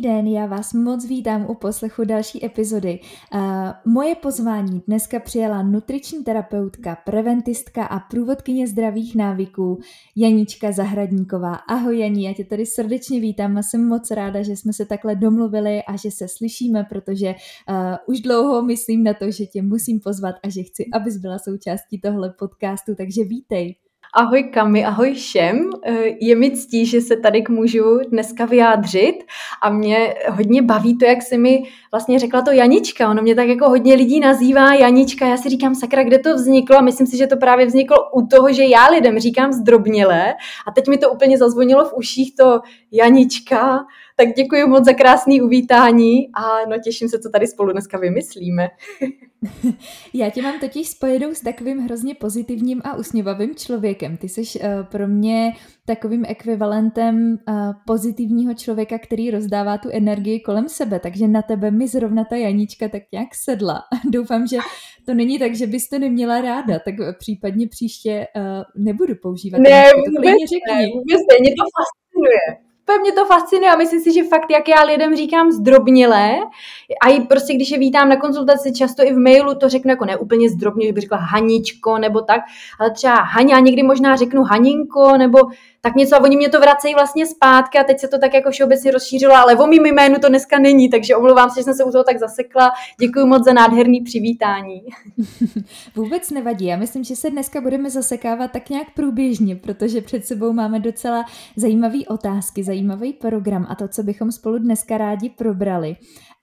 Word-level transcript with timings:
Den, 0.00 0.26
já 0.26 0.46
vás 0.46 0.72
moc 0.72 1.06
vítám 1.06 1.46
u 1.50 1.54
poslechu 1.54 2.04
další 2.04 2.44
epizody. 2.44 3.00
Uh, 3.34 3.40
moje 3.84 4.14
pozvání 4.14 4.82
dneska 4.86 5.20
přijela 5.20 5.62
nutriční 5.62 6.24
terapeutka, 6.24 6.96
preventistka 7.04 7.84
a 7.84 7.98
průvodkyně 7.98 8.68
zdravých 8.68 9.14
návyků 9.14 9.80
Janička 10.16 10.72
Zahradníková. 10.72 11.54
Ahoj 11.54 11.98
Janí, 11.98 12.24
já 12.24 12.34
tě 12.34 12.44
tady 12.44 12.66
srdečně 12.66 13.20
vítám 13.20 13.56
a 13.56 13.62
jsem 13.62 13.88
moc 13.88 14.10
ráda, 14.10 14.42
že 14.42 14.56
jsme 14.56 14.72
se 14.72 14.86
takhle 14.86 15.14
domluvili 15.14 15.82
a 15.82 15.96
že 15.96 16.10
se 16.10 16.28
slyšíme, 16.28 16.84
protože 16.84 17.34
uh, 17.68 17.74
už 18.06 18.20
dlouho 18.20 18.62
myslím 18.62 19.04
na 19.04 19.14
to, 19.14 19.30
že 19.30 19.46
tě 19.46 19.62
musím 19.62 20.00
pozvat 20.00 20.34
a 20.42 20.48
že 20.48 20.62
chci, 20.62 20.86
abys 20.92 21.16
byla 21.16 21.38
součástí 21.38 22.00
tohle 22.00 22.30
podcastu, 22.38 22.94
takže 22.94 23.24
vítej. 23.24 23.76
Ahoj 24.14 24.42
Kami, 24.42 24.84
ahoj 24.84 25.14
všem. 25.14 25.70
Eh, 25.84 26.04
je 26.20 26.36
mi 26.36 26.50
ctí, 26.50 26.86
že 26.86 27.00
se 27.00 27.16
tady 27.16 27.44
můžu 27.48 27.98
dneska 28.10 28.44
vyjádřit 28.44 29.14
a 29.62 29.70
mě 29.70 30.14
hodně 30.30 30.62
baví 30.62 30.98
to, 30.98 31.04
jak 31.04 31.22
se 31.22 31.38
mi 31.38 31.62
vlastně 31.92 32.18
řekla 32.18 32.42
to 32.42 32.50
Janička. 32.50 33.10
Ono 33.10 33.22
mě 33.22 33.34
tak 33.34 33.48
jako 33.48 33.68
hodně 33.68 33.94
lidí 33.94 34.20
nazývá 34.20 34.74
Janička. 34.74 35.26
Já 35.26 35.36
si 35.36 35.48
říkám, 35.48 35.74
sakra, 35.74 36.02
kde 36.02 36.18
to 36.18 36.34
vzniklo 36.34 36.78
a 36.78 36.80
myslím 36.80 37.06
si, 37.06 37.16
že 37.16 37.26
to 37.26 37.36
právě 37.36 37.66
vzniklo 37.66 37.96
u 38.14 38.26
toho, 38.26 38.52
že 38.52 38.64
já 38.64 38.88
lidem 38.88 39.18
říkám 39.18 39.52
zdrobněle 39.52 40.34
a 40.66 40.70
teď 40.70 40.88
mi 40.88 40.98
to 40.98 41.10
úplně 41.10 41.38
zazvonilo 41.38 41.84
v 41.84 41.94
uších 41.96 42.36
to 42.36 42.60
Janička 42.92 43.84
tak 44.18 44.34
děkuji 44.36 44.66
moc 44.66 44.84
za 44.84 44.92
krásný 44.92 45.42
uvítání 45.42 46.28
a 46.34 46.68
no 46.68 46.76
těším 46.84 47.08
se, 47.08 47.18
co 47.18 47.30
tady 47.30 47.46
spolu 47.46 47.72
dneska 47.72 47.98
vymyslíme. 47.98 48.68
Já 50.14 50.30
tě 50.30 50.42
mám 50.42 50.60
totiž 50.60 50.88
spojenou 50.88 51.34
s 51.34 51.40
takovým 51.40 51.78
hrozně 51.78 52.14
pozitivním 52.14 52.82
a 52.84 52.96
usměvavým 52.96 53.54
člověkem. 53.54 54.16
Ty 54.16 54.28
jsi 54.28 54.40
uh, 54.40 54.68
pro 54.90 55.08
mě 55.08 55.52
takovým 55.84 56.24
ekvivalentem 56.28 57.38
uh, 57.48 57.54
pozitivního 57.86 58.54
člověka, 58.54 58.98
který 58.98 59.30
rozdává 59.30 59.78
tu 59.78 59.88
energii 59.92 60.40
kolem 60.40 60.68
sebe, 60.68 61.00
takže 61.00 61.28
na 61.28 61.42
tebe 61.42 61.70
mi 61.70 61.88
zrovna 61.88 62.24
ta 62.24 62.36
Janička 62.36 62.88
tak 62.88 63.02
nějak 63.12 63.28
sedla. 63.34 63.82
Doufám, 64.10 64.46
že 64.46 64.58
to 65.06 65.14
není 65.14 65.38
tak, 65.38 65.54
že 65.54 65.66
byste 65.66 65.98
neměla 65.98 66.40
ráda, 66.40 66.78
tak 66.78 66.94
případně 67.18 67.68
příště 67.68 68.26
uh, 68.36 68.82
nebudu 68.84 69.14
používat. 69.22 69.58
Ne, 69.58 69.84
vůbec 69.96 70.34
ne, 70.70 70.86
vůbec 70.86 71.20
ne, 71.30 71.36
mě 71.40 71.50
to 71.50 71.64
fascinuje 71.76 72.67
úplně 72.88 73.00
mě 73.00 73.12
to 73.12 73.24
fascinuje 73.24 73.70
a 73.70 73.76
myslím 73.76 74.00
si, 74.00 74.12
že 74.12 74.24
fakt, 74.24 74.50
jak 74.50 74.68
já 74.68 74.82
lidem 74.82 75.16
říkám 75.16 75.50
zdrobnělé, 75.50 76.38
a 77.02 77.08
i 77.08 77.20
prostě, 77.20 77.54
když 77.54 77.70
je 77.70 77.78
vítám 77.78 78.08
na 78.08 78.16
konzultaci, 78.16 78.72
často 78.72 79.02
i 79.02 79.12
v 79.12 79.18
mailu 79.18 79.54
to 79.54 79.68
řeknu 79.68 79.90
jako 79.90 80.04
neúplně 80.04 80.50
zdrobně, 80.50 80.86
že 80.86 80.92
bych 80.92 81.02
řekla 81.02 81.18
Haničko 81.18 81.98
nebo 81.98 82.20
tak, 82.20 82.40
ale 82.80 82.90
třeba 82.90 83.14
Haňa, 83.14 83.60
někdy 83.60 83.82
možná 83.82 84.16
řeknu 84.16 84.42
Haninko 84.42 85.16
nebo 85.16 85.38
tak 85.80 85.96
něco 85.96 86.16
a 86.16 86.22
oni 86.22 86.36
mě 86.36 86.48
to 86.48 86.60
vracejí 86.60 86.94
vlastně 86.94 87.26
zpátky 87.26 87.78
a 87.78 87.84
teď 87.84 87.98
se 87.98 88.08
to 88.08 88.18
tak 88.18 88.34
jako 88.34 88.50
všeobecně 88.50 88.90
rozšířilo, 88.90 89.34
ale 89.34 89.56
o 89.56 89.66
mým 89.66 89.86
jménu 89.86 90.18
to 90.18 90.28
dneska 90.28 90.58
není, 90.58 90.90
takže 90.90 91.16
omlouvám 91.16 91.50
se, 91.50 91.60
že 91.60 91.64
jsem 91.64 91.74
se 91.74 91.84
u 91.84 91.90
toho 91.90 92.04
tak 92.04 92.18
zasekla. 92.18 92.70
Děkuji 93.00 93.26
moc 93.26 93.44
za 93.44 93.52
nádherný 93.52 94.00
přivítání. 94.00 94.82
Vůbec 95.96 96.30
nevadí, 96.30 96.66
já 96.66 96.76
myslím, 96.76 97.04
že 97.04 97.16
se 97.16 97.30
dneska 97.30 97.60
budeme 97.60 97.90
zasekávat 97.90 98.52
tak 98.52 98.70
nějak 98.70 98.86
průběžně, 98.94 99.56
protože 99.56 100.00
před 100.00 100.26
sebou 100.26 100.52
máme 100.52 100.80
docela 100.80 101.24
zajímavé 101.56 101.98
otázky, 102.08 102.64
zajímavý 102.78 103.12
program 103.12 103.66
a 103.68 103.74
to, 103.74 103.88
co 103.88 104.02
bychom 104.02 104.32
spolu 104.32 104.58
dneska 104.58 104.98
rádi 104.98 105.30
probrali. 105.30 105.96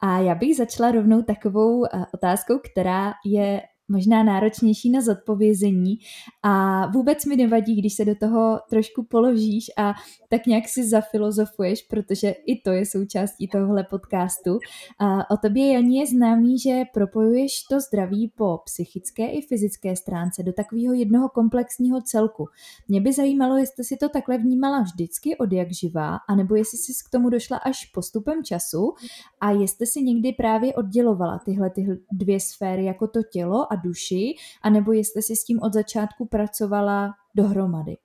A 0.04 0.20
já 0.20 0.36
bych 0.36 0.56
začala 0.56 0.92
rovnou 0.92 1.22
takovou 1.22 1.86
eh, 1.86 2.06
otázkou, 2.14 2.60
která 2.72 3.14
je 3.26 3.62
možná 3.88 4.24
náročnější 4.24 4.90
na 4.90 5.02
zodpovězení 5.02 5.98
a 6.44 6.86
vůbec 6.88 7.26
mi 7.26 7.36
nevadí, 7.36 7.76
když 7.76 7.94
se 7.94 8.06
do 8.06 8.16
toho 8.16 8.60
trošku 8.70 9.04
položíš 9.04 9.66
a 9.78 9.94
tak 10.30 10.46
nějak 10.46 10.68
si 10.68 10.90
zafilozofuješ, 10.90 11.82
protože 11.82 12.30
i 12.30 12.62
to 12.62 12.72
je 12.72 12.86
součástí 12.86 13.48
tohohle 13.48 13.84
podcastu. 13.84 14.60
A 15.00 15.32
o 15.32 15.38
tobě, 15.38 15.74
Janí, 15.74 15.98
je 15.98 16.08
známý, 16.08 16.60
že 16.60 16.82
propojuješ 16.94 17.64
to 17.70 17.80
zdraví 17.80 18.32
po 18.36 18.60
psychické 18.66 19.28
i 19.28 19.42
fyzické 19.42 19.96
stránce 19.96 20.44
do 20.44 20.54
takového 20.54 20.94
jednoho 20.94 21.30
komplexního 21.30 22.02
celku. 22.02 22.48
Mě 22.88 23.02
by 23.02 23.14
zajímalo, 23.14 23.58
jestli 23.58 23.84
si 23.84 23.98
to 23.98 24.10
takhle 24.10 24.38
vnímala 24.38 24.82
vždycky 24.82 25.38
od 25.38 25.52
jak 25.52 25.72
živá, 25.72 26.16
anebo 26.30 26.56
jestli 26.56 26.78
jsi 26.78 26.94
k 27.08 27.12
tomu 27.12 27.30
došla 27.30 27.58
až 27.58 27.86
postupem 27.86 28.44
času 28.44 28.94
a 29.42 29.52
jestli 29.52 29.88
si 29.88 30.02
někdy 30.02 30.34
právě 30.34 30.74
oddělovala 30.74 31.40
tyhle, 31.46 31.70
tyhle 31.70 31.98
dvě 32.12 32.40
sféry, 32.40 32.86
jako 32.86 33.08
to 33.08 33.20
tělo 33.24 33.74
a 33.74 33.75
duši, 33.76 34.36
anebo 34.62 34.92
jestli 34.92 35.22
si 35.22 35.36
s 35.36 35.44
tím 35.44 35.60
od 35.62 35.74
začátku 35.74 36.26
pracovala 36.26 37.14
dohromady. 37.36 37.98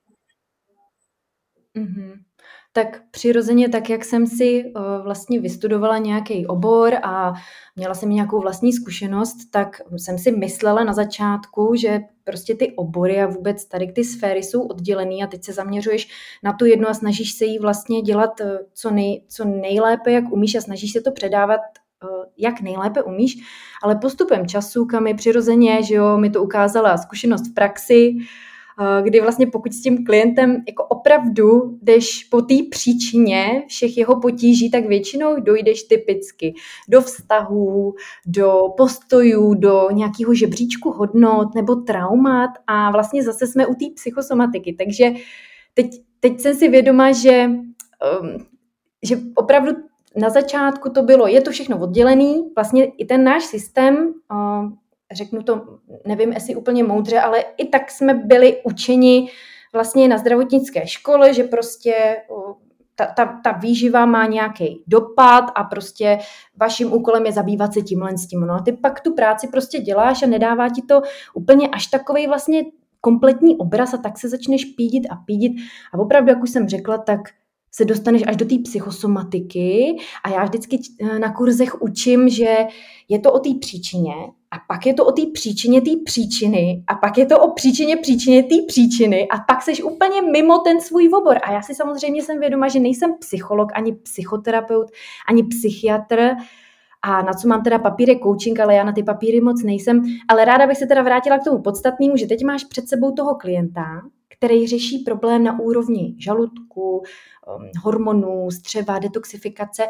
Mm-hmm. 1.75 2.13
Tak 2.73 3.01
přirozeně, 3.11 3.69
tak 3.69 3.89
jak 3.89 4.05
jsem 4.05 4.27
si 4.27 4.63
uh, 4.65 5.03
vlastně 5.03 5.39
vystudovala 5.39 5.97
nějaký 5.97 6.47
obor 6.47 6.93
a 7.03 7.33
měla 7.75 7.93
jsem 7.93 8.09
nějakou 8.09 8.39
vlastní 8.39 8.73
zkušenost, 8.73 9.37
tak 9.51 9.81
jsem 9.97 10.17
si 10.17 10.31
myslela 10.31 10.83
na 10.83 10.93
začátku, 10.93 11.75
že 11.75 11.99
prostě 12.23 12.55
ty 12.55 12.71
obory 12.75 13.21
a 13.21 13.27
vůbec 13.27 13.65
tady 13.65 13.91
ty 13.91 14.03
sféry 14.03 14.43
jsou 14.43 14.67
oddělený 14.67 15.23
a 15.23 15.27
teď 15.27 15.43
se 15.43 15.53
zaměřuješ 15.53 16.07
na 16.43 16.53
tu 16.53 16.65
jednu 16.65 16.87
a 16.87 16.93
snažíš 16.93 17.33
se 17.33 17.45
jí 17.45 17.59
vlastně 17.59 18.01
dělat 18.01 18.41
eh, 18.41 18.59
co, 18.73 18.91
nej, 18.91 19.25
co 19.27 19.45
nejlépe, 19.45 20.11
jak 20.11 20.31
umíš 20.31 20.55
a 20.55 20.61
snažíš 20.61 20.91
se 20.91 21.01
to 21.01 21.11
předávat 21.11 21.61
jak 22.37 22.61
nejlépe 22.61 23.03
umíš, 23.03 23.37
ale 23.83 23.95
postupem 23.95 24.47
času, 24.47 24.85
kam 24.85 25.07
je 25.07 25.13
přirozeně, 25.13 25.83
že 25.83 25.95
jo, 25.95 26.17
mi 26.17 26.29
to 26.29 26.43
ukázala 26.43 26.97
zkušenost 26.97 27.47
v 27.47 27.53
praxi, 27.53 28.17
Eh, 28.81 29.01
kdy 29.01 29.21
vlastně 29.21 29.47
pokud 29.47 29.73
s 29.73 29.81
tím 29.81 30.05
klientem 30.05 30.63
jako 30.67 30.85
opravdu 30.85 31.77
jdeš 31.81 32.23
po 32.23 32.41
té 32.41 32.55
příčině 32.71 33.63
všech 33.67 33.97
jeho 33.97 34.19
potíží, 34.19 34.71
tak 34.71 34.85
většinou 34.85 35.39
dojdeš 35.39 35.83
typicky 35.83 36.53
do 36.89 37.01
vztahů, 37.01 37.95
do 38.25 38.61
postojů, 38.77 39.53
do 39.53 39.87
nějakého 39.91 40.33
žebříčku 40.33 40.91
hodnot 40.91 41.55
nebo 41.55 41.75
traumat 41.75 42.49
a 42.67 42.91
vlastně 42.91 43.23
zase 43.23 43.47
jsme 43.47 43.67
u 43.67 43.73
té 43.73 43.85
psychosomatiky. 43.95 44.73
Takže 44.73 45.11
teď, 45.73 45.87
teď 46.19 46.39
jsem 46.39 46.55
si 46.55 46.67
vědoma, 46.67 47.11
že, 47.11 47.47
um, 48.21 48.45
že 49.03 49.17
opravdu 49.35 49.71
na 50.15 50.29
začátku 50.29 50.89
to 50.89 51.03
bylo, 51.03 51.27
je 51.27 51.41
to 51.41 51.51
všechno 51.51 51.79
oddělený, 51.79 52.51
vlastně 52.55 52.85
i 52.85 53.05
ten 53.05 53.23
náš 53.23 53.43
systém 53.43 54.13
řeknu 55.13 55.43
to, 55.43 55.61
nevím, 56.07 56.33
jestli 56.33 56.55
úplně 56.55 56.83
moudře, 56.83 57.19
ale 57.19 57.43
i 57.57 57.65
tak 57.65 57.91
jsme 57.91 58.13
byli 58.13 58.61
učeni 58.63 59.29
vlastně 59.73 60.07
na 60.07 60.17
zdravotnické 60.17 60.87
škole, 60.87 61.33
že 61.33 61.43
prostě 61.43 62.17
ta, 62.95 63.05
ta, 63.05 63.39
ta 63.43 63.51
výživa 63.51 64.05
má 64.05 64.25
nějaký 64.25 64.83
dopad 64.87 65.45
a 65.55 65.63
prostě 65.63 66.19
vaším 66.59 66.93
úkolem 66.93 67.25
je 67.25 67.31
zabývat 67.31 67.73
se 67.73 67.81
tímhle 67.81 68.17
s 68.17 68.27
tím. 68.27 68.41
No 68.41 68.53
a 68.53 68.61
ty 68.61 68.71
pak 68.71 69.01
tu 69.01 69.13
práci 69.13 69.47
prostě 69.47 69.79
děláš 69.79 70.23
a 70.23 70.27
nedává 70.27 70.69
ti 70.69 70.81
to 70.81 71.01
úplně 71.33 71.69
až 71.69 71.87
takový 71.87 72.27
vlastně 72.27 72.63
kompletní 73.01 73.57
obraz 73.57 73.93
a 73.93 73.97
tak 73.97 74.19
se 74.19 74.29
začneš 74.29 74.65
pídit 74.65 75.07
a 75.09 75.15
pídit. 75.15 75.53
A 75.93 75.99
opravdu, 75.99 76.29
jak 76.29 76.43
už 76.43 76.49
jsem 76.49 76.69
řekla, 76.69 76.97
tak 76.97 77.19
se 77.71 77.85
dostaneš 77.85 78.23
až 78.27 78.35
do 78.35 78.45
té 78.45 78.55
psychosomatiky 78.63 79.97
a 80.23 80.29
já 80.29 80.43
vždycky 80.43 80.79
eh, 81.01 81.19
na 81.19 81.33
kurzech 81.33 81.81
učím, 81.81 82.29
že 82.29 82.57
je 83.09 83.19
to 83.19 83.33
o 83.33 83.39
té 83.39 83.49
příčině 83.59 84.13
a 84.51 84.55
pak 84.67 84.85
je 84.85 84.93
to 84.93 85.05
o 85.05 85.11
té 85.11 85.21
příčině 85.33 85.81
té 85.81 85.91
příčiny 86.05 86.83
a 86.87 86.95
pak 86.95 87.17
je 87.17 87.25
to 87.25 87.39
o 87.39 87.53
příčině 87.53 87.97
příčině 87.97 88.43
té 88.43 88.55
příčiny 88.67 89.27
a 89.27 89.37
pak 89.37 89.61
seš 89.61 89.83
úplně 89.83 90.21
mimo 90.21 90.59
ten 90.59 90.81
svůj 90.81 91.09
obor. 91.13 91.37
A 91.43 91.51
já 91.51 91.61
si 91.61 91.75
samozřejmě 91.75 92.23
jsem 92.23 92.39
vědoma, 92.39 92.67
že 92.67 92.79
nejsem 92.79 93.13
psycholog, 93.19 93.69
ani 93.73 93.93
psychoterapeut, 93.93 94.87
ani 95.27 95.43
psychiatr, 95.43 96.29
a 97.03 97.21
na 97.21 97.33
co 97.33 97.47
mám 97.47 97.63
teda 97.63 97.79
papíry 97.79 98.19
coaching, 98.23 98.59
ale 98.59 98.75
já 98.75 98.83
na 98.83 98.91
ty 98.91 99.03
papíry 99.03 99.41
moc 99.41 99.63
nejsem. 99.63 100.01
Ale 100.27 100.45
ráda 100.45 100.67
bych 100.67 100.77
se 100.77 100.85
teda 100.85 101.01
vrátila 101.01 101.39
k 101.39 101.43
tomu 101.43 101.61
podstatnému, 101.61 102.17
že 102.17 102.27
teď 102.27 102.43
máš 102.43 102.63
před 102.63 102.87
sebou 102.87 103.11
toho 103.11 103.35
klienta, 103.35 104.01
který 104.29 104.67
řeší 104.67 104.99
problém 104.99 105.43
na 105.43 105.59
úrovni 105.59 106.15
žaludku, 106.19 107.03
hormonů, 107.83 108.51
střeva, 108.51 108.99
detoxifikace. 108.99 109.83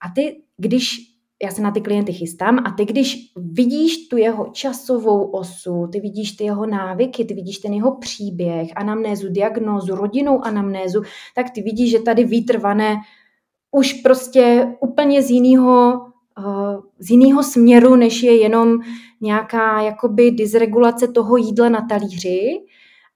A 0.00 0.08
ty, 0.14 0.42
když 0.56 1.12
já 1.42 1.50
se 1.50 1.62
na 1.62 1.70
ty 1.70 1.80
klienty 1.80 2.12
chystám 2.12 2.58
a 2.58 2.70
ty, 2.70 2.84
když 2.84 3.32
vidíš 3.36 4.08
tu 4.08 4.16
jeho 4.16 4.46
časovou 4.52 5.24
osu, 5.24 5.86
ty 5.92 6.00
vidíš 6.00 6.32
ty 6.32 6.44
jeho 6.44 6.66
návyky, 6.66 7.24
ty 7.24 7.34
vidíš 7.34 7.58
ten 7.58 7.72
jeho 7.72 7.96
příběh, 7.96 8.68
anamnézu, 8.76 9.28
diagnózu, 9.28 9.94
rodinnou 9.94 10.44
anamnézu, 10.44 11.02
tak 11.34 11.50
ty 11.50 11.62
vidíš, 11.62 11.90
že 11.90 11.98
tady 11.98 12.24
výtrvané 12.24 12.96
už 13.70 13.92
prostě 13.92 14.68
úplně 14.80 15.22
z 15.22 15.30
jiného 15.30 16.00
uh, 16.38 16.80
z 16.98 17.10
jiného 17.10 17.42
směru, 17.42 17.96
než 17.96 18.22
je 18.22 18.36
jenom 18.36 18.78
nějaká 19.20 19.80
jakoby 19.80 20.30
dysregulace 20.30 21.08
toho 21.08 21.36
jídla 21.36 21.68
na 21.68 21.86
talíři, 21.88 22.60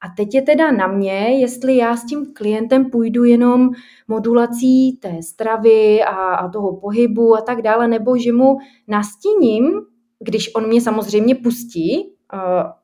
a 0.00 0.08
teď 0.16 0.34
je 0.34 0.43
teda 0.43 0.70
na 0.70 0.87
mě, 0.87 1.40
jestli 1.40 1.76
já 1.76 1.96
s 1.96 2.04
tím 2.04 2.26
klientem 2.34 2.90
půjdu 2.90 3.25
jenom 3.25 3.70
modulací 4.08 4.93
té 4.93 5.22
stravy 5.22 6.02
a, 6.02 6.10
a 6.10 6.48
toho 6.48 6.76
pohybu 6.76 7.37
a 7.37 7.40
tak 7.40 7.62
dále, 7.62 7.88
nebo 7.88 8.16
že 8.16 8.32
mu 8.32 8.58
nastíním, 8.88 9.72
když 10.19 10.54
on 10.54 10.69
mě 10.69 10.81
samozřejmě 10.81 11.34
pustí, 11.34 12.12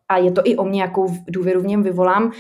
a 0.09 0.17
je 0.17 0.33
to 0.33 0.43
i 0.45 0.57
o 0.57 0.65
mě, 0.65 0.83
jakou 0.83 1.07
důvěru 1.29 1.61
v 1.61 1.67
něm 1.67 1.83
vyvolám, 1.83 2.33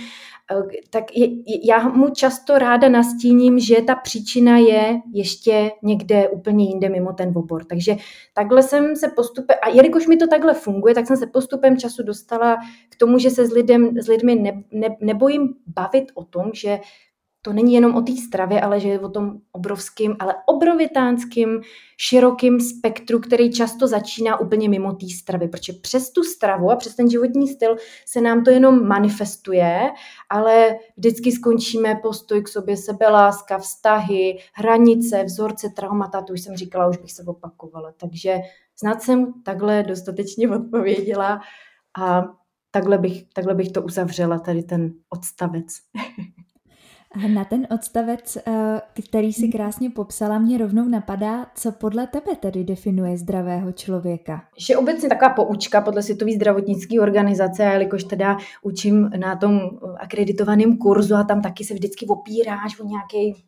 tak 0.90 1.16
je, 1.16 1.28
já 1.68 1.88
mu 1.88 2.10
často 2.10 2.58
ráda 2.58 2.88
nastíním, 2.88 3.58
že 3.58 3.82
ta 3.82 3.94
příčina 3.94 4.58
je 4.58 5.00
ještě 5.12 5.70
někde 5.82 6.28
úplně 6.28 6.64
jinde 6.64 6.88
mimo 6.88 7.12
ten 7.12 7.32
obor. 7.34 7.64
Takže 7.64 7.96
takhle 8.34 8.62
jsem 8.62 8.96
se 8.96 9.08
postupem, 9.08 9.56
a 9.62 9.68
jelikož 9.68 10.06
mi 10.06 10.16
to 10.16 10.26
takhle 10.26 10.54
funguje, 10.54 10.94
tak 10.94 11.06
jsem 11.06 11.16
se 11.16 11.26
postupem 11.26 11.76
času 11.76 12.02
dostala 12.02 12.56
k 12.88 12.96
tomu, 12.96 13.18
že 13.18 13.30
se 13.30 13.46
s, 13.46 13.52
lidem, 13.52 13.98
s 14.00 14.08
lidmi 14.08 14.34
ne, 14.34 14.62
ne, 14.72 14.96
nebojím 15.00 15.54
bavit 15.66 16.04
o 16.14 16.24
tom, 16.24 16.50
že 16.54 16.78
to 17.44 17.52
není 17.52 17.74
jenom 17.74 17.94
o 17.94 18.02
té 18.02 18.12
stravě, 18.16 18.60
ale 18.60 18.80
že 18.80 18.88
je 18.88 19.00
o 19.00 19.08
tom 19.08 19.38
obrovským, 19.52 20.16
ale 20.18 20.34
obrovitánským, 20.46 21.60
širokým 21.96 22.60
spektru, 22.60 23.20
který 23.20 23.52
často 23.52 23.86
začíná 23.86 24.40
úplně 24.40 24.68
mimo 24.68 24.92
té 24.92 25.06
stravy, 25.08 25.48
protože 25.48 25.72
přes 25.72 26.10
tu 26.10 26.22
stravu 26.22 26.70
a 26.70 26.76
přes 26.76 26.94
ten 26.94 27.10
životní 27.10 27.48
styl 27.48 27.76
se 28.06 28.20
nám 28.20 28.44
to 28.44 28.50
jenom 28.50 28.88
manifestuje, 28.88 29.90
ale 30.30 30.76
vždycky 30.96 31.32
skončíme 31.32 31.94
postoj 32.02 32.42
k 32.42 32.48
sobě, 32.48 32.76
sebeláska, 32.76 33.58
vztahy, 33.58 34.38
hranice, 34.54 35.24
vzorce, 35.24 35.68
traumata, 35.76 36.22
to 36.22 36.32
už 36.32 36.40
jsem 36.40 36.56
říkala, 36.56 36.88
už 36.88 36.96
bych 36.96 37.12
se 37.12 37.22
opakovala. 37.22 37.92
Takže 37.96 38.38
snad 38.76 39.02
jsem 39.02 39.32
takhle 39.42 39.82
dostatečně 39.82 40.50
odpověděla 40.50 41.40
a 41.98 42.24
takhle 42.70 42.98
bych, 42.98 43.24
takhle 43.32 43.54
bych 43.54 43.72
to 43.72 43.82
uzavřela, 43.82 44.38
tady 44.38 44.62
ten 44.62 44.92
odstavec. 45.10 45.66
Na 47.34 47.44
ten 47.44 47.66
odstavec, 47.70 48.36
eh, 48.36 48.80
který 49.06 49.32
si 49.32 49.48
krásně 49.48 49.90
popsala, 49.90 50.38
mě 50.38 50.58
rovnou 50.58 50.88
napadá, 50.88 51.46
co 51.54 51.72
podle 51.72 52.06
tebe 52.06 52.36
tedy 52.40 52.64
definuje 52.64 53.18
zdravého 53.18 53.72
člověka? 53.72 54.44
Že 54.58 54.76
obecně 54.76 55.08
taková 55.08 55.30
poučka 55.30 55.80
podle 55.80 56.02
Světové 56.02 56.32
zdravotnické 56.32 57.00
organizace, 57.00 57.62
jelikož 57.62 58.04
teda 58.04 58.36
učím 58.62 59.10
na 59.16 59.36
tom 59.36 59.60
akreditovaném 59.98 60.76
kurzu 60.76 61.14
a 61.14 61.24
tam 61.24 61.42
taky 61.42 61.64
se 61.64 61.74
vždycky 61.74 62.06
opíráš 62.06 62.80
o 62.80 62.84
nějaký 62.84 63.44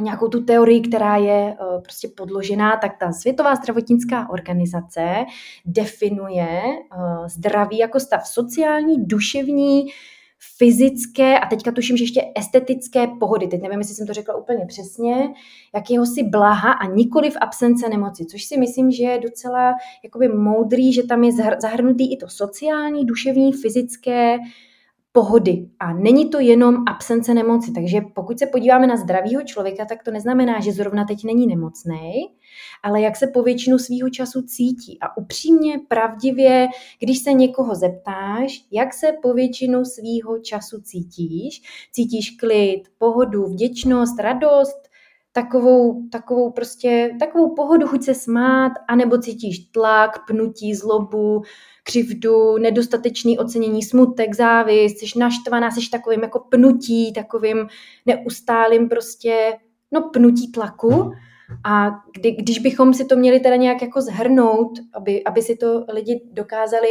nějakou 0.00 0.28
tu 0.28 0.44
teorii, 0.44 0.80
která 0.80 1.16
je 1.16 1.56
eh, 1.60 1.80
prostě 1.82 2.08
podložená, 2.16 2.76
tak 2.76 2.98
ta 2.98 3.12
Světová 3.12 3.54
zdravotnická 3.54 4.30
organizace 4.30 5.24
definuje 5.64 6.62
eh, 6.62 7.28
zdraví 7.28 7.78
jako 7.78 8.00
stav 8.00 8.26
sociální, 8.26 9.06
duševní, 9.06 9.86
fyzické 10.58 11.38
a 11.38 11.46
teďka 11.46 11.72
tuším, 11.72 11.96
že 11.96 12.04
ještě 12.04 12.32
estetické 12.36 13.06
pohody. 13.06 13.46
Teď 13.46 13.62
nevím, 13.62 13.78
jestli 13.78 13.94
jsem 13.94 14.06
to 14.06 14.12
řekla 14.12 14.36
úplně 14.36 14.66
přesně, 14.66 15.14
si 16.06 16.22
blaha 16.22 16.72
a 16.72 16.86
nikoli 16.86 17.30
v 17.30 17.36
absence 17.40 17.88
nemoci, 17.88 18.26
což 18.26 18.44
si 18.44 18.56
myslím, 18.56 18.90
že 18.90 19.04
je 19.04 19.18
docela 19.18 19.74
jakoby 20.04 20.28
moudrý, 20.28 20.92
že 20.92 21.02
tam 21.02 21.24
je 21.24 21.32
zahrnutý 21.62 22.12
i 22.12 22.16
to 22.16 22.28
sociální, 22.28 23.04
duševní, 23.04 23.52
fyzické, 23.52 24.38
pohody. 25.12 25.68
A 25.80 25.92
není 25.92 26.30
to 26.30 26.40
jenom 26.40 26.76
absence 26.88 27.34
nemoci. 27.34 27.72
Takže 27.72 28.00
pokud 28.14 28.38
se 28.38 28.46
podíváme 28.46 28.86
na 28.86 28.96
zdravýho 28.96 29.42
člověka, 29.42 29.84
tak 29.84 30.02
to 30.02 30.10
neznamená, 30.10 30.60
že 30.60 30.72
zrovna 30.72 31.04
teď 31.04 31.24
není 31.24 31.46
nemocný, 31.46 32.28
ale 32.82 33.00
jak 33.00 33.16
se 33.16 33.26
po 33.26 33.42
většinu 33.42 33.78
svýho 33.78 34.10
času 34.10 34.42
cítí. 34.42 34.98
A 35.00 35.16
upřímně, 35.16 35.80
pravdivě, 35.88 36.68
když 36.98 37.18
se 37.18 37.32
někoho 37.32 37.74
zeptáš, 37.74 38.64
jak 38.70 38.94
se 38.94 39.12
po 39.22 39.34
většinu 39.34 39.84
svýho 39.84 40.38
času 40.38 40.80
cítíš, 40.80 41.62
cítíš 41.92 42.30
klid, 42.30 42.82
pohodu, 42.98 43.46
vděčnost, 43.46 44.18
radost, 44.18 44.91
takovou, 45.32 46.08
takovou 46.08 46.50
prostě, 46.50 47.16
takovou 47.18 47.54
pohodu, 47.54 47.86
chuť 47.86 48.02
se 48.02 48.14
smát, 48.14 48.72
anebo 48.88 49.18
cítíš 49.18 49.58
tlak, 49.58 50.26
pnutí, 50.26 50.74
zlobu, 50.74 51.42
křivdu, 51.82 52.58
nedostatečný 52.58 53.38
ocenění, 53.38 53.82
smutek, 53.82 54.34
závist, 54.34 54.98
jsi 54.98 55.18
naštvaná, 55.18 55.70
jsi 55.70 55.90
takovým 55.90 56.22
jako 56.22 56.38
pnutí, 56.38 57.12
takovým 57.12 57.66
neustálým 58.06 58.88
prostě, 58.88 59.52
no 59.92 60.10
pnutí 60.12 60.52
tlaku. 60.52 61.12
A 61.64 61.90
kdy, 62.14 62.32
když 62.32 62.58
bychom 62.58 62.94
si 62.94 63.04
to 63.04 63.16
měli 63.16 63.40
teda 63.40 63.56
nějak 63.56 63.82
jako 63.82 64.00
zhrnout, 64.00 64.72
aby, 64.94 65.24
aby 65.24 65.42
si 65.42 65.56
to 65.56 65.84
lidi 65.88 66.22
dokázali 66.32 66.88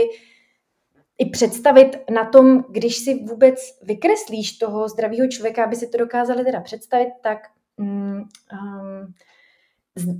i 1.17 1.29
představit 1.29 1.97
na 2.09 2.25
tom, 2.25 2.63
když 2.69 2.97
si 2.97 3.15
vůbec 3.15 3.55
vykreslíš 3.83 4.57
toho 4.57 4.89
zdravého 4.89 5.27
člověka, 5.27 5.63
aby 5.63 5.75
si 5.75 5.87
to 5.87 5.97
dokázali 5.97 6.43
teda 6.43 6.61
představit, 6.61 7.09
tak 7.21 7.37
um, 7.81 9.13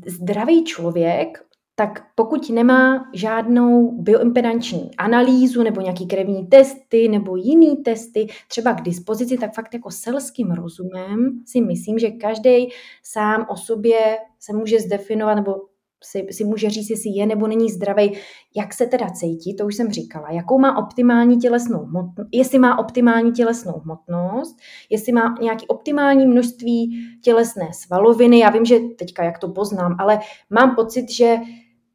zdravý 0.06 0.64
člověk 0.64 1.52
tak 1.76 2.06
pokud 2.16 2.50
nemá 2.50 3.10
žádnou 3.14 4.02
bioimpedanční 4.02 4.92
analýzu 4.98 5.64
nebo 5.64 5.82
nějaký 5.82 6.08
krevní 6.08 6.48
testy 6.48 7.08
nebo 7.08 7.36
jiný 7.36 7.78
testy 7.78 8.28
třeba 8.48 8.74
k 8.74 8.82
dispozici, 8.82 9.38
tak 9.38 9.54
fakt 9.54 9.74
jako 9.74 9.92
selským 9.92 10.52
rozumem 10.52 11.42
si 11.46 11.62
myslím, 11.62 12.00
že 12.00 12.12
každý 12.12 12.70
sám 13.04 13.46
o 13.50 13.58
sobě 13.58 14.18
se 14.40 14.54
může 14.54 14.80
zdefinovat 14.80 15.36
nebo 15.36 15.56
si, 16.04 16.28
si 16.32 16.44
může 16.44 16.70
říct, 16.70 16.90
jestli 16.90 17.10
je 17.10 17.26
nebo 17.26 17.48
není 17.48 17.70
zdravý, 17.70 18.14
jak 18.56 18.74
se 18.74 18.88
teda 18.88 19.10
cítí, 19.10 19.56
to 19.56 19.66
už 19.66 19.76
jsem 19.76 19.92
říkala, 19.92 20.32
jakou 20.32 20.60
má 20.60 20.78
optimální 20.78 21.38
tělesnou 21.38 21.80
hmotnost, 21.80 22.30
jestli 22.32 22.60
má 22.60 22.80
optimální 22.80 23.32
tělesnou 23.32 23.74
hmotnost, 23.84 24.58
jestli 24.90 25.12
má 25.12 25.36
nějaký 25.42 25.68
optimální 25.68 26.28
množství 26.28 27.08
tělesné 27.24 27.68
svaloviny. 27.74 28.40
Já 28.40 28.50
vím, 28.50 28.66
že 28.66 28.80
teďka 28.80 29.24
jak 29.24 29.40
to 29.40 29.50
poznám, 29.50 29.96
ale 30.00 30.20
mám 30.50 30.76
pocit, 30.76 31.12
že 31.12 31.38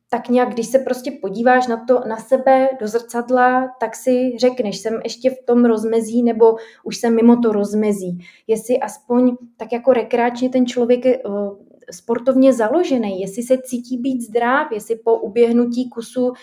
tak 0.08 0.28
nějak, 0.28 0.52
když 0.52 0.66
se 0.66 0.78
prostě 0.78 1.10
podíváš 1.10 1.66
na 1.66 1.84
to, 1.88 2.00
na 2.08 2.16
sebe 2.16 2.68
do 2.80 2.86
zrcadla, 2.88 3.68
tak 3.80 3.96
si 3.96 4.36
řekneš, 4.38 4.78
jsem 4.78 5.00
ještě 5.04 5.30
v 5.30 5.44
tom 5.46 5.64
rozmezí 5.64 6.22
nebo 6.22 6.56
už 6.84 6.96
jsem 6.96 7.16
mimo 7.16 7.36
to 7.36 7.52
rozmezí. 7.52 8.18
Jestli 8.46 8.78
aspoň 8.78 9.36
tak 9.56 9.72
jako 9.72 9.92
rekreačně 9.92 10.48
ten 10.48 10.66
člověk 10.66 11.04
je 11.04 11.18
uh, 11.18 11.65
sportovně 11.90 12.52
založený, 12.52 13.20
jestli 13.20 13.42
se 13.42 13.58
cítí 13.58 13.98
být 13.98 14.20
zdrav, 14.22 14.72
jestli 14.72 14.96
po 14.96 15.18
uběhnutí 15.20 15.90
kusu 15.90 16.26
uh, 16.28 16.34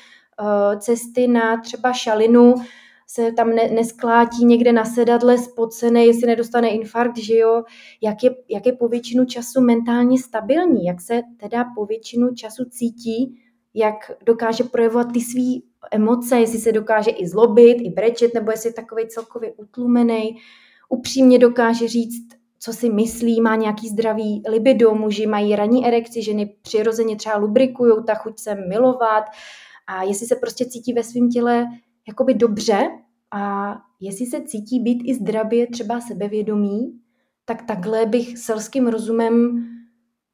cesty 0.79 1.27
na 1.27 1.61
třeba 1.61 1.93
šalinu 1.93 2.55
se 3.07 3.31
tam 3.31 3.49
ne, 3.49 3.67
nesklátí 3.67 4.45
někde 4.45 4.73
na 4.73 4.85
sedadle 4.85 5.37
spocený, 5.37 6.05
jestli 6.05 6.27
nedostane 6.27 6.69
infarkt, 6.69 7.17
že 7.17 7.37
jo, 7.37 7.63
jak 8.01 8.23
je, 8.23 8.35
jak 8.49 8.65
je 8.65 8.73
po 8.73 8.87
většinu 8.87 9.25
času 9.25 9.61
mentálně 9.61 10.19
stabilní, 10.19 10.85
jak 10.85 11.01
se 11.01 11.21
teda 11.37 11.65
po 11.75 11.85
většinu 11.85 12.33
času 12.33 12.65
cítí, 12.69 13.39
jak 13.73 13.95
dokáže 14.25 14.63
projevovat 14.63 15.11
ty 15.13 15.21
svý 15.21 15.63
emoce, 15.91 16.39
jestli 16.39 16.59
se 16.59 16.71
dokáže 16.71 17.11
i 17.11 17.27
zlobit, 17.27 17.77
i 17.81 17.89
brečet, 17.89 18.33
nebo 18.33 18.51
jestli 18.51 18.69
je 18.69 18.73
takový 18.73 19.07
celkově 19.07 19.53
utlumený, 19.53 20.37
upřímně 20.89 21.39
dokáže 21.39 21.87
říct, 21.87 22.42
co 22.63 22.73
si 22.73 22.89
myslí, 22.89 23.41
má 23.41 23.55
nějaký 23.55 23.89
zdravý 23.89 24.43
libido, 24.49 24.95
muži 24.95 25.27
mají 25.27 25.55
ranní 25.55 25.87
erekci, 25.87 26.21
ženy 26.21 26.55
přirozeně 26.61 27.15
třeba 27.15 27.37
lubrikují, 27.37 27.93
ta 28.07 28.15
chuť 28.15 28.39
se 28.39 28.55
milovat. 28.55 29.23
A 29.87 30.03
jestli 30.03 30.27
se 30.27 30.35
prostě 30.35 30.65
cítí 30.65 30.93
ve 30.93 31.03
svém 31.03 31.29
těle 31.29 31.65
jakoby 32.07 32.33
dobře 32.33 32.89
a 33.31 33.75
jestli 33.99 34.25
se 34.25 34.41
cítí 34.41 34.79
být 34.79 35.01
i 35.05 35.13
zdravě 35.13 35.67
třeba 35.67 36.01
sebevědomí, 36.01 36.99
tak 37.45 37.61
takhle 37.61 38.05
bych 38.05 38.37
selským 38.37 38.87
rozumem 38.87 39.65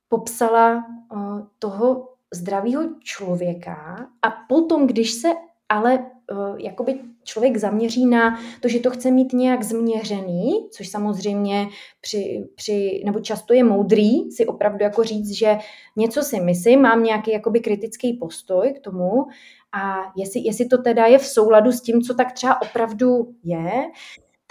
popsala 0.08 0.76
uh, 0.76 1.42
toho 1.60 2.10
zdravého 2.34 2.84
člověka. 3.00 4.08
A 4.22 4.32
potom, 4.50 4.88
když 4.88 5.12
se 5.12 5.30
ale 5.70 6.00
uh, 6.32 6.60
jakoby 6.60 7.00
člověk 7.30 7.58
zaměří 7.58 8.06
na 8.06 8.40
to, 8.62 8.68
že 8.68 8.80
to 8.80 8.90
chce 8.90 9.12
mít 9.12 9.34
nějak 9.34 9.64
změřený, 9.64 10.68
což 10.72 10.90
samozřejmě 10.90 11.68
při, 12.02 12.48
při, 12.56 13.02
nebo 13.06 13.20
často 13.20 13.54
je 13.54 13.64
moudrý 13.64 14.32
si 14.32 14.46
opravdu 14.46 14.84
jako 14.84 15.04
říct, 15.04 15.30
že 15.30 15.58
něco 15.96 16.24
si 16.24 16.40
myslím, 16.40 16.82
mám 16.82 17.04
nějaký 17.04 17.32
jakoby 17.32 17.60
kritický 17.60 18.14
postoj 18.14 18.74
k 18.74 18.80
tomu 18.80 19.26
a 19.74 19.98
jestli, 20.18 20.42
jestli 20.44 20.66
to 20.66 20.78
teda 20.78 21.06
je 21.06 21.18
v 21.18 21.26
souladu 21.26 21.72
s 21.72 21.82
tím, 21.82 22.02
co 22.02 22.14
tak 22.14 22.34
třeba 22.34 22.62
opravdu 22.62 23.34
je, 23.44 23.72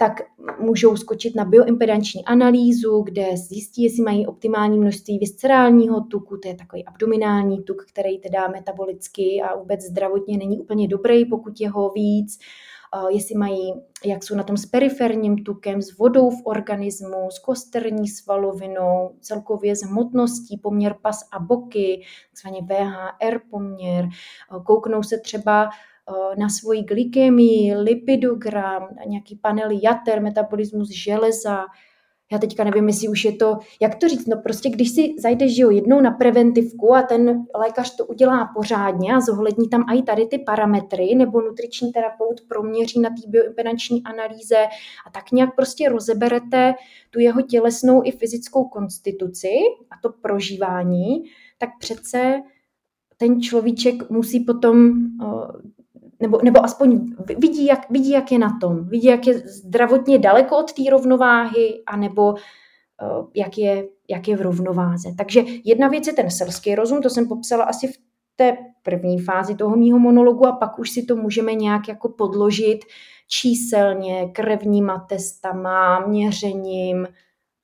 tak 0.01 0.21
můžou 0.59 0.95
skočit 0.95 1.35
na 1.35 1.45
bioimpedanční 1.45 2.25
analýzu, 2.25 3.01
kde 3.01 3.37
zjistí, 3.37 3.83
jestli 3.83 4.03
mají 4.03 4.27
optimální 4.27 4.79
množství 4.79 5.19
viscerálního 5.19 6.01
tuku, 6.01 6.37
to 6.37 6.47
je 6.47 6.55
takový 6.55 6.85
abdominální 6.85 7.63
tuk, 7.63 7.85
který 7.85 8.19
teda 8.19 8.47
metabolicky 8.47 9.41
a 9.41 9.55
vůbec 9.55 9.81
zdravotně 9.81 10.37
není 10.37 10.59
úplně 10.59 10.87
dobrý, 10.87 11.25
pokud 11.25 11.61
je 11.61 11.69
ho 11.69 11.89
víc, 11.89 12.39
jestli 13.09 13.35
mají, 13.35 13.73
jak 14.05 14.23
jsou 14.23 14.35
na 14.35 14.43
tom 14.43 14.57
s 14.57 14.65
periferním 14.65 15.43
tukem, 15.43 15.81
s 15.81 15.97
vodou 15.97 16.29
v 16.29 16.41
organismu, 16.43 17.31
s 17.31 17.39
kosterní 17.39 18.07
svalovinou, 18.07 19.11
celkově 19.21 19.75
s 19.75 19.81
hmotností, 19.81 20.57
poměr 20.57 20.95
pas 21.01 21.19
a 21.31 21.39
boky, 21.39 22.01
takzvaně 22.29 22.61
VHR 22.61 23.39
poměr, 23.49 24.09
kouknou 24.65 25.03
se 25.03 25.17
třeba 25.17 25.69
na 26.37 26.49
svoji 26.49 26.83
glykemii, 26.83 27.75
lipidogram, 27.75 28.81
na 28.81 29.03
nějaký 29.07 29.35
panely 29.35 29.79
jater, 29.83 30.21
metabolismus 30.21 30.89
železa, 30.89 31.65
já 32.31 32.37
teďka 32.37 32.63
nevím, 32.63 32.87
jestli 32.87 33.07
už 33.07 33.25
je 33.25 33.31
to, 33.31 33.57
jak 33.81 33.95
to 33.95 34.07
říct, 34.07 34.27
no 34.27 34.41
prostě 34.43 34.69
když 34.69 34.91
si 34.91 35.15
zajdeš 35.19 35.57
jo, 35.57 35.69
jednou 35.69 36.01
na 36.01 36.11
preventivku 36.11 36.95
a 36.95 37.01
ten 37.01 37.45
lékař 37.55 37.95
to 37.95 38.05
udělá 38.05 38.49
pořádně 38.55 39.15
a 39.15 39.19
zohlední 39.19 39.69
tam 39.69 39.85
i 39.95 40.03
tady 40.03 40.25
ty 40.25 40.39
parametry, 40.39 41.15
nebo 41.15 41.41
nutriční 41.41 41.91
terapeut 41.91 42.41
proměří 42.47 42.99
na 42.99 43.09
té 43.09 43.27
bioimpedanční 43.27 44.03
analýze 44.03 44.55
a 45.07 45.09
tak 45.11 45.31
nějak 45.31 45.55
prostě 45.55 45.89
rozeberete 45.89 46.73
tu 47.09 47.19
jeho 47.19 47.41
tělesnou 47.41 48.01
i 48.05 48.11
fyzickou 48.11 48.63
konstituci 48.63 49.49
a 49.91 49.95
to 50.01 50.09
prožívání, 50.21 51.23
tak 51.57 51.69
přece 51.79 52.41
ten 53.17 53.41
človíček 53.41 54.09
musí 54.09 54.39
potom 54.39 54.93
nebo, 56.19 56.39
nebo 56.43 56.65
aspoň 56.65 56.99
vidí 57.37 57.65
jak, 57.65 57.89
vidí, 57.89 58.09
jak 58.09 58.31
je 58.31 58.39
na 58.39 58.57
tom, 58.61 58.89
vidí, 58.89 59.07
jak 59.07 59.27
je 59.27 59.39
zdravotně 59.39 60.19
daleko 60.19 60.57
od 60.57 60.73
té 60.73 60.89
rovnováhy, 60.91 61.83
anebo 61.87 62.31
uh, 62.31 62.37
jak, 63.35 63.57
je, 63.57 63.87
jak 64.09 64.27
je 64.27 64.37
v 64.37 64.41
rovnováze. 64.41 65.09
Takže 65.17 65.43
jedna 65.63 65.87
věc 65.87 66.07
je 66.07 66.13
ten 66.13 66.31
selský 66.31 66.75
rozum, 66.75 67.01
to 67.01 67.09
jsem 67.09 67.27
popsala 67.27 67.63
asi 67.63 67.87
v 67.87 67.97
té 68.35 68.57
první 68.83 69.19
fázi 69.19 69.55
toho 69.55 69.75
mýho 69.75 69.99
monologu 69.99 70.47
a 70.47 70.51
pak 70.51 70.79
už 70.79 70.89
si 70.89 71.03
to 71.03 71.15
můžeme 71.15 71.53
nějak 71.53 71.87
jako 71.87 72.09
podložit 72.09 72.79
číselně, 73.27 74.29
krevníma 74.33 75.05
testama, 75.09 76.07
měřením, 76.07 77.07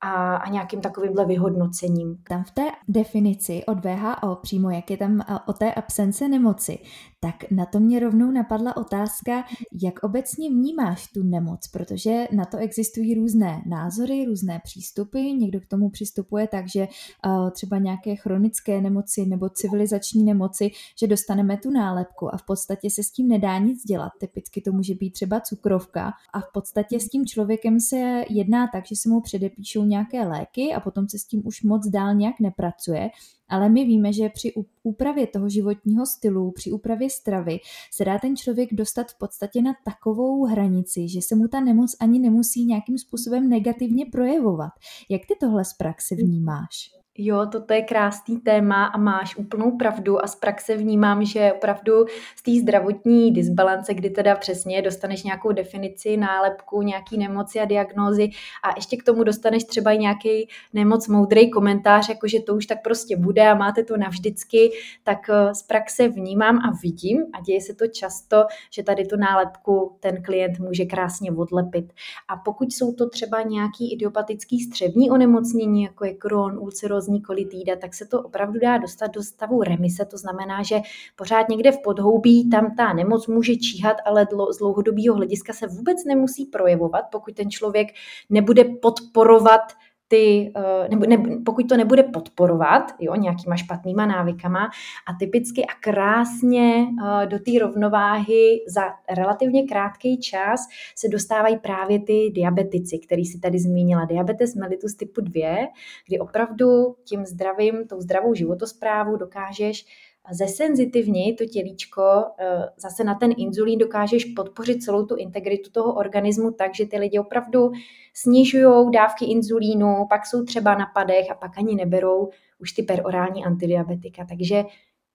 a, 0.02 0.36
a 0.36 0.50
nějakým 0.50 0.82
takovýmhle 0.82 1.26
vyhodnocením. 1.26 2.18
Tam 2.30 2.44
v 2.44 2.52
té 2.52 2.64
definici 2.88 3.64
od 3.68 3.86
VHO, 3.86 4.36
přímo 4.36 4.70
jak 4.70 4.92
je 4.92 4.98
tam 4.98 5.22
o 5.48 5.54
té 5.54 5.74
absence 5.74 6.28
nemoci, 6.28 6.80
tak 7.20 7.52
na 7.52 7.66
to 7.66 7.80
mě 7.80 8.00
rovnou 8.00 8.32
napadla 8.32 8.78
otázka, 8.78 9.44
jak 9.84 10.04
obecně 10.04 10.50
vnímáš 10.50 11.08
tu 11.08 11.24
nemoc, 11.24 11.68
protože 11.68 12.28
na 12.32 12.46
to 12.46 12.58
existují 12.58 13.16
různé 13.16 13.64
názory, 13.66 14.26
různé 14.26 14.62
přístupy. 14.64 15.20
Někdo 15.20 15.60
k 15.60 15.68
tomu 15.68 15.90
přistupuje 15.90 16.48
tak, 16.48 16.70
že 16.70 16.88
uh, 17.26 17.50
třeba 17.50 17.78
nějaké 17.78 18.16
chronické 18.16 18.82
nemoci 18.82 19.26
nebo 19.26 19.50
civilizační 19.50 20.24
nemoci, 20.24 20.72
že 21.00 21.08
dostaneme 21.08 21.58
tu 21.58 21.72
nálepku 21.72 22.34
a 22.34 22.38
v 22.38 22.46
podstatě 22.46 22.90
se 22.90 23.04
s 23.04 23.12
tím 23.12 23.28
nedá 23.28 23.58
nic 23.58 23.84
dělat. 23.84 24.12
Typicky 24.20 24.62
to 24.62 24.72
může 24.72 24.96
být 24.96 25.12
třeba 25.12 25.40
cukrovka 25.40 26.14
a 26.34 26.40
v 26.40 26.52
podstatě 26.54 27.00
s 27.00 27.10
tím 27.10 27.26
člověkem 27.26 27.80
se 27.80 28.24
jedná 28.30 28.68
tak, 28.68 28.86
že 28.86 28.96
se 28.96 29.10
mu 29.10 29.22
předepíšou 29.22 29.85
nějaké 29.86 30.28
léky 30.28 30.74
a 30.74 30.80
potom 30.80 31.10
se 31.10 31.20
s 31.20 31.26
tím 31.26 31.42
už 31.46 31.64
moc 31.64 31.88
dál 31.88 32.16
nějak 32.16 32.40
nepracuje. 32.40 33.10
Ale 33.50 33.70
my 33.70 33.86
víme, 33.86 34.14
že 34.14 34.30
při 34.30 34.54
úpravě 34.84 35.28
toho 35.28 35.50
životního 35.50 36.06
stylu, 36.06 36.52
při 36.52 36.72
úpravě 36.72 37.10
stravy 37.10 37.60
se 37.92 38.06
dá 38.06 38.20
ten 38.20 38.36
člověk 38.36 38.74
dostat 38.74 39.12
v 39.12 39.18
podstatě 39.18 39.62
na 39.62 39.74
takovou 39.86 40.46
hranici, 40.46 41.10
že 41.10 41.22
se 41.22 41.36
mu 41.36 41.48
ta 41.48 41.60
nemoc 41.60 41.96
ani 42.00 42.20
nemusí 42.20 42.66
nějakým 42.66 42.98
způsobem 42.98 43.50
negativně 43.50 44.06
projevovat. 44.06 44.72
Jak 45.10 45.22
ty 45.22 45.36
tohle 45.40 45.66
z 45.66 45.74
praxe 45.74 46.16
vnímáš? 46.16 47.05
Jo, 47.18 47.46
toto 47.52 47.74
je 47.74 47.82
krásný 47.82 48.38
téma 48.38 48.86
a 48.86 48.98
máš 48.98 49.36
úplnou 49.36 49.78
pravdu 49.78 50.24
a 50.24 50.28
z 50.28 50.36
praxe 50.36 50.78
vnímám, 50.78 51.26
že 51.26 51.54
opravdu 51.54 52.06
z 52.36 52.44
té 52.44 52.52
zdravotní 52.62 53.32
disbalance, 53.32 53.94
kdy 53.94 54.10
teda 54.10 54.36
přesně 54.36 54.82
dostaneš 54.82 55.24
nějakou 55.24 55.52
definici, 55.52 56.18
nálepku, 56.18 56.82
nějaký 56.82 57.18
nemoci 57.18 57.60
a 57.60 57.66
diagnózy 57.66 58.30
a 58.64 58.74
ještě 58.76 58.98
k 58.98 59.04
tomu 59.04 59.24
dostaneš 59.24 59.64
třeba 59.64 59.92
i 59.92 59.98
nějaký 59.98 60.50
nemoc 60.74 61.08
moudrý 61.08 61.52
komentář, 61.52 62.10
jako 62.10 62.28
že 62.28 62.40
to 62.40 62.56
už 62.56 62.66
tak 62.66 62.84
prostě 62.84 63.18
bude 63.18 63.48
a 63.48 63.56
máte 63.56 63.84
to 63.84 63.98
navždycky, 63.98 64.72
tak 65.04 65.30
eh, 65.30 65.56
z 65.56 65.64
praxe 65.64 66.08
vnímám 66.08 66.58
a 66.58 66.72
vidím 66.84 67.24
a 67.34 67.42
děje 67.42 67.62
se 67.62 67.74
to 67.74 67.88
často, 67.88 68.46
že 68.72 68.84
tady 68.84 69.06
tu 69.06 69.18
nálepku 69.18 69.98
ten 70.00 70.24
klient 70.24 70.60
může 70.60 70.86
krásně 70.86 71.32
odlepit. 71.32 71.94
A 72.28 72.38
pokud 72.38 72.74
jsou 72.74 72.94
to 72.94 73.10
třeba 73.10 73.42
nějaký 73.42 73.94
idiopatický 73.94 74.60
střevní 74.60 75.12
onemocnění, 75.12 75.84
jako 75.84 76.06
je 76.06 76.14
Crohn, 76.14 76.58
ulceroz, 76.60 77.05
nervózní 77.06 77.22
kolitída, 77.22 77.76
tak 77.76 77.94
se 77.94 78.06
to 78.06 78.22
opravdu 78.22 78.60
dá 78.60 78.78
dostat 78.78 79.12
do 79.12 79.24
stavu 79.24 79.64
remise. 79.64 80.06
To 80.06 80.18
znamená, 80.18 80.64
že 80.64 80.80
pořád 81.16 81.50
někde 81.50 81.72
v 81.72 81.82
podhoubí 81.84 82.50
tam 82.50 82.76
ta 82.76 82.94
nemoc 82.94 83.28
může 83.28 83.56
číhat, 83.56 83.98
ale 84.06 84.28
z 84.52 84.58
dlouhodobého 84.58 85.16
hlediska 85.16 85.54
se 85.54 85.68
vůbec 85.68 86.06
nemusí 86.06 86.46
projevovat, 86.46 87.06
pokud 87.12 87.36
ten 87.36 87.50
člověk 87.50 87.88
nebude 88.30 88.64
podporovat 88.64 89.74
ty, 90.08 90.52
eh, 90.56 90.90
nebo 90.90 91.06
ne, 91.06 91.18
pokud 91.46 91.70
to 91.70 91.78
nebude 91.78 92.04
podporovat 92.04 92.84
jo, 93.00 93.16
nějakýma 93.16 93.56
špatnýma 93.56 94.06
návykama 94.06 94.66
a 95.08 95.14
typicky 95.20 95.66
a 95.66 95.74
krásně 95.82 96.88
eh, 96.88 97.26
do 97.26 97.40
té 97.40 97.52
rovnováhy 97.62 98.64
za 98.68 98.82
relativně 99.18 99.64
krátký 99.64 100.20
čas 100.20 100.60
se 100.96 101.08
dostávají 101.08 101.58
právě 101.58 102.00
ty 102.00 102.32
diabetici, 102.36 103.00
který 103.00 103.26
si 103.26 103.40
tady 103.40 103.60
zmínila. 103.60 104.06
Diabetes 104.06 104.56
mellitus 104.56 104.96
typu 104.96 105.22
2, 105.22 105.68
kdy 106.08 106.20
opravdu 106.20 106.96
tím 107.04 107.26
zdravým, 107.26 107.88
tou 107.88 108.02
zdravou 108.02 108.34
životosprávu 108.34 109.18
dokážeš 109.18 109.86
zesenzitivnit 110.32 111.38
to 111.38 111.46
tělíčko, 111.46 112.26
eh, 112.40 112.70
zase 112.78 113.04
na 113.04 113.16
ten 113.16 113.34
inzulín 113.38 113.80
dokážeš 113.80 114.26
podpořit 114.26 114.84
celou 114.84 115.06
tu 115.06 115.16
integritu 115.16 115.72
toho 115.72 115.94
organismu 115.94 116.52
tak, 116.52 116.76
že 116.76 116.86
ty 116.86 116.98
lidi 116.98 117.20
opravdu 117.20 117.72
snižují 118.14 118.92
dávky 118.92 119.26
inzulínu, 119.26 120.06
pak 120.10 120.26
jsou 120.26 120.44
třeba 120.44 120.76
na 120.76 120.86
padech 120.94 121.32
a 121.32 121.36
pak 121.36 121.58
ani 121.58 121.76
neberou 121.76 122.30
už 122.60 122.72
ty 122.72 122.84
perorální 122.84 123.46
antidiabetika. 123.46 124.26
Takže 124.30 124.64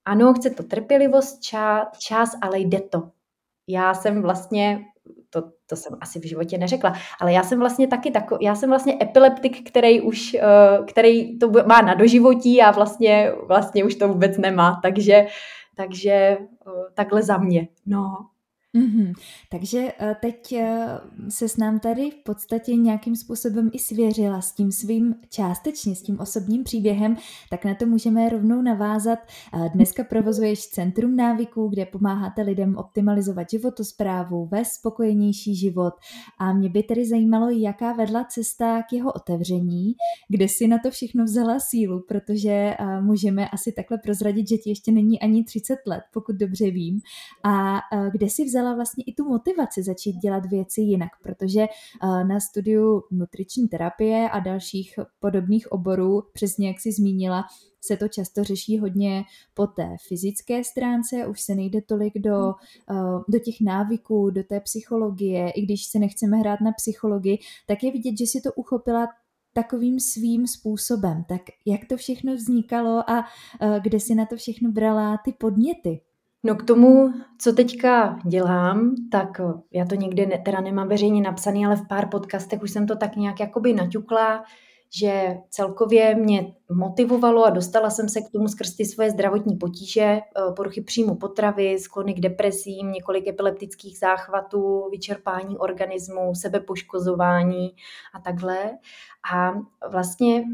ano, 0.05 0.35
chce 0.35 0.51
to 0.51 0.63
trpělivost, 0.63 1.41
čas, 1.43 1.89
čas 1.99 2.31
ale 2.43 2.61
jde 2.61 2.81
to. 2.81 3.11
Já 3.69 3.95
jsem 3.95 4.23
vlastně 4.23 4.85
to, 5.31 5.43
to 5.67 5.77
jsem 5.77 5.97
asi 6.01 6.21
v 6.21 6.29
životě 6.29 6.59
neřekla, 6.59 6.95
ale 7.21 7.33
já 7.33 7.43
jsem 7.43 7.59
vlastně 7.59 7.87
taky 7.87 8.11
takový, 8.11 8.45
já 8.45 8.55
jsem 8.55 8.71
vlastně 8.71 8.99
epileptik, 9.03 9.69
který 9.69 10.01
už, 10.01 10.37
uh, 10.79 10.87
který 10.87 11.39
to 11.39 11.51
má 11.67 11.81
na 11.81 11.95
doživotí 11.95 12.63
a 12.63 12.71
vlastně, 12.71 13.33
vlastně 13.47 13.85
už 13.85 13.95
to 13.95 14.09
vůbec 14.09 14.39
nemá, 14.39 14.81
takže, 14.83 15.27
takže 15.77 16.39
uh, 16.67 16.73
takhle 16.95 17.23
za 17.23 17.39
mě, 17.39 17.69
no. 17.87 18.27
Mm-hmm. 18.77 19.13
Takže 19.51 19.93
eh, 20.01 20.17
teď 20.21 20.53
eh, 20.53 21.01
se 21.29 21.49
s 21.49 21.57
nám 21.57 21.81
tady 21.81 22.11
v 22.11 22.25
podstatě 22.25 22.77
nějakým 22.77 23.17
způsobem 23.17 23.71
i 23.73 23.79
svěřila 23.79 24.41
s 24.41 24.53
tím 24.53 24.73
svým 24.73 25.15
částečně, 25.31 25.97
s 25.97 26.03
tím 26.03 26.21
osobním 26.21 26.65
příběhem, 26.65 27.17
tak 27.51 27.65
na 27.65 27.75
to 27.75 27.87
můžeme 27.87 28.29
rovnou 28.29 28.63
navázat. 28.63 29.19
Eh, 29.55 29.69
dneska 29.75 30.05
provozuješ 30.05 30.67
Centrum 30.67 31.17
návyků, 31.17 31.69
kde 31.69 31.87
pomáháte 31.87 32.43
lidem 32.43 32.77
optimalizovat 32.77 33.51
životosprávu, 33.51 34.47
vést 34.47 34.73
spokojenější 34.73 35.57
život 35.57 35.95
a 36.39 36.53
mě 36.53 36.69
by 36.69 36.83
tedy 36.83 37.07
zajímalo, 37.07 37.51
jaká 37.51 37.93
vedla 37.93 38.25
cesta 38.25 38.83
k 38.83 38.93
jeho 38.93 39.13
otevření, 39.13 39.95
kde 40.29 40.49
si 40.49 40.69
na 40.69 40.79
to 40.79 40.91
všechno 40.91 41.25
vzala 41.25 41.61
sílu, 41.61 42.05
protože 42.09 42.77
můžeme 43.01 43.49
asi 43.49 43.73
takhle 43.73 43.99
prozradit, 43.99 44.49
že 44.49 44.57
ti 44.57 44.71
ještě 44.71 44.93
není 44.93 45.21
ani 45.21 45.45
30 45.45 45.79
let, 45.87 46.03
pokud 46.13 46.37
dobře 46.37 46.71
vím, 46.71 47.01
a 47.45 47.81
kde 48.13 48.29
si 48.29 48.45
vzala 48.45 48.60
vzala 48.61 48.75
vlastně 48.75 49.05
i 49.05 49.15
tu 49.15 49.29
motivaci 49.29 49.83
začít 49.83 50.13
dělat 50.13 50.47
věci 50.47 50.81
jinak, 50.81 51.11
protože 51.23 51.61
eh, 51.61 52.25
na 52.25 52.41
studiu 52.41 53.03
nutriční 53.11 53.69
terapie 53.69 54.31
a 54.31 54.41
dalších 54.41 54.99
podobných 55.21 55.73
oborů, 55.73 56.23
přesně 56.33 56.69
jak 56.69 56.81
si 56.81 56.93
zmínila, 56.93 57.45
se 57.81 57.97
to 57.97 58.09
často 58.09 58.45
řeší 58.45 58.79
hodně 58.79 59.25
po 59.55 59.67
té 59.67 59.97
fyzické 60.09 60.65
stránce, 60.65 61.27
už 61.27 61.41
se 61.41 61.55
nejde 61.55 61.83
tolik 61.83 62.19
do, 62.19 62.53
eh, 62.91 62.95
do 63.29 63.39
těch 63.39 63.61
návyků, 63.61 64.31
do 64.31 64.43
té 64.45 64.61
psychologie, 64.61 65.51
i 65.51 65.63
když 65.63 65.87
se 65.87 65.99
nechceme 65.99 66.37
hrát 66.37 66.61
na 66.61 66.73
psychologii, 66.73 67.39
tak 67.67 67.83
je 67.83 67.93
vidět, 67.93 68.19
že 68.19 68.27
si 68.27 68.41
to 68.41 68.53
uchopila 68.53 69.09
takovým 69.53 70.01
svým 70.01 70.47
způsobem. 70.47 71.25
Tak 71.29 71.43
jak 71.67 71.81
to 71.89 71.97
všechno 71.97 72.35
vznikalo 72.35 73.11
a 73.11 73.25
eh, 73.61 73.81
kde 73.83 74.01
si 74.01 74.15
na 74.15 74.27
to 74.27 74.37
všechno 74.37 74.73
brala 74.73 75.19
ty 75.25 75.33
podněty? 75.33 76.01
No 76.45 76.55
k 76.55 76.63
tomu, 76.63 77.13
co 77.39 77.53
teďka 77.53 78.19
dělám, 78.27 78.95
tak 79.13 79.41
eh, 79.41 79.53
já 79.73 79.85
to 79.87 79.95
někde 79.95 80.27
ne, 80.27 80.39
teda 80.39 80.61
nemám 80.61 80.89
veřejně 80.89 81.23
napsaný, 81.23 81.67
ale 81.67 81.77
v 81.77 81.89
pár 81.89 82.09
podcastech 82.09 82.63
už 82.63 82.71
jsem 82.71 82.87
to 82.87 82.97
tak 82.97 83.17
nějak 83.17 83.41
jakoby 83.41 83.73
naťukla, 83.73 84.45
že 84.93 85.37
celkově 85.51 86.15
mě 86.15 86.55
motivovalo 86.73 87.45
a 87.45 87.51
dostala 87.51 87.91
jsem 87.91 88.09
se 88.09 88.21
k 88.21 88.31
tomu 88.33 88.49
skrz 88.49 88.77
ty 88.77 88.85
svoje 88.85 89.11
zdravotní 89.11 89.57
potíže, 89.57 90.03
eh, 90.03 90.23
poruchy 90.57 90.81
příjmu 90.81 91.15
potravy, 91.15 91.79
sklony 91.79 92.15
k 92.15 92.21
depresím, 92.21 92.93
několik 92.93 93.27
epileptických 93.29 93.99
záchvatů, 93.99 94.89
vyčerpání 94.91 95.59
organismu, 95.59 96.35
sebepoškozování 96.35 97.71
a 98.15 98.21
takhle. 98.21 98.71
A 99.33 99.53
vlastně 99.91 100.45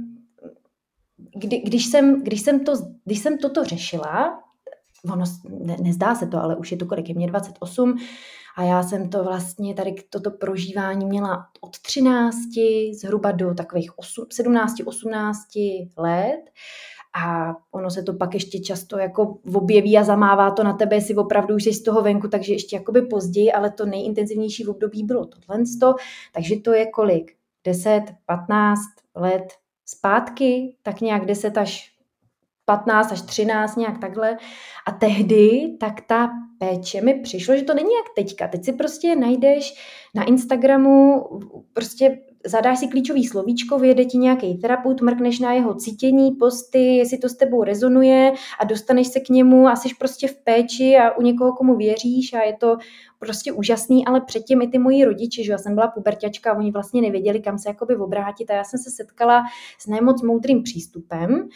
kdy, 1.37 1.59
když, 1.59 1.87
jsem, 1.87 2.23
když, 2.23 2.41
jsem 2.41 2.65
to, 2.65 2.73
když 3.05 3.19
jsem 3.19 3.39
toto 3.39 3.65
řešila, 3.65 4.43
ono 5.13 5.25
ne, 5.49 5.77
nezdá 5.83 6.15
se 6.15 6.27
to, 6.27 6.43
ale 6.43 6.57
už 6.57 6.73
je 6.73 6.79
to 6.79 6.87
kolik, 6.87 7.09
je 7.09 7.15
mě 7.15 7.27
28 7.27 7.99
a 8.57 8.63
já 8.63 8.83
jsem 8.83 9.11
to 9.11 9.25
vlastně 9.25 9.75
tady 9.75 9.95
toto 10.11 10.31
prožívání 10.31 11.07
měla 11.07 11.47
od 11.61 11.79
13 11.79 12.37
zhruba 13.01 13.33
do 13.33 13.55
takových 13.55 13.91
17-18 13.99 15.33
let. 15.97 16.41
A 17.25 17.55
ono 17.71 17.91
se 17.91 18.03
to 18.03 18.13
pak 18.13 18.35
ještě 18.35 18.59
často 18.59 18.99
jako 18.99 19.39
objeví 19.55 19.99
a 19.99 20.05
zamává 20.05 20.51
to 20.51 20.65
na 20.65 20.73
tebe, 20.73 20.97
jestli 20.97 21.15
opravdu 21.15 21.55
už 21.55 21.65
jsi 21.65 21.73
z 21.73 21.83
toho 21.83 22.03
venku, 22.03 22.29
takže 22.29 22.53
ještě 22.53 22.77
jakoby 22.77 23.03
později, 23.03 23.53
ale 23.53 23.71
to 23.71 23.87
nejintenzivnější 23.87 24.65
v 24.65 24.71
období 24.71 25.05
bylo 25.05 25.27
tohle, 25.27 25.65
takže 26.33 26.61
to 26.61 26.73
je 26.73 26.87
kolik? 26.91 27.33
10, 27.65 28.03
15 28.27 28.81
let 29.15 29.53
zpátky, 29.87 30.77
tak 30.83 31.01
nějak 31.01 31.27
10 31.27 31.59
až 31.59 31.96
15 32.67 33.13
až 33.13 33.23
13, 33.23 33.77
nějak 33.77 33.99
takhle. 33.99 34.39
A 34.87 34.93
tehdy 34.93 35.77
tak 35.81 36.01
ta 36.01 36.31
péče 36.59 37.01
mi 37.01 37.15
přišlo, 37.15 37.57
že 37.57 37.63
to 37.63 37.75
není 37.75 37.91
jak 37.95 38.15
teďka. 38.17 38.49
Teď 38.49 38.65
si 38.65 38.73
prostě 38.73 39.17
najdeš 39.17 39.75
na 40.15 40.25
Instagramu 40.25 41.25
prostě 41.73 42.19
zadáš 42.47 42.79
si 42.79 42.89
klíčový 42.89 43.25
slovíčko, 43.25 43.79
vyjede 43.79 44.05
ti 44.05 44.19
nějaký 44.19 44.55
terapeut, 44.55 45.01
mrkneš 45.01 45.39
na 45.39 45.53
jeho 45.53 45.75
cítění, 45.75 46.33
posty, 46.33 46.97
jestli 46.97 47.19
to 47.19 47.29
s 47.29 47.37
tebou 47.37 47.65
rezonuje 47.65 48.33
a 48.61 48.65
dostaneš 48.65 49.09
se 49.09 49.21
k 49.21 49.29
němu 49.29 49.69
a 49.69 49.77
jsi 49.77 49.89
prostě 49.99 50.29
v 50.29 50.37
péči 50.37 50.97
a 50.97 51.17
u 51.19 51.23
někoho, 51.23 51.53
komu 51.53 51.77
věříš 51.77 52.33
a 52.33 52.43
je 52.43 52.57
to 52.57 52.77
prostě 53.19 53.53
úžasný, 53.53 54.07
ale 54.07 54.21
předtím 54.21 54.63
i 54.63 54.69
ty 54.69 54.79
moji 54.79 55.05
rodiče, 55.05 55.45
že 55.45 55.53
já 55.53 55.59
jsem 55.59 55.75
byla 55.75 55.89
puberťačka 55.89 56.57
oni 56.57 56.71
vlastně 56.73 57.03
nevěděli, 57.03 57.41
kam 57.41 57.59
se 57.59 57.69
jakoby 57.69 57.97
obrátit 57.97 58.51
a 58.51 58.55
já 58.55 58.65
jsem 58.65 58.81
se 58.81 58.91
setkala 58.91 59.43
s 59.79 59.87
nemoc 59.87 60.23
moudrým 60.23 60.63
přístupem, 60.63 61.49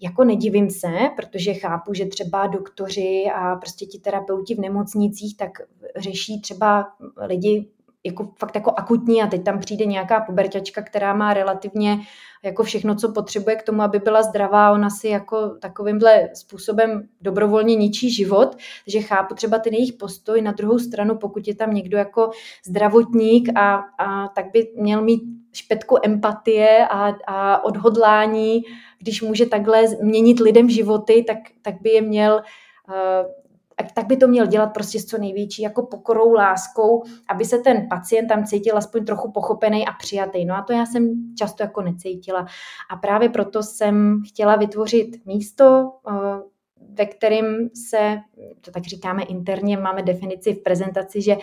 jako 0.00 0.24
nedivím 0.24 0.70
se, 0.70 0.88
protože 1.16 1.54
chápu, 1.54 1.94
že 1.94 2.06
třeba 2.06 2.46
doktoři 2.46 3.24
a 3.34 3.56
prostě 3.56 3.86
ti 3.86 3.98
terapeuti 3.98 4.54
v 4.54 4.60
nemocnicích 4.60 5.36
tak 5.36 5.50
řeší 5.96 6.40
třeba 6.40 6.88
lidi 7.26 7.68
jako 8.06 8.32
fakt 8.38 8.54
jako 8.54 8.72
akutní 8.76 9.22
a 9.22 9.26
teď 9.26 9.44
tam 9.44 9.58
přijde 9.58 9.84
nějaká 9.84 10.20
puberťačka, 10.20 10.82
která 10.82 11.14
má 11.14 11.34
relativně 11.34 11.98
jako 12.42 12.62
všechno, 12.62 12.94
co 12.94 13.12
potřebuje 13.12 13.56
k 13.56 13.62
tomu, 13.62 13.82
aby 13.82 13.98
byla 13.98 14.22
zdravá, 14.22 14.72
ona 14.72 14.90
si 14.90 15.08
jako 15.08 15.48
takovýmhle 15.48 16.28
způsobem 16.34 17.08
dobrovolně 17.20 17.76
ničí 17.76 18.10
život, 18.10 18.56
takže 18.84 19.00
chápu 19.00 19.34
třeba 19.34 19.58
ten 19.58 19.74
jejich 19.74 19.92
postoj. 19.92 20.42
Na 20.42 20.52
druhou 20.52 20.78
stranu, 20.78 21.16
pokud 21.16 21.48
je 21.48 21.54
tam 21.54 21.74
někdo 21.74 21.98
jako 21.98 22.30
zdravotník 22.66 23.48
a, 23.58 23.76
a 23.98 24.28
tak 24.28 24.46
by 24.52 24.72
měl 24.76 25.02
mít 25.02 25.22
špetku 25.56 25.96
empatie 26.04 26.86
a, 26.86 27.14
a 27.26 27.64
odhodlání, 27.64 28.62
když 28.98 29.22
může 29.22 29.46
takhle 29.46 29.82
měnit 30.02 30.40
lidem 30.40 30.70
životy, 30.70 31.24
tak, 31.26 31.38
tak 31.62 31.74
by 31.80 31.90
je 31.90 32.02
měl 32.02 32.42
uh, 32.88 33.46
tak 33.94 34.06
by 34.06 34.16
to 34.16 34.28
měl 34.28 34.46
dělat 34.46 34.66
prostě 34.66 35.00
s 35.00 35.04
co 35.04 35.18
největší 35.18 35.62
jako 35.62 35.86
pokorou, 35.86 36.32
láskou, 36.32 37.02
aby 37.28 37.44
se 37.44 37.58
ten 37.58 37.88
pacient 37.88 38.26
tam 38.26 38.44
cítil 38.44 38.76
aspoň 38.78 39.04
trochu 39.04 39.32
pochopený 39.32 39.86
a 39.86 39.92
přijatý. 39.92 40.44
No 40.44 40.54
a 40.54 40.62
to 40.62 40.72
já 40.72 40.86
jsem 40.86 41.34
často 41.38 41.62
jako 41.62 41.82
necítila. 41.82 42.46
A 42.90 42.96
právě 42.96 43.28
proto 43.28 43.62
jsem 43.62 44.22
chtěla 44.28 44.56
vytvořit 44.56 45.26
místo, 45.26 45.92
eh, 46.10 46.40
ve 46.80 47.06
kterém 47.06 47.68
se, 47.90 48.18
to 48.60 48.70
tak 48.70 48.84
říkáme 48.84 49.22
interně, 49.22 49.76
máme 49.76 50.02
definici 50.02 50.54
v 50.54 50.62
prezentaci, 50.62 51.22
že, 51.22 51.36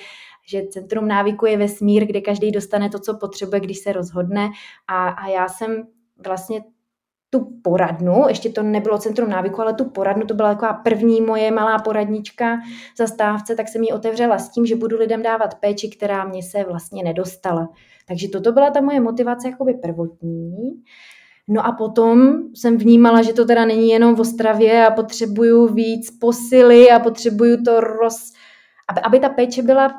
že 0.47 0.67
centrum 0.67 1.07
návyku 1.07 1.45
je 1.45 1.57
vesmír, 1.57 2.05
kde 2.05 2.21
každý 2.21 2.51
dostane 2.51 2.89
to, 2.89 2.99
co 2.99 3.17
potřebuje, 3.17 3.59
když 3.59 3.77
se 3.77 3.93
rozhodne. 3.93 4.49
A, 4.87 5.09
a 5.09 5.27
já 5.27 5.47
jsem 5.47 5.87
vlastně 6.25 6.63
tu 7.29 7.47
poradnu, 7.63 8.23
ještě 8.27 8.49
to 8.49 8.63
nebylo 8.63 8.97
centrum 8.97 9.29
návyku, 9.29 9.61
ale 9.61 9.73
tu 9.73 9.89
poradnu, 9.89 10.25
to 10.25 10.33
byla 10.33 10.53
taková 10.53 10.73
první 10.73 11.21
moje 11.21 11.51
malá 11.51 11.79
poradnička 11.79 12.59
zastávce, 12.97 13.55
tak 13.55 13.67
jsem 13.67 13.83
ji 13.83 13.91
otevřela 13.91 14.37
s 14.37 14.49
tím, 14.49 14.65
že 14.65 14.75
budu 14.75 14.97
lidem 14.97 15.23
dávat 15.23 15.55
péči, 15.59 15.89
která 15.89 16.25
mě 16.25 16.43
se 16.43 16.63
vlastně 16.63 17.03
nedostala. 17.03 17.69
Takže 18.07 18.29
toto 18.29 18.51
byla 18.51 18.69
ta 18.69 18.81
moje 18.81 18.99
motivace 18.99 19.49
jakoby 19.49 19.73
prvotní. 19.73 20.83
No 21.47 21.65
a 21.65 21.71
potom 21.71 22.39
jsem 22.55 22.77
vnímala, 22.77 23.21
že 23.21 23.33
to 23.33 23.45
teda 23.45 23.65
není 23.65 23.89
jenom 23.89 24.15
v 24.15 24.19
Ostravě 24.19 24.87
a 24.87 24.91
potřebuju 24.91 25.73
víc 25.73 26.11
posily 26.11 26.91
a 26.91 26.99
potřebuju 26.99 27.63
to 27.63 27.79
roz... 27.79 28.31
Aby, 28.89 29.01
aby 29.01 29.19
ta 29.19 29.29
péče 29.29 29.61
byla 29.61 29.93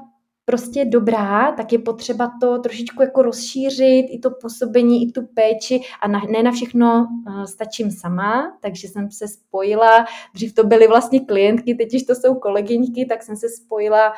prostě 0.44 0.84
dobrá, 0.84 1.52
tak 1.52 1.72
je 1.72 1.78
potřeba 1.78 2.30
to 2.40 2.58
trošičku 2.58 3.02
jako 3.02 3.22
rozšířit, 3.22 4.06
i 4.10 4.18
to 4.18 4.30
působení, 4.30 5.08
i 5.08 5.12
tu 5.12 5.26
péči. 5.26 5.80
A 6.02 6.08
na, 6.08 6.20
ne 6.30 6.42
na 6.42 6.52
všechno 6.52 7.08
uh, 7.28 7.44
stačím 7.44 7.90
sama, 7.90 8.58
takže 8.60 8.88
jsem 8.88 9.10
se 9.10 9.28
spojila, 9.28 10.06
dřív 10.34 10.54
to 10.54 10.64
byly 10.64 10.88
vlastně 10.88 11.20
klientky, 11.20 11.74
teď 11.74 11.94
už 11.94 12.02
to 12.02 12.14
jsou 12.14 12.34
kolegyňky, 12.34 13.06
tak 13.06 13.22
jsem 13.22 13.36
se 13.36 13.48
spojila 13.48 14.12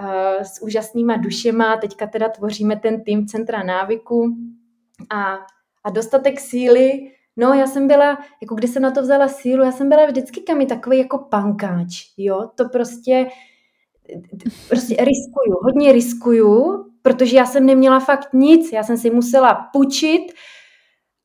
uh, 0.00 0.42
s 0.42 0.62
úžasnýma 0.62 1.16
dušema, 1.16 1.76
teďka 1.76 2.06
teda 2.06 2.28
tvoříme 2.28 2.76
ten 2.76 3.04
tým 3.04 3.26
Centra 3.26 3.62
návyku. 3.62 4.36
A, 5.10 5.38
a 5.84 5.90
dostatek 5.90 6.40
síly, 6.40 7.10
No, 7.40 7.54
já 7.54 7.66
jsem 7.66 7.88
byla, 7.88 8.18
jako 8.42 8.54
když 8.54 8.70
jsem 8.70 8.82
na 8.82 8.90
to 8.90 9.02
vzala 9.02 9.28
sílu, 9.28 9.64
já 9.64 9.72
jsem 9.72 9.88
byla 9.88 10.06
vždycky 10.06 10.40
kam 10.40 10.66
takový 10.66 10.98
jako 10.98 11.18
pankáč, 11.18 12.04
jo, 12.16 12.50
to 12.54 12.68
prostě, 12.68 13.26
prostě 14.68 14.94
riskuju, 14.94 15.56
hodně 15.62 15.92
riskuju, 15.92 16.84
protože 17.02 17.36
já 17.36 17.46
jsem 17.46 17.66
neměla 17.66 18.00
fakt 18.00 18.28
nic, 18.32 18.72
já 18.72 18.82
jsem 18.82 18.98
si 18.98 19.10
musela 19.10 19.68
půjčit, 19.72 20.22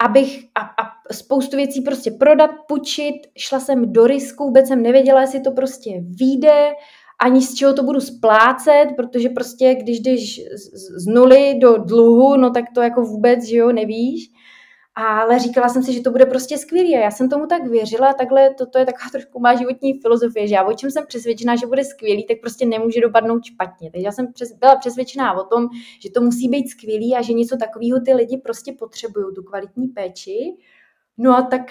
abych 0.06 0.46
a, 0.56 0.62
a 0.62 1.14
spoustu 1.14 1.58
věcí 1.58 1.82
prostě 1.82 2.12
prodat, 2.12 2.52
půjčit, 2.68 3.16
šla 3.38 3.60
jsem 3.60 3.94
do 3.94 4.08
risku, 4.08 4.44
vůbec 4.44 4.68
jsem 4.68 4.84
nevěděla, 4.84 5.22
jestli 5.22 5.42
to 5.42 5.52
prostě 5.52 5.92
vyjde, 6.20 6.72
ani 7.22 7.42
z 7.42 7.56
čeho 7.56 7.74
to 7.74 7.84
budu 7.84 8.02
splácet, 8.02 8.86
protože 8.96 9.30
prostě 9.30 9.76
když 9.76 10.00
jdeš 10.00 10.36
z, 10.36 11.04
z 11.04 11.06
nuly 11.06 11.56
do 11.62 11.78
dluhu, 11.78 12.38
no 12.38 12.50
tak 12.50 12.66
to 12.76 12.82
jako 12.82 13.02
vůbec, 13.02 13.44
že 13.44 13.58
jo, 13.58 13.72
nevíš 13.72 14.34
ale 14.96 15.40
říkala 15.40 15.70
jsem 15.70 15.84
si, 15.84 15.94
že 15.94 16.02
to 16.02 16.12
bude 16.12 16.26
prostě 16.26 16.58
skvělé. 16.58 16.90
A 16.90 17.04
já 17.04 17.12
jsem 17.12 17.30
tomu 17.30 17.48
tak 17.48 17.68
věřila, 17.68 18.14
takhle 18.14 18.54
toto 18.54 18.80
je 18.80 18.86
taková 18.86 19.10
trošku 19.12 19.40
má 19.40 19.56
životní 19.56 20.00
filozofie, 20.00 20.48
že 20.48 20.56
já 20.56 20.64
o 20.64 20.74
čem 20.74 20.92
jsem 20.92 21.06
přesvědčená, 21.08 21.56
že 21.56 21.68
bude 21.68 21.84
skvělý, 21.84 22.26
tak 22.26 22.38
prostě 22.42 22.66
nemůže 22.66 23.02
dopadnout 23.02 23.46
špatně. 23.46 23.92
Takže 23.92 24.06
já 24.06 24.12
jsem 24.12 24.34
přes, 24.34 24.54
byla 24.54 24.76
přesvědčená 24.76 25.34
o 25.34 25.44
tom, 25.44 25.68
že 26.00 26.12
to 26.12 26.22
musí 26.22 26.50
být 26.50 26.70
skvělý 26.70 27.16
a 27.16 27.22
že 27.22 27.34
něco 27.34 27.58
takového 27.58 28.00
ty 28.00 28.14
lidi 28.14 28.38
prostě 28.38 28.74
potřebují, 28.80 29.26
tu 29.36 29.44
kvalitní 29.44 29.88
péči. 29.88 30.58
No 31.18 31.38
a 31.38 31.42
tak 31.42 31.62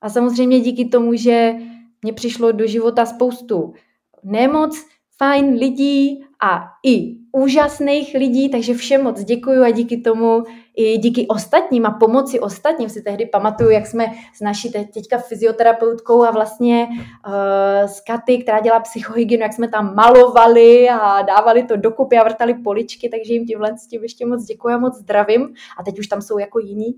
a 0.00 0.08
samozřejmě 0.08 0.60
díky 0.60 0.84
tomu, 0.84 1.14
že 1.14 1.54
mě 2.02 2.12
přišlo 2.12 2.52
do 2.52 2.66
života 2.66 3.06
spoustu 3.06 3.74
nemoc, 4.22 4.86
fajn 5.18 5.54
lidí 5.54 6.24
a 6.42 6.62
i 6.86 7.19
úžasných 7.32 8.14
lidí, 8.14 8.48
takže 8.48 8.74
všem 8.74 9.02
moc 9.04 9.24
děkuju 9.24 9.62
a 9.62 9.70
díky 9.70 9.96
tomu 9.96 10.42
i 10.76 10.98
díky 10.98 11.26
ostatním 11.26 11.86
a 11.86 11.90
pomoci 11.90 12.40
ostatním 12.40 12.88
si 12.88 13.02
tehdy 13.02 13.26
pamatuju, 13.26 13.70
jak 13.70 13.86
jsme 13.86 14.06
s 14.34 14.40
naší 14.40 14.72
teďka 14.72 15.18
fyzioterapeutkou 15.18 16.24
a 16.24 16.30
vlastně 16.30 16.88
uh, 16.88 17.88
s 17.88 18.00
Katy, 18.00 18.38
která 18.38 18.60
dělá 18.60 18.80
psychohygienu, 18.80 19.42
jak 19.42 19.52
jsme 19.52 19.68
tam 19.68 19.94
malovali 19.94 20.88
a 20.88 21.22
dávali 21.22 21.62
to 21.62 21.76
dokupy 21.76 22.18
a 22.18 22.24
vrtali 22.24 22.54
poličky, 22.54 23.08
takže 23.08 23.32
jim 23.32 23.46
tímhle 23.46 23.78
s 23.78 23.86
tím 23.86 24.02
ještě 24.02 24.26
moc 24.26 24.44
děkuji 24.44 24.74
a 24.74 24.78
moc 24.78 24.94
zdravím. 24.94 25.54
A 25.78 25.82
teď 25.82 25.98
už 25.98 26.06
tam 26.06 26.22
jsou 26.22 26.38
jako 26.38 26.58
jiní. 26.58 26.94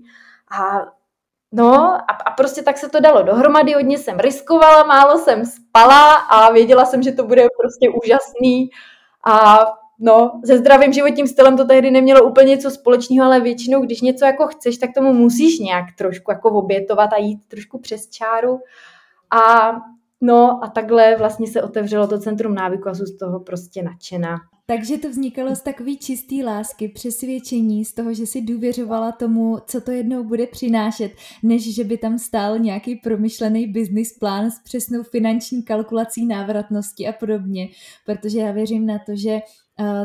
A 0.59 0.85
No 1.55 1.75
a, 1.83 2.17
a 2.25 2.31
prostě 2.31 2.63
tak 2.63 2.77
se 2.77 2.89
to 2.89 2.99
dalo 2.99 3.23
dohromady, 3.23 3.73
hodně 3.73 3.97
jsem 3.97 4.19
riskovala, 4.19 4.83
málo 4.83 5.19
jsem 5.19 5.45
spala 5.45 6.13
a 6.13 6.51
věděla 6.51 6.85
jsem, 6.85 7.03
že 7.03 7.11
to 7.11 7.23
bude 7.23 7.47
prostě 7.61 7.89
úžasný. 8.03 8.69
A 9.25 9.65
no, 9.99 10.31
se 10.45 10.57
zdravým 10.57 10.93
životním 10.93 11.27
stylem 11.27 11.57
to 11.57 11.65
tehdy 11.65 11.91
nemělo 11.91 12.23
úplně 12.23 12.49
něco 12.49 12.71
společného, 12.71 13.25
ale 13.25 13.39
většinou, 13.39 13.81
když 13.81 14.01
něco 14.01 14.25
jako 14.25 14.47
chceš, 14.47 14.77
tak 14.77 14.89
tomu 14.95 15.13
musíš 15.13 15.59
nějak 15.59 15.85
trošku 15.97 16.31
jako 16.31 16.49
obětovat 16.49 17.13
a 17.13 17.17
jít 17.17 17.39
trošku 17.47 17.79
přes 17.79 18.09
čáru. 18.09 18.59
A 19.31 19.71
no 20.21 20.63
a 20.63 20.67
takhle 20.67 21.15
vlastně 21.15 21.47
se 21.47 21.61
otevřelo 21.61 22.07
to 22.07 22.19
centrum 22.19 22.55
návyku 22.55 22.89
a 22.89 22.93
jsem 22.93 23.05
z 23.05 23.17
toho 23.17 23.39
prostě 23.39 23.83
nadšená. 23.83 24.37
Takže 24.65 24.97
to 24.97 25.09
vznikalo 25.09 25.55
z 25.55 25.61
takový 25.61 25.97
čistý 25.97 26.43
lásky, 26.43 26.87
přesvědčení, 26.87 27.85
z 27.85 27.93
toho, 27.93 28.13
že 28.13 28.25
si 28.25 28.41
důvěřovala 28.41 29.11
tomu, 29.11 29.57
co 29.67 29.81
to 29.81 29.91
jednou 29.91 30.23
bude 30.23 30.47
přinášet, 30.47 31.11
než 31.43 31.75
že 31.75 31.83
by 31.83 31.97
tam 31.97 32.19
stál 32.19 32.59
nějaký 32.59 32.95
promyšlený 32.95 33.67
business 33.67 34.17
plán 34.19 34.51
s 34.51 34.59
přesnou 34.63 35.03
finanční 35.03 35.63
kalkulací 35.63 36.25
návratnosti 36.25 37.07
a 37.07 37.13
podobně. 37.13 37.67
Protože 38.05 38.39
já 38.39 38.51
věřím 38.51 38.85
na 38.85 38.99
to, 38.99 39.15
že 39.15 39.39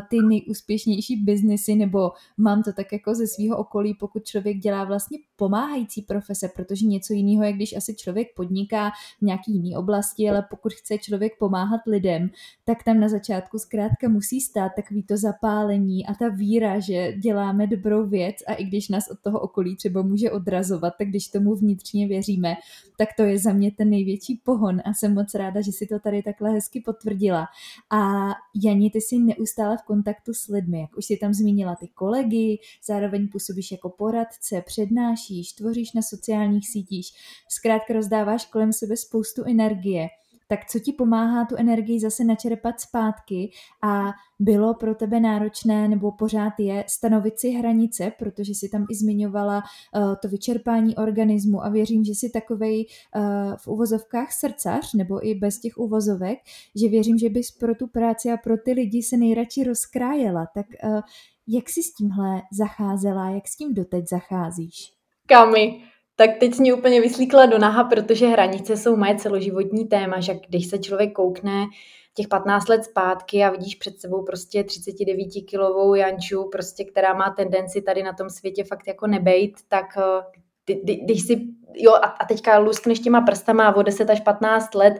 ty 0.09 0.17
nejúspěšnější 0.29 1.15
biznesy, 1.15 1.75
nebo 1.75 2.11
mám 2.37 2.63
to 2.63 2.73
tak 2.73 2.91
jako 2.91 3.15
ze 3.15 3.27
svého 3.27 3.57
okolí, 3.57 3.93
pokud 3.93 4.25
člověk 4.25 4.57
dělá 4.57 4.83
vlastně 4.83 5.17
pomáhající 5.35 6.01
profese, 6.01 6.49
protože 6.55 6.85
něco 6.85 7.13
jiného 7.13 7.43
je, 7.43 7.53
když 7.53 7.75
asi 7.75 7.95
člověk 7.95 8.27
podniká 8.35 8.91
v 9.19 9.21
nějaký 9.21 9.53
jiný 9.53 9.75
oblasti, 9.75 10.29
ale 10.29 10.45
pokud 10.49 10.73
chce 10.73 10.97
člověk 10.97 11.33
pomáhat 11.39 11.81
lidem, 11.87 12.29
tak 12.65 12.83
tam 12.83 12.99
na 12.99 13.09
začátku 13.09 13.59
zkrátka 13.59 14.09
musí 14.09 14.41
stát 14.41 14.71
takový 14.75 15.03
to 15.03 15.17
zapálení 15.17 16.05
a 16.05 16.13
ta 16.13 16.27
víra, 16.29 16.79
že 16.79 17.13
děláme 17.13 17.67
dobrou 17.67 18.07
věc 18.07 18.35
a 18.47 18.53
i 18.53 18.63
když 18.63 18.89
nás 18.89 19.11
od 19.11 19.19
toho 19.19 19.39
okolí 19.39 19.75
třeba 19.75 20.01
může 20.01 20.31
odrazovat, 20.31 20.93
tak 20.97 21.07
když 21.07 21.27
tomu 21.27 21.55
vnitřně 21.55 22.07
věříme, 22.07 22.55
tak 22.97 23.09
to 23.17 23.23
je 23.23 23.39
za 23.39 23.53
mě 23.53 23.71
ten 23.71 23.89
největší 23.89 24.41
pohon 24.43 24.81
a 24.85 24.93
jsem 24.93 25.13
moc 25.13 25.33
ráda, 25.33 25.61
že 25.61 25.71
si 25.71 25.87
to 25.87 25.99
tady 25.99 26.23
takhle 26.23 26.51
hezky 26.51 26.81
potvrdila. 26.81 27.47
A 27.89 28.29
Jani, 28.63 28.89
ty 28.89 29.01
jsi 29.01 29.19
neustále 29.19 29.58
v 29.63 29.83
kontaktu 29.83 30.33
s 30.33 30.47
lidmi, 30.47 30.81
jak 30.81 30.97
už 30.97 31.05
si 31.05 31.17
tam 31.17 31.33
zmínila 31.33 31.75
ty 31.75 31.87
kolegy, 31.87 32.57
zároveň 32.87 33.27
působíš 33.27 33.71
jako 33.71 33.89
poradce, 33.89 34.63
přednášíš, 34.65 35.53
tvoříš 35.53 35.93
na 35.93 36.01
sociálních 36.01 36.69
sítích, 36.69 37.07
zkrátka 37.49 37.93
rozdáváš 37.93 38.45
kolem 38.45 38.73
sebe 38.73 38.97
spoustu 38.97 39.43
energie. 39.43 40.07
Tak 40.49 40.65
co 40.65 40.79
ti 40.79 40.93
pomáhá 40.93 41.45
tu 41.45 41.55
energii 41.55 41.99
zase 41.99 42.23
načerpat 42.23 42.79
zpátky 42.79 43.51
a 43.83 44.11
bylo 44.39 44.73
pro 44.73 44.95
tebe 44.95 45.19
náročné 45.19 45.87
nebo 45.87 46.11
pořád 46.11 46.53
je 46.59 46.85
stanovit 46.87 47.39
si 47.39 47.49
hranice, 47.49 48.11
protože 48.19 48.55
si 48.55 48.69
tam 48.69 48.85
i 48.91 48.95
zmiňovala 48.95 49.57
uh, 49.57 50.15
to 50.21 50.27
vyčerpání 50.27 50.95
organismu 50.95 51.63
a 51.65 51.69
věřím, 51.69 52.03
že 52.03 52.15
si 52.15 52.29
takovej 52.29 52.85
uh, 53.15 53.21
v 53.57 53.67
uvozovkách 53.67 54.31
srdcař 54.31 54.93
nebo 54.93 55.27
i 55.27 55.35
bez 55.35 55.59
těch 55.59 55.77
uvozovek, 55.77 56.39
že 56.75 56.89
věřím, 56.89 57.17
že 57.17 57.29
bys 57.29 57.51
pro 57.51 57.75
tu 57.75 57.87
práci 57.87 58.31
a 58.31 58.37
pro 58.37 58.57
ty 58.57 58.71
lidi 58.71 59.03
se 59.03 59.17
nejradši 59.17 59.63
rozkrájela. 59.63 60.47
Tak 60.53 60.65
uh, 60.83 61.01
jak 61.47 61.69
jsi 61.69 61.83
s 61.83 61.93
tímhle 61.93 62.41
zacházela, 62.51 63.29
jak 63.29 63.47
s 63.47 63.55
tím 63.55 63.73
doteď 63.73 64.09
zacházíš? 64.09 64.93
Kami, 65.25 65.83
tak 66.19 66.37
teď 66.39 66.59
mě 66.59 66.73
úplně 66.73 67.01
vyslíkla 67.01 67.45
do 67.45 67.57
naha, 67.57 67.83
protože 67.83 68.27
hranice 68.27 68.77
jsou 68.77 68.95
moje 68.95 69.15
celoživotní 69.15 69.85
téma, 69.85 70.19
že 70.19 70.39
když 70.49 70.67
se 70.67 70.77
člověk 70.77 71.13
koukne 71.13 71.65
těch 72.13 72.27
15 72.27 72.69
let 72.69 72.83
zpátky 72.83 73.43
a 73.43 73.49
vidíš 73.49 73.75
před 73.75 73.99
sebou 73.99 74.23
prostě 74.23 74.61
39-kilovou 74.61 75.93
Janču, 75.93 76.49
prostě, 76.51 76.85
která 76.85 77.13
má 77.13 77.29
tendenci 77.29 77.81
tady 77.81 78.03
na 78.03 78.13
tom 78.13 78.29
světě 78.29 78.63
fakt 78.63 78.87
jako 78.87 79.07
nebejt, 79.07 79.51
tak 79.67 79.85
eh, 79.97 80.73
když 81.03 81.21
si, 81.21 81.41
jo, 81.75 81.93
a 82.19 82.25
teďka 82.25 82.57
luskneš 82.57 82.99
těma 82.99 83.21
prstama 83.21 83.75
o 83.75 83.81
10 83.81 84.09
až 84.09 84.19
15 84.19 84.75
let, 84.75 84.93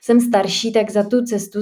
jsem 0.00 0.20
starší, 0.20 0.72
tak 0.72 0.90
za 0.90 1.02
tu 1.02 1.24
cestu, 1.24 1.60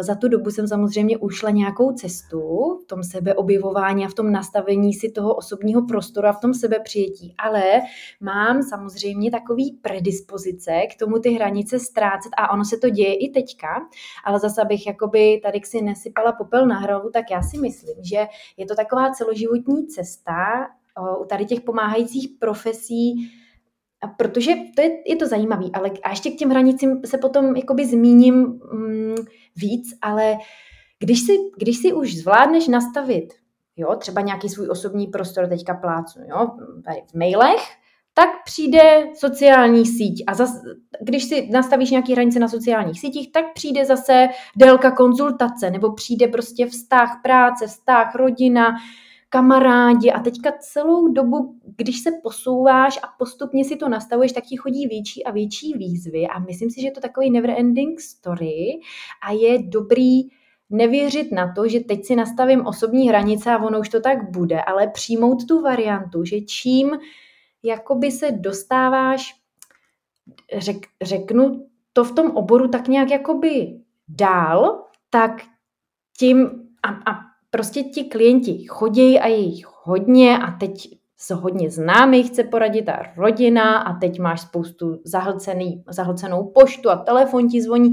za 0.00 0.14
tu 0.14 0.28
dobu 0.28 0.50
jsem 0.50 0.68
samozřejmě 0.68 1.18
ušla 1.18 1.50
nějakou 1.50 1.92
cestu 1.92 2.40
v 2.82 2.86
tom 2.86 3.02
sebeobjevování 3.02 4.04
a 4.04 4.08
v 4.08 4.14
tom 4.14 4.32
nastavení 4.32 4.94
si 4.94 5.10
toho 5.10 5.34
osobního 5.34 5.82
prostoru 5.86 6.28
a 6.28 6.32
v 6.32 6.40
tom 6.40 6.54
sebepřijetí. 6.54 7.34
Ale 7.38 7.62
mám 8.20 8.62
samozřejmě 8.62 9.30
takový 9.30 9.78
predispozice 9.82 10.72
k 10.94 10.98
tomu 10.98 11.18
ty 11.18 11.30
hranice 11.30 11.78
ztrácet 11.78 12.32
a 12.36 12.52
ono 12.52 12.64
se 12.64 12.76
to 12.76 12.90
děje 12.90 13.14
i 13.14 13.30
teďka, 13.30 13.68
ale 14.24 14.38
zase 14.38 14.62
abych 14.62 14.86
jakoby 14.86 15.40
tady 15.42 15.60
si 15.64 15.82
nesypala 15.82 16.32
popel 16.32 16.66
na 16.66 16.78
hlavu, 16.78 17.10
tak 17.10 17.30
já 17.30 17.42
si 17.42 17.58
myslím, 17.58 17.96
že 18.04 18.26
je 18.56 18.66
to 18.66 18.74
taková 18.74 19.10
celoživotní 19.10 19.86
cesta 19.86 20.34
u 21.20 21.24
tady 21.24 21.44
těch 21.44 21.60
pomáhajících 21.60 22.28
profesí, 22.38 23.30
a 24.02 24.08
protože 24.08 24.52
to 24.76 24.82
je, 24.82 24.90
je 25.06 25.16
to 25.16 25.26
zajímavé, 25.26 25.64
ale 25.72 25.90
a 26.02 26.10
ještě 26.10 26.30
k 26.30 26.36
těm 26.36 26.50
hranicím 26.50 27.00
se 27.04 27.18
potom 27.18 27.56
jakoby 27.56 27.86
zmíním 27.86 28.34
mm, 28.72 29.14
víc, 29.56 29.98
ale 30.02 30.36
když 30.98 31.20
si, 31.20 31.38
když 31.58 31.76
si 31.76 31.92
už 31.92 32.16
zvládneš 32.16 32.68
nastavit, 32.68 33.28
jo, 33.76 33.96
třeba 33.96 34.20
nějaký 34.20 34.48
svůj 34.48 34.68
osobní 34.70 35.06
prostor, 35.06 35.48
teďka 35.48 35.74
plácu, 35.74 36.20
jo, 36.28 36.50
tady 36.84 37.02
v 37.10 37.14
mailech, 37.14 37.60
tak 38.14 38.28
přijde 38.44 39.06
sociální 39.14 39.86
síť. 39.86 40.24
A 40.26 40.34
zas, 40.34 40.62
když 41.00 41.24
si 41.24 41.48
nastavíš 41.52 41.90
nějaké 41.90 42.12
hranice 42.12 42.38
na 42.38 42.48
sociálních 42.48 43.00
sítích, 43.00 43.32
tak 43.32 43.44
přijde 43.54 43.84
zase 43.84 44.28
délka 44.56 44.90
konzultace, 44.90 45.70
nebo 45.70 45.92
přijde 45.92 46.28
prostě 46.28 46.66
vztah 46.66 47.20
práce, 47.22 47.66
vztah 47.66 48.14
rodina, 48.14 48.76
kamarádi 49.32 50.10
a 50.10 50.20
teďka 50.20 50.52
celou 50.60 51.08
dobu, 51.08 51.60
když 51.76 52.00
se 52.00 52.10
posouváš 52.22 52.98
a 53.02 53.06
postupně 53.18 53.64
si 53.64 53.76
to 53.76 53.88
nastavuješ, 53.88 54.32
tak 54.32 54.44
ti 54.44 54.56
chodí 54.56 54.86
větší 54.86 55.24
a 55.24 55.30
větší 55.30 55.72
výzvy 55.72 56.26
a 56.26 56.38
myslím 56.38 56.70
si, 56.70 56.80
že 56.80 56.86
je 56.86 56.92
to 56.92 57.00
takový 57.00 57.30
never 57.30 57.50
ending 57.50 58.00
story 58.00 58.80
a 59.26 59.32
je 59.32 59.62
dobrý 59.62 60.20
nevěřit 60.70 61.32
na 61.32 61.52
to, 61.52 61.68
že 61.68 61.80
teď 61.80 62.04
si 62.04 62.16
nastavím 62.16 62.66
osobní 62.66 63.08
hranice 63.08 63.50
a 63.50 63.62
ono 63.64 63.80
už 63.80 63.88
to 63.88 64.00
tak 64.00 64.30
bude, 64.30 64.62
ale 64.62 64.88
přijmout 64.88 65.46
tu 65.48 65.62
variantu, 65.62 66.24
že 66.24 66.40
čím 66.40 66.98
jakoby 67.62 68.10
se 68.10 68.32
dostáváš, 68.32 69.34
řek, 70.58 70.86
řeknu 71.02 71.66
to 71.92 72.04
v 72.04 72.12
tom 72.12 72.30
oboru 72.30 72.68
tak 72.68 72.88
nějak 72.88 73.10
jakoby 73.10 73.80
dál, 74.08 74.84
tak 75.10 75.42
tím 76.18 76.50
a, 76.82 77.12
a 77.12 77.29
prostě 77.50 77.82
ti 77.82 78.04
klienti 78.04 78.64
chodí 78.68 79.18
a 79.18 79.26
je 79.26 79.36
jich 79.36 79.66
hodně 79.84 80.38
a 80.38 80.50
teď 80.50 81.00
se 81.16 81.34
hodně 81.34 81.70
známých 81.70 82.26
chce 82.26 82.44
poradit 82.44 82.88
a 82.88 83.02
rodina 83.16 83.78
a 83.78 83.98
teď 83.98 84.18
máš 84.18 84.40
spoustu 84.40 85.00
zahlcený, 85.04 85.84
zahlcenou 85.88 86.44
poštu 86.44 86.90
a 86.90 86.96
telefon 86.96 87.48
ti 87.48 87.62
zvoní 87.62 87.90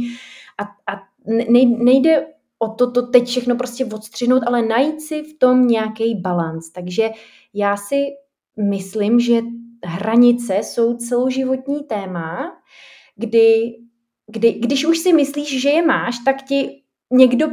a, 0.57 0.63
a 0.93 1.01
nejde 1.83 2.27
o 2.59 2.67
to, 2.67 2.91
to 2.91 3.07
teď 3.07 3.27
všechno 3.27 3.55
prostě 3.55 3.85
odstřihnout, 3.85 4.43
ale 4.45 4.61
najít 4.61 5.01
si 5.01 5.23
v 5.23 5.37
tom 5.39 5.67
nějaký 5.67 6.15
balans. 6.15 6.69
Takže 6.69 7.09
já 7.53 7.77
si 7.77 8.05
myslím, 8.69 9.19
že 9.19 9.41
hranice 9.85 10.55
jsou 10.63 10.97
celoživotní 10.97 11.83
téma, 11.83 12.51
kdy, 13.15 13.75
kdy, 14.27 14.51
když 14.51 14.85
už 14.85 14.97
si 14.97 15.13
myslíš, 15.13 15.61
že 15.61 15.69
je 15.69 15.85
máš, 15.85 16.15
tak 16.25 16.41
ti 16.41 16.81
někdo 17.11 17.47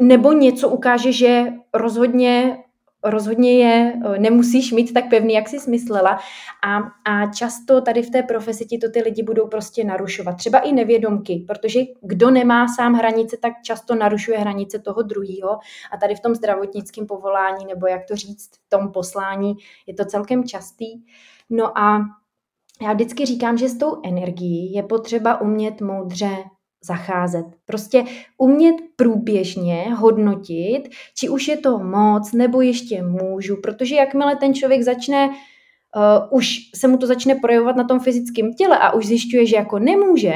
nebo 0.00 0.32
něco 0.32 0.68
ukáže, 0.68 1.12
že 1.12 1.46
rozhodně 1.74 2.58
rozhodně 3.04 3.64
je 3.64 4.00
eh, 4.04 4.18
nemusíš 4.18 4.72
mít 4.72 4.92
tak 4.92 5.10
pevný, 5.10 5.34
jak 5.34 5.48
jsi 5.48 5.60
smyslela 5.60 6.18
a, 6.66 6.78
a 7.12 7.32
často 7.32 7.80
tady 7.80 8.02
v 8.02 8.10
té 8.10 8.22
profesi 8.22 8.66
ti 8.66 8.78
to 8.78 8.90
ty 8.90 9.02
lidi 9.02 9.22
budou 9.22 9.46
prostě 9.46 9.84
narušovat. 9.84 10.36
Třeba 10.36 10.58
i 10.58 10.72
nevědomky, 10.72 11.44
protože 11.46 11.80
kdo 12.02 12.30
nemá 12.30 12.68
sám 12.68 12.94
hranice, 12.94 13.36
tak 13.36 13.52
často 13.64 13.94
narušuje 13.94 14.38
hranice 14.38 14.78
toho 14.78 15.02
druhého 15.02 15.58
a 15.92 15.96
tady 16.00 16.14
v 16.14 16.20
tom 16.20 16.34
zdravotnickém 16.34 17.06
povolání, 17.06 17.66
nebo 17.66 17.86
jak 17.86 18.04
to 18.04 18.16
říct, 18.16 18.50
v 18.66 18.68
tom 18.68 18.92
poslání 18.92 19.54
je 19.86 19.94
to 19.94 20.04
celkem 20.04 20.44
častý. 20.44 20.86
No 21.50 21.78
a 21.78 22.00
já 22.82 22.92
vždycky 22.92 23.26
říkám, 23.26 23.58
že 23.58 23.68
s 23.68 23.78
tou 23.78 24.00
energií 24.04 24.72
je 24.72 24.82
potřeba 24.82 25.40
umět 25.40 25.80
moudře 25.80 26.28
zacházet. 26.84 27.46
Prostě 27.66 28.04
umět 28.38 28.74
průběžně 28.96 29.94
hodnotit, 29.94 30.88
či 31.14 31.28
už 31.28 31.48
je 31.48 31.56
to 31.56 31.78
moc, 31.78 32.32
nebo 32.32 32.60
ještě 32.60 33.02
můžu, 33.02 33.56
protože 33.62 33.94
jakmile 33.94 34.36
ten 34.36 34.54
člověk 34.54 34.82
začne, 34.82 35.28
uh, 35.28 36.38
už 36.38 36.56
se 36.74 36.88
mu 36.88 36.96
to 36.96 37.06
začne 37.06 37.34
projevovat 37.34 37.76
na 37.76 37.84
tom 37.84 38.00
fyzickém 38.00 38.54
těle 38.54 38.78
a 38.78 38.92
už 38.92 39.06
zjišťuje, 39.06 39.46
že 39.46 39.56
jako 39.56 39.78
nemůže, 39.78 40.34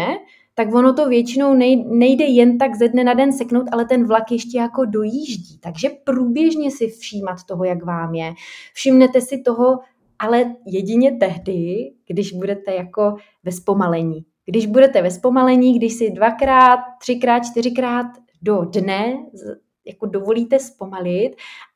tak 0.55 0.74
ono 0.74 0.92
to 0.92 1.09
většinou 1.09 1.55
nejde 1.98 2.24
jen 2.24 2.59
tak 2.59 2.74
ze 2.74 2.88
dne 2.88 3.05
na 3.05 3.14
den 3.14 3.33
seknout, 3.33 3.66
ale 3.72 3.85
ten 3.85 4.07
vlak 4.07 4.33
ještě 4.33 4.59
jako 4.59 4.85
dojíždí. 4.85 5.59
Takže 5.59 5.88
průběžně 6.05 6.70
si 6.70 6.88
všímat 6.88 7.37
toho, 7.48 7.64
jak 7.64 7.85
vám 7.85 8.14
je. 8.14 8.33
Všimnete 8.74 9.20
si 9.20 9.38
toho, 9.38 9.78
ale 10.18 10.55
jedině 10.66 11.12
tehdy, 11.12 11.92
když 12.07 12.33
budete 12.33 12.74
jako 12.74 13.16
ve 13.44 13.52
zpomalení. 13.52 14.24
Když 14.46 14.66
budete 14.66 15.02
ve 15.02 15.11
zpomalení, 15.11 15.78
když 15.78 15.94
si 15.94 16.11
dvakrát, 16.11 16.78
třikrát, 17.00 17.40
čtyřikrát 17.40 18.07
do 18.42 18.64
dne 18.64 19.18
jako 19.87 20.07
dovolíte 20.07 20.59
zpomalit 20.59 21.33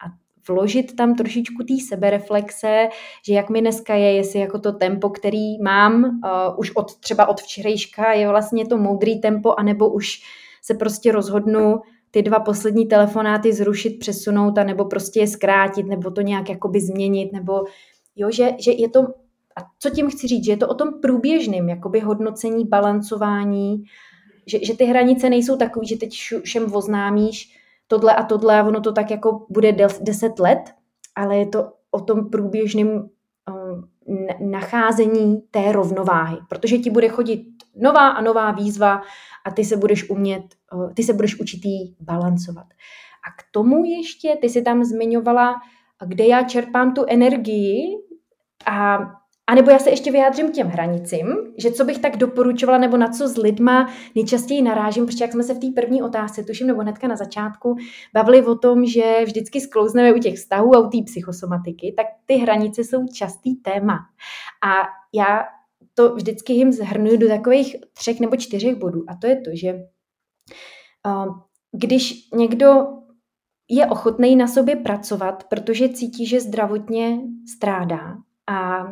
a 0.06 0.26
vložit 0.48 0.96
tam 0.96 1.14
trošičku 1.14 1.62
té 1.62 1.74
sebereflexe, 1.88 2.88
že 3.26 3.34
jak 3.34 3.50
mi 3.50 3.60
dneska 3.60 3.94
je, 3.94 4.12
jestli 4.12 4.38
jako 4.38 4.58
to 4.58 4.72
tempo, 4.72 5.10
který 5.10 5.62
mám 5.62 6.04
uh, 6.04 6.10
už 6.58 6.76
od 6.76 6.94
třeba 7.00 7.28
od 7.28 7.40
včerejška, 7.40 8.12
je 8.12 8.28
vlastně 8.28 8.66
to 8.66 8.78
moudrý 8.78 9.20
tempo, 9.20 9.54
anebo 9.58 9.88
už 9.88 10.22
se 10.62 10.74
prostě 10.74 11.12
rozhodnu 11.12 11.80
ty 12.10 12.22
dva 12.22 12.40
poslední 12.40 12.86
telefonáty 12.86 13.52
zrušit, 13.52 13.98
přesunout, 13.98 14.58
a 14.58 14.64
nebo 14.64 14.84
prostě 14.84 15.20
je 15.20 15.26
zkrátit, 15.26 15.86
nebo 15.86 16.10
to 16.10 16.20
nějak 16.20 16.48
jakoby 16.48 16.80
změnit, 16.80 17.32
nebo 17.32 17.64
jo, 18.16 18.30
že, 18.30 18.50
že 18.58 18.72
je 18.72 18.88
to 18.88 19.06
a 19.56 19.60
co 19.78 19.90
tím 19.90 20.10
chci 20.10 20.26
říct, 20.28 20.44
že 20.44 20.52
je 20.52 20.56
to 20.56 20.68
o 20.68 20.74
tom 20.74 21.00
průběžným 21.00 21.68
jakoby 21.68 22.00
hodnocení, 22.00 22.64
balancování, 22.64 23.84
že, 24.46 24.64
že 24.64 24.76
ty 24.76 24.84
hranice 24.84 25.30
nejsou 25.30 25.56
takové, 25.56 25.86
že 25.86 25.96
teď 25.96 26.18
všem 26.42 26.74
oznámíš 26.74 27.58
tohle 27.86 28.14
a 28.14 28.22
tohle 28.22 28.60
a 28.60 28.64
ono 28.64 28.80
to 28.80 28.92
tak 28.92 29.10
jako 29.10 29.46
bude 29.50 29.72
deset 30.00 30.38
let, 30.38 30.60
ale 31.14 31.36
je 31.36 31.46
to 31.46 31.72
o 31.90 32.00
tom 32.00 32.30
průběžným 32.30 32.88
um, 32.88 33.08
nacházení 34.50 35.42
té 35.50 35.72
rovnováhy, 35.72 36.36
protože 36.48 36.78
ti 36.78 36.90
bude 36.90 37.08
chodit 37.08 37.46
nová 37.76 38.08
a 38.08 38.22
nová 38.22 38.50
výzva 38.50 39.02
a 39.44 39.50
ty 39.50 39.64
se 39.64 39.76
budeš 39.76 40.10
umět, 40.10 40.44
uh, 40.72 40.92
ty 40.94 41.02
se 41.02 41.12
budeš 41.12 41.40
učit 41.40 41.64
jí 41.64 41.96
balancovat. 42.00 42.66
A 43.28 43.30
k 43.38 43.44
tomu 43.50 43.84
ještě, 43.84 44.38
ty 44.40 44.48
si 44.48 44.62
tam 44.62 44.84
zmiňovala, 44.84 45.54
kde 46.06 46.26
já 46.26 46.42
čerpám 46.42 46.94
tu 46.94 47.04
energii 47.08 47.98
a 48.66 48.98
a 49.46 49.54
nebo 49.54 49.70
já 49.70 49.78
se 49.78 49.90
ještě 49.90 50.12
vyjádřím 50.12 50.48
k 50.48 50.54
těm 50.54 50.68
hranicím, 50.68 51.26
že 51.58 51.70
co 51.70 51.84
bych 51.84 51.98
tak 51.98 52.16
doporučovala, 52.16 52.78
nebo 52.78 52.96
na 52.96 53.08
co 53.08 53.28
s 53.28 53.36
lidma 53.36 53.92
nejčastěji 54.14 54.62
narážím, 54.62 55.06
protože 55.06 55.24
jak 55.24 55.32
jsme 55.32 55.42
se 55.42 55.54
v 55.54 55.58
té 55.58 55.66
první 55.80 56.02
otázce, 56.02 56.42
tuším, 56.42 56.66
nebo 56.66 56.80
hnedka 56.80 57.08
na 57.08 57.16
začátku, 57.16 57.76
bavili 58.14 58.46
o 58.46 58.54
tom, 58.54 58.86
že 58.86 59.24
vždycky 59.24 59.60
sklouzneme 59.60 60.12
u 60.12 60.18
těch 60.18 60.34
vztahů 60.34 60.76
a 60.76 60.78
u 60.78 60.90
té 60.90 60.98
psychosomatiky, 61.04 61.94
tak 61.96 62.06
ty 62.26 62.34
hranice 62.34 62.84
jsou 62.84 63.06
častý 63.06 63.56
téma. 63.56 63.98
A 64.64 64.82
já 65.14 65.44
to 65.94 66.14
vždycky 66.14 66.52
jim 66.52 66.72
zhrnuju 66.72 67.16
do 67.16 67.28
takových 67.28 67.76
třech 67.92 68.20
nebo 68.20 68.36
čtyřech 68.36 68.76
bodů. 68.76 69.04
A 69.08 69.16
to 69.16 69.26
je 69.26 69.40
to, 69.40 69.50
že 69.54 69.74
uh, 71.06 71.38
když 71.72 72.30
někdo 72.34 72.86
je 73.68 73.86
ochotný 73.86 74.36
na 74.36 74.46
sobě 74.46 74.76
pracovat, 74.76 75.44
protože 75.44 75.88
cítí, 75.88 76.26
že 76.26 76.40
zdravotně 76.40 77.20
strádá 77.56 78.16
a 78.46 78.86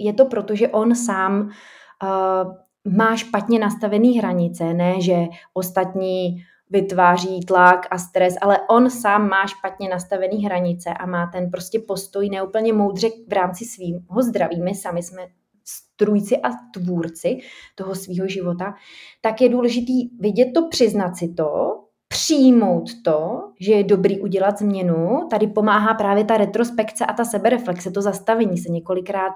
je 0.00 0.12
to 0.12 0.24
proto, 0.24 0.54
že 0.54 0.68
on 0.68 0.94
sám 0.94 1.40
uh, 1.40 2.52
má 2.96 3.16
špatně 3.16 3.58
nastavený 3.58 4.18
hranice, 4.18 4.74
ne 4.74 5.00
že 5.00 5.14
ostatní 5.54 6.36
vytváří 6.70 7.40
tlak 7.40 7.86
a 7.90 7.98
stres, 7.98 8.34
ale 8.40 8.58
on 8.70 8.90
sám 8.90 9.28
má 9.28 9.46
špatně 9.46 9.88
nastavený 9.88 10.44
hranice 10.44 10.90
a 10.90 11.06
má 11.06 11.26
ten 11.26 11.50
prostě 11.50 11.78
postoj 11.78 12.28
neúplně 12.28 12.72
moudře 12.72 13.08
v 13.28 13.32
rámci 13.32 13.64
svého 13.64 14.22
zdraví. 14.22 14.62
My 14.62 14.74
sami 14.74 15.02
jsme 15.02 15.22
strůjci 15.64 16.36
a 16.36 16.48
tvůrci 16.74 17.38
toho 17.74 17.94
svého 17.94 18.28
života, 18.28 18.74
tak 19.20 19.40
je 19.40 19.48
důležitý 19.48 20.08
vidět 20.20 20.52
to, 20.54 20.68
přiznat 20.68 21.16
si 21.16 21.28
to, 21.28 21.83
přijmout 22.24 22.84
to, 23.02 23.42
že 23.60 23.72
je 23.72 23.84
dobrý 23.84 24.20
udělat 24.20 24.58
změnu. 24.58 25.28
Tady 25.30 25.46
pomáhá 25.46 25.94
právě 25.94 26.24
ta 26.24 26.36
retrospekce 26.36 27.06
a 27.06 27.12
ta 27.12 27.24
sebereflexe, 27.24 27.90
to 27.90 28.02
zastavení 28.02 28.58
se 28.58 28.72
několikrát 28.72 29.32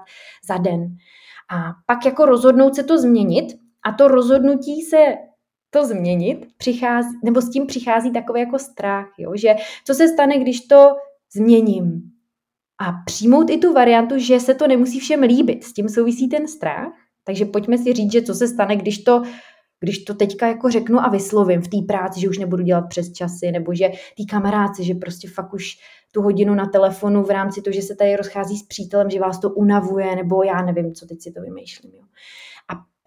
za 0.47 0.57
den. 0.57 0.81
A 1.51 1.71
pak 1.85 2.05
jako 2.05 2.25
rozhodnout 2.25 2.75
se 2.75 2.83
to 2.83 2.97
změnit 2.97 3.45
a 3.85 3.91
to 3.91 4.07
rozhodnutí 4.07 4.81
se 4.81 4.97
to 5.69 5.85
změnit, 5.85 6.47
přichází, 6.57 7.09
nebo 7.23 7.41
s 7.41 7.49
tím 7.49 7.65
přichází 7.65 8.11
takový 8.11 8.39
jako 8.39 8.59
strach, 8.59 9.07
jo? 9.17 9.31
že 9.35 9.55
co 9.85 9.93
se 9.93 10.07
stane, 10.07 10.39
když 10.39 10.61
to 10.61 10.95
změním. 11.33 12.01
A 12.81 12.91
přijmout 13.05 13.49
i 13.49 13.57
tu 13.57 13.73
variantu, 13.73 14.17
že 14.17 14.39
se 14.39 14.53
to 14.53 14.67
nemusí 14.67 14.99
všem 14.99 15.21
líbit. 15.21 15.63
S 15.63 15.73
tím 15.73 15.89
souvisí 15.89 16.29
ten 16.29 16.47
strach. 16.47 16.93
Takže 17.23 17.45
pojďme 17.45 17.77
si 17.77 17.93
říct, 17.93 18.11
že 18.11 18.21
co 18.21 18.33
se 18.33 18.47
stane, 18.47 18.75
když 18.75 18.97
to, 18.97 19.23
když 19.79 20.03
to 20.03 20.13
teďka 20.13 20.47
jako 20.47 20.69
řeknu 20.69 20.99
a 20.99 21.09
vyslovím 21.09 21.61
v 21.61 21.67
té 21.67 21.77
práci, 21.87 22.19
že 22.19 22.29
už 22.29 22.37
nebudu 22.37 22.63
dělat 22.63 22.81
přes 22.89 23.11
časy, 23.11 23.51
nebo 23.51 23.73
že 23.73 23.89
tý 24.17 24.25
kamarádci, 24.25 24.83
že 24.83 24.93
prostě 24.93 25.29
fakt 25.29 25.53
už 25.53 25.77
tu 26.11 26.21
hodinu 26.21 26.55
na 26.55 26.65
telefonu 26.65 27.23
v 27.23 27.29
rámci 27.29 27.61
toho, 27.61 27.73
že 27.73 27.81
se 27.81 27.95
tady 27.95 28.15
rozchází 28.15 28.57
s 28.57 28.63
přítelem, 28.63 29.09
že 29.09 29.19
vás 29.19 29.39
to 29.39 29.49
unavuje, 29.49 30.15
nebo 30.15 30.43
já 30.43 30.61
nevím, 30.61 30.93
co 30.93 31.05
teď 31.05 31.21
si 31.21 31.31
to 31.31 31.41
vymýšlím. 31.41 31.91
Jo 31.95 32.03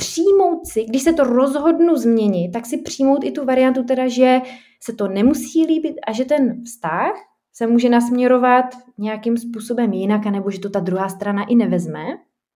přijmout 0.03 0.67
si, 0.67 0.85
když 0.85 1.03
se 1.03 1.13
to 1.13 1.25
rozhodnu 1.25 1.97
změnit, 1.97 2.51
tak 2.53 2.67
si 2.67 2.79
přijmout 2.79 3.25
i 3.25 3.31
tu 3.31 3.45
variantu 3.45 3.83
teda, 3.83 4.09
že 4.09 4.41
se 4.81 4.93
to 4.93 5.09
nemusí 5.09 5.67
líbit 5.67 5.97
a 6.07 6.13
že 6.13 6.25
ten 6.25 6.65
vztah 6.65 7.13
se 7.53 7.67
může 7.67 7.89
nasměrovat 7.89 8.65
nějakým 8.99 9.37
způsobem 9.37 9.93
jinak, 9.93 10.27
anebo 10.27 10.51
že 10.51 10.61
to 10.61 10.71
ta 10.71 10.81
druhá 10.81 11.09
strana 11.09 11.45
i 11.45 11.55
nevezme, 11.55 12.05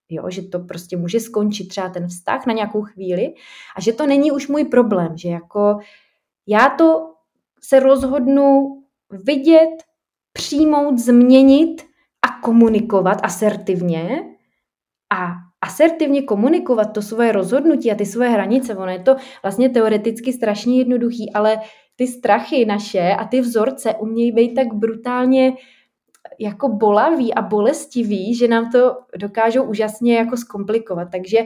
jo, 0.09 0.29
že 0.29 0.41
to 0.41 0.59
prostě 0.59 0.97
může 0.97 1.19
skončit 1.19 1.67
třeba 1.67 1.89
ten 1.89 2.07
vztah 2.07 2.45
na 2.45 2.53
nějakou 2.53 2.81
chvíli 2.81 3.33
a 3.75 3.81
že 3.81 3.93
to 3.93 4.07
není 4.07 4.31
už 4.31 4.47
můj 4.47 4.65
problém, 4.65 5.17
že 5.17 5.29
jako 5.29 5.79
já 6.47 6.69
to 6.69 7.13
se 7.61 7.79
rozhodnu 7.79 8.77
vidět, 9.09 9.83
přijmout, 10.33 10.97
změnit 10.97 11.81
a 12.21 12.41
komunikovat 12.41 13.17
asertivně 13.23 14.23
a 15.13 15.31
asertivně 15.61 16.21
komunikovat 16.21 16.85
to 16.85 17.01
svoje 17.01 17.31
rozhodnutí 17.31 17.91
a 17.91 17.95
ty 17.95 18.05
svoje 18.05 18.29
hranice. 18.29 18.75
Ono 18.75 18.91
je 18.91 18.99
to 18.99 19.15
vlastně 19.43 19.69
teoreticky 19.69 20.33
strašně 20.33 20.77
jednoduchý, 20.77 21.33
ale 21.33 21.59
ty 21.95 22.07
strachy 22.07 22.65
naše 22.65 23.09
a 23.19 23.25
ty 23.25 23.41
vzorce 23.41 23.95
umějí 23.95 24.31
být 24.31 24.53
tak 24.53 24.73
brutálně 24.73 25.53
jako 26.39 26.69
bolavý 26.69 27.33
a 27.33 27.41
bolestivý, 27.41 28.35
že 28.35 28.47
nám 28.47 28.71
to 28.71 28.97
dokážou 29.17 29.63
úžasně 29.63 30.17
jako 30.17 30.37
zkomplikovat. 30.37 31.07
Takže 31.11 31.45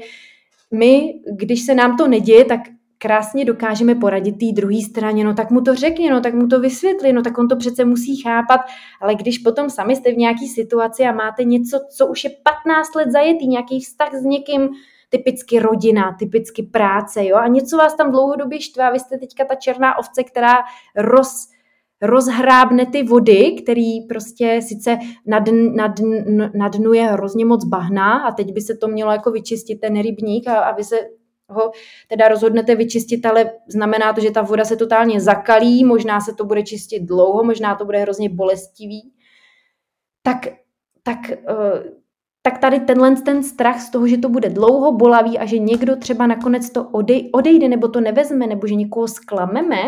my, 0.72 1.22
když 1.32 1.66
se 1.66 1.76
nám 1.76 1.98
to 1.98 2.08
neděje, 2.08 2.46
tak 2.46 2.60
krásně 2.98 3.46
dokážeme 3.46 3.96
poradit 3.96 4.32
té 4.32 4.46
druhé 4.62 4.82
straně, 4.82 5.24
no 5.24 5.34
tak 5.34 5.52
mu 5.52 5.62
to 5.62 5.76
řekni, 5.76 6.10
no 6.10 6.22
tak 6.22 6.34
mu 6.34 6.48
to 6.48 6.60
vysvětli, 6.60 7.14
no 7.14 7.22
tak 7.22 7.38
on 7.38 7.48
to 7.48 7.56
přece 7.56 7.86
musí 7.86 8.16
chápat, 8.16 8.62
ale 9.02 9.16
když 9.16 9.38
potom 9.38 9.70
sami 9.70 9.96
jste 9.96 10.12
v 10.12 10.18
nějaké 10.18 10.48
situaci 10.56 11.04
a 11.04 11.12
máte 11.12 11.44
něco, 11.44 11.80
co 11.90 12.08
už 12.08 12.24
je 12.24 12.30
15 12.66 12.96
let 12.96 13.12
zajetý, 13.12 13.48
nějaký 13.48 13.80
vztah 13.80 14.14
s 14.14 14.24
někým, 14.24 14.70
typicky 15.12 15.60
rodina, 15.60 16.16
typicky 16.20 16.64
práce, 16.64 17.26
jo, 17.26 17.36
a 17.36 17.48
něco 17.48 17.78
vás 17.78 17.96
tam 17.96 18.12
dlouhodobě 18.12 18.62
štve 18.62 18.92
vy 18.92 19.00
jste 19.00 19.18
teďka 19.18 19.46
ta 19.46 19.56
černá 19.56 19.98
ovce, 19.98 20.24
která 20.24 20.54
roz, 20.96 21.48
rozhrábne 22.02 22.86
ty 22.86 23.04
vody, 23.04 23.56
který 23.64 24.02
prostě 24.02 24.60
sice 24.62 24.98
na, 25.26 25.40
dn, 25.40 25.76
na, 25.76 25.88
dn, 25.88 26.52
na 26.56 26.68
dnu 26.68 26.94
je 26.94 27.04
hrozně 27.04 27.46
moc 27.46 27.66
bahna 27.66 28.24
a 28.24 28.32
teď 28.32 28.54
by 28.54 28.62
se 28.62 28.76
to 28.76 28.88
mělo 28.88 29.12
jako 29.12 29.32
vyčistit 29.32 29.80
ten 29.82 30.02
rybník 30.02 30.48
a, 30.48 30.60
a 30.60 30.76
vy 30.76 30.84
se 30.84 30.96
ho 31.50 31.72
teda 32.08 32.28
rozhodnete 32.28 32.76
vyčistit, 32.76 33.26
ale 33.26 33.52
znamená 33.68 34.14
to, 34.14 34.22
že 34.22 34.32
ta 34.32 34.42
voda 34.42 34.66
se 34.66 34.76
totálně 34.76 35.22
zakalí, 35.22 35.84
možná 35.84 36.22
se 36.22 36.34
to 36.34 36.46
bude 36.46 36.64
čistit 36.64 37.00
dlouho, 37.00 37.44
možná 37.44 37.76
to 37.76 37.86
bude 37.86 37.98
hrozně 37.98 38.30
bolestivý, 38.30 39.14
tak, 40.24 40.48
tak, 41.04 41.18
uh, 41.50 41.92
tak 42.42 42.58
tady 42.58 42.80
tenhle 42.80 43.16
ten 43.16 43.44
strach 43.44 43.82
z 43.82 43.90
toho, 43.90 44.08
že 44.08 44.18
to 44.18 44.30
bude 44.30 44.50
dlouho 44.50 44.92
bolavý 44.92 45.40
a 45.40 45.46
že 45.46 45.58
někdo 45.58 45.96
třeba 45.96 46.28
nakonec 46.28 46.70
to 46.70 46.90
odej, 46.90 47.30
odejde 47.34 47.70
nebo 47.70 47.88
to 47.88 48.02
nevezme, 48.02 48.48
nebo 48.48 48.68
že 48.68 48.76
někoho 48.76 49.08
sklameme, 49.08 49.82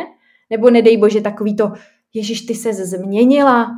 nebo 0.50 0.70
nedej 0.70 0.98
bože 0.98 1.22
takový 1.22 1.56
to, 1.56 1.72
Ježíš, 2.14 2.42
ty 2.42 2.56
se 2.56 2.74
změnila, 2.74 3.72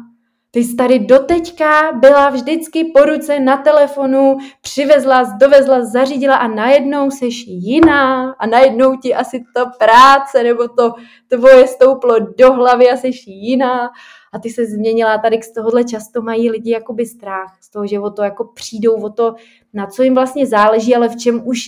ty 0.52 0.64
jsi 0.64 0.76
tady 0.76 1.00
doteďka 1.00 1.92
byla 1.92 2.30
vždycky 2.30 2.92
po 2.98 3.06
ruce 3.06 3.40
na 3.40 3.58
telefonu, 3.58 4.38
přivezla, 4.62 5.24
dovezla, 5.42 5.86
zařídila 5.86 6.36
a 6.36 6.48
najednou 6.48 7.12
seš 7.12 7.44
jiná 7.48 8.32
a 8.32 8.48
najednou 8.48 8.98
ti 8.98 9.16
asi 9.16 9.44
to 9.56 9.66
práce 9.80 10.44
nebo 10.44 10.68
to 10.68 10.94
tvoje 11.28 11.68
stouplo 11.68 12.20
do 12.20 12.54
hlavy 12.54 12.92
a 12.92 12.98
seš 12.98 13.28
jiná 13.28 13.90
a 14.34 14.40
ty 14.40 14.50
se 14.50 14.66
změnila. 14.66 15.18
Tady 15.18 15.42
z 15.42 15.54
tohohle 15.54 15.84
často 15.84 16.22
mají 16.22 16.50
lidi 16.50 16.72
jakoby 16.72 17.06
strach 17.06 17.58
z 17.62 17.70
toho, 17.70 17.88
že 17.88 18.00
o 18.00 18.10
to 18.10 18.24
jako 18.24 18.44
přijdou, 18.44 18.94
o 18.94 19.10
to, 19.10 19.36
na 19.74 19.88
co 19.88 20.04
jim 20.04 20.16
vlastně 20.16 20.46
záleží, 20.48 20.96
ale 20.96 21.10
v 21.10 21.16
čem 21.16 21.48
už 21.48 21.66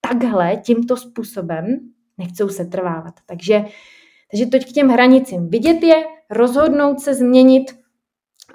takhle, 0.00 0.56
tímto 0.56 0.96
způsobem 0.96 1.66
nechcou 2.18 2.48
se 2.48 2.64
trvávat. 2.64 3.14
Takže, 3.26 3.64
takže 4.30 4.46
toť 4.46 4.64
k 4.64 4.72
těm 4.72 4.88
hranicím. 4.88 5.48
Vidět 5.48 5.82
je, 5.82 6.04
rozhodnout 6.30 7.00
se 7.00 7.14
změnit, 7.14 7.70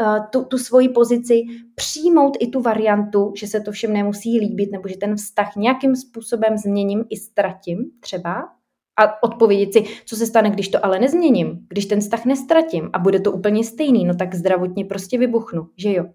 Eh, 0.02 0.20
tu, 0.30 0.46
tu 0.46 0.58
svoji 0.58 0.90
pozici, 0.90 1.44
přijmout 1.76 2.38
i 2.40 2.48
tu 2.48 2.62
variantu, 2.62 3.34
že 3.36 3.48
se 3.48 3.62
to 3.62 3.72
všem 3.72 3.94
nemusí 3.94 4.40
líbit, 4.40 4.72
nebo 4.72 4.88
že 4.88 4.98
ten 4.98 5.16
vztah 5.16 5.56
nějakým 5.56 5.96
způsobem 5.96 6.58
změním 6.58 7.06
i 7.10 7.18
ztratím 7.18 7.78
třeba 8.00 8.50
a 8.98 9.24
odpovědět 9.24 9.74
si, 9.74 9.84
co 10.06 10.16
se 10.16 10.26
stane, 10.26 10.50
když 10.50 10.70
to 10.70 10.86
ale 10.86 11.00
nezměním, 11.00 11.68
když 11.70 11.86
ten 11.86 12.00
vztah 12.00 12.26
nestratím 12.26 12.90
a 12.94 13.00
bude 13.00 13.20
to 13.20 13.32
úplně 13.32 13.64
stejný, 13.64 14.06
no 14.06 14.16
tak 14.16 14.36
zdravotně 14.36 14.86
prostě 14.86 15.18
vybuchnu, 15.18 15.68
že 15.78 15.94
jo. 15.94 16.06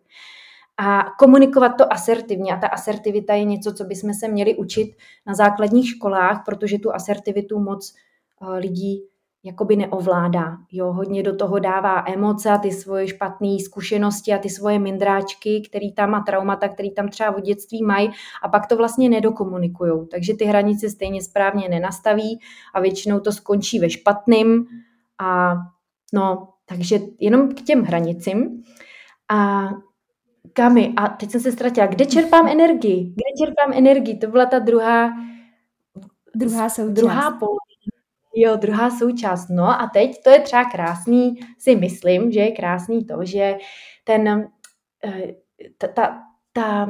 A 0.77 1.05
komunikovat 1.19 1.69
to 1.69 1.93
asertivně. 1.93 2.53
A 2.53 2.57
ta 2.57 2.67
asertivita 2.67 3.35
je 3.35 3.45
něco, 3.45 3.73
co 3.73 3.85
bychom 3.85 4.15
se 4.15 4.29
měli 4.29 4.57
učit 4.57 4.97
na 5.27 5.35
základních 5.35 5.89
školách, 5.89 6.43
protože 6.47 6.79
tu 6.79 6.95
asertivitu 6.95 7.59
moc 7.59 7.95
eh, 8.43 8.59
lidí 8.59 9.03
jakoby 9.49 9.77
neovládá. 9.77 10.57
Jo, 10.73 10.93
hodně 10.93 11.23
do 11.23 11.37
toho 11.37 11.59
dává 11.59 12.05
emoce 12.07 12.51
a 12.51 12.59
ty 12.59 12.71
svoje 12.71 13.09
špatné 13.09 13.59
zkušenosti 13.65 14.33
a 14.33 14.39
ty 14.39 14.49
svoje 14.51 14.79
mindráčky, 14.79 15.63
který 15.69 15.93
tam 15.93 16.15
a 16.15 16.21
traumata, 16.21 16.69
který 16.69 16.95
tam 16.95 17.09
třeba 17.09 17.37
od 17.37 17.45
dětství 17.45 17.83
mají 17.83 18.11
a 18.43 18.49
pak 18.49 18.67
to 18.67 18.77
vlastně 18.77 19.09
nedokomunikují. 19.09 20.09
Takže 20.09 20.35
ty 20.35 20.45
hranice 20.45 20.91
stejně 20.91 21.23
správně 21.23 21.69
nenastaví 21.69 22.41
a 22.75 22.81
většinou 22.81 23.21
to 23.21 23.33
skončí 23.33 23.79
ve 23.79 23.91
špatným 23.91 24.67
a 25.19 25.55
no, 26.15 26.49
takže 26.67 26.99
jenom 27.21 27.55
k 27.55 27.63
těm 27.63 27.83
hranicím. 27.83 28.63
A 29.31 29.69
Kami, 30.53 30.93
a 30.97 31.09
teď 31.09 31.31
jsem 31.31 31.41
se 31.41 31.53
ztratila, 31.53 31.87
kde 31.87 32.07
čerpám 32.07 32.49
energii? 32.49 33.05
Kde 33.05 33.47
čerpám 33.47 33.73
energii? 33.79 34.19
To 34.19 34.27
byla 34.27 34.47
ta 34.47 34.59
druhá 34.59 35.11
Druhá 36.35 36.69
součást. 36.69 36.95
Druhá 36.95 37.31
polovička 37.31 37.68
Jo, 38.35 38.57
druhá 38.57 38.91
součást. 38.91 39.49
No 39.49 39.65
a 39.65 39.91
teď 39.93 40.23
to 40.23 40.31
je 40.31 40.41
třeba 40.41 40.65
krásný, 40.65 41.41
si 41.59 41.77
myslím, 41.77 42.33
že 42.33 42.41
je 42.41 42.51
krásný 42.51 43.05
to, 43.05 43.25
že 43.25 43.57
ten, 44.05 44.49
eh, 45.05 45.35
ta, 45.79 45.89
ta, 45.89 46.23
ta 46.53 46.89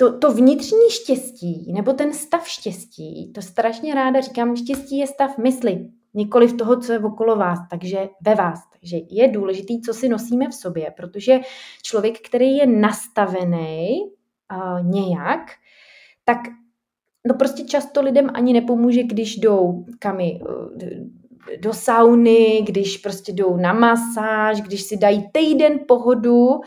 to, 0.00 0.18
to 0.18 0.32
vnitřní 0.32 0.90
štěstí, 0.90 1.72
nebo 1.72 1.92
ten 1.92 2.12
stav 2.12 2.48
štěstí, 2.48 3.32
to 3.32 3.42
strašně 3.42 3.94
ráda 3.94 4.20
říkám, 4.20 4.56
štěstí 4.56 4.98
je 4.98 5.06
stav 5.06 5.38
mysli, 5.38 5.88
nikoli 6.14 6.46
v 6.48 6.56
toho, 6.56 6.80
co 6.80 6.92
je 6.92 6.98
okolo 6.98 7.36
vás, 7.36 7.58
takže 7.70 8.08
ve 8.22 8.34
vás. 8.34 8.58
Takže 8.70 8.96
je 9.10 9.28
důležitý, 9.28 9.80
co 9.80 9.94
si 9.94 10.08
nosíme 10.08 10.48
v 10.48 10.54
sobě, 10.54 10.92
protože 10.96 11.40
člověk, 11.82 12.28
který 12.28 12.56
je 12.56 12.66
nastavený 12.66 14.00
uh, 14.00 14.86
nějak, 14.90 15.40
tak 16.24 16.38
no 17.28 17.34
prostě 17.34 17.64
často 17.64 18.02
lidem 18.02 18.30
ani 18.34 18.52
nepomůže, 18.52 19.02
když 19.02 19.36
jdou 19.36 19.84
kamy 19.98 20.40
eh, 20.82 21.56
do 21.60 21.72
sauny, 21.72 22.62
když 22.66 22.98
prostě 22.98 23.32
jdou 23.32 23.56
na 23.56 23.72
masáž, 23.72 24.60
když 24.60 24.82
si 24.82 24.96
dají 24.96 25.28
týden 25.32 25.80
pohodu. 25.88 26.60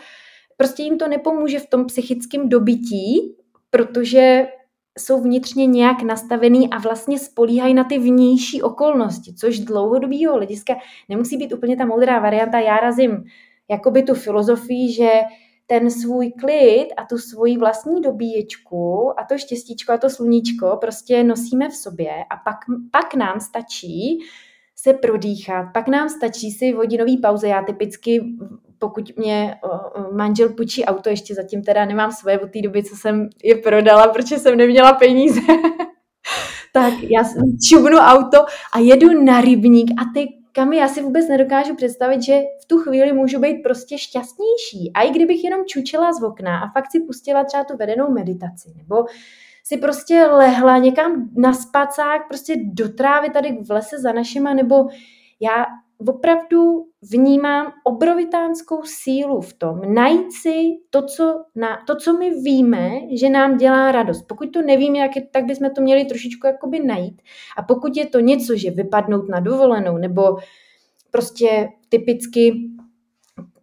Prostě 0.58 0.84
jim 0.84 0.98
to 0.98 1.08
nepomůže 1.08 1.60
v 1.60 1.68
tom 1.68 1.86
psychickém 1.86 2.50
dobytí, 2.50 3.36
protože 3.70 4.48
jsou 5.00 5.22
vnitřně 5.22 5.66
nějak 5.66 6.02
nastavený 6.02 6.70
a 6.70 6.78
vlastně 6.78 7.20
spolíhají 7.20 7.74
na 7.74 7.84
ty 7.84 8.00
vnější 8.00 8.62
okolnosti, 8.62 9.34
což 9.34 9.60
z 9.60 9.64
dlouhodobého 9.66 10.34
hlediska 10.34 10.76
nemusí 11.10 11.38
být 11.38 11.54
úplně 11.54 11.78
ta 11.78 11.86
moudrá 11.86 12.20
varianta. 12.20 12.60
Já 12.60 12.78
razím 12.78 13.24
jakoby 13.70 14.04
tu 14.04 14.14
filozofii, 14.14 14.94
že 14.94 15.10
ten 15.66 15.92
svůj 15.92 16.32
klid 16.32 16.88
a 16.98 17.06
tu 17.06 17.18
svoji 17.18 17.58
vlastní 17.58 18.02
dobíječku 18.02 19.14
a 19.20 19.24
to 19.24 19.38
štěstíčko 19.38 19.94
a 19.94 19.98
to 19.98 20.10
sluníčko 20.10 20.78
prostě 20.82 21.24
nosíme 21.24 21.70
v 21.70 21.76
sobě 21.76 22.12
a 22.30 22.38
pak, 22.38 22.58
pak 22.92 23.16
nám 23.16 23.40
stačí 23.40 24.20
se 24.76 24.94
prodýchat, 24.94 25.66
pak 25.74 25.88
nám 25.88 26.10
stačí 26.10 26.52
si 26.52 26.72
hodinový 26.72 27.18
pauze. 27.18 27.48
Já 27.48 27.64
typicky, 27.64 28.24
pokud 28.80 29.18
mě 29.18 29.56
manžel 30.12 30.50
půjčí 30.50 30.86
auto, 30.86 31.10
ještě 31.10 31.36
zatím 31.36 31.64
teda 31.64 31.86
nemám 31.86 32.12
svoje 32.12 32.40
od 32.40 32.52
té 32.52 32.62
doby, 32.62 32.84
co 32.84 32.96
jsem 32.96 33.30
je 33.44 33.56
prodala, 33.56 34.08
protože 34.08 34.40
jsem 34.40 34.58
neměla 34.58 34.94
peníze, 34.94 35.42
tak 36.74 36.94
já 37.02 37.24
čubnu 37.70 37.98
auto 37.98 38.38
a 38.74 38.80
jedu 38.80 39.24
na 39.24 39.42
rybník 39.42 39.92
a 39.92 40.04
ty 40.14 40.43
kam 40.56 40.74
já 40.74 40.88
si 40.88 41.02
vůbec 41.02 41.28
nedokážu 41.28 41.76
představit, 41.76 42.22
že 42.22 42.40
v 42.62 42.66
tu 42.66 42.78
chvíli 42.78 43.14
můžu 43.14 43.40
být 43.40 43.64
prostě 43.64 43.98
šťastnější. 43.98 44.92
A 44.94 45.02
i 45.02 45.12
kdybych 45.12 45.44
jenom 45.44 45.66
čučela 45.66 46.14
z 46.14 46.24
okna 46.24 46.60
a 46.60 46.70
fakt 46.72 46.92
si 46.92 47.00
pustila 47.00 47.44
třeba 47.44 47.64
tu 47.64 47.78
vedenou 47.78 48.12
meditaci, 48.12 48.74
nebo 48.78 49.06
si 49.64 49.78
prostě 49.78 50.26
lehla 50.26 50.78
někam 50.78 51.30
na 51.38 51.54
spacák, 51.54 52.28
prostě 52.28 52.56
do 52.64 52.90
trávy 52.90 53.30
tady 53.30 53.58
v 53.68 53.72
lese 53.72 54.00
za 54.00 54.12
našima, 54.12 54.54
nebo 54.54 54.88
já 55.40 55.66
opravdu 56.08 56.86
vnímám 57.12 57.72
obrovitánskou 57.84 58.82
sílu 58.84 59.42
v 59.42 59.54
tom 59.54 59.94
najít 59.94 60.32
si 60.32 60.56
to 60.90 61.02
co, 61.02 61.44
na, 61.56 61.80
to, 61.88 61.96
co 61.96 62.14
my 62.14 62.30
víme, 62.30 62.92
že 63.12 63.30
nám 63.30 63.58
dělá 63.58 63.92
radost. 63.92 64.22
Pokud 64.28 64.50
to 64.54 64.62
nevíme, 64.62 64.98
jak 64.98 65.16
je, 65.16 65.28
tak 65.32 65.46
bychom 65.46 65.70
to 65.70 65.82
měli 65.82 66.06
trošičku 66.06 66.48
jakoby 66.48 66.80
najít. 66.80 67.22
A 67.58 67.64
pokud 67.64 67.98
je 67.98 68.06
to 68.06 68.20
něco, 68.20 68.56
že 68.56 68.72
vypadnout 68.72 69.30
na 69.30 69.40
dovolenou, 69.40 69.98
nebo 69.98 70.38
prostě 71.12 71.70
typicky 71.90 72.54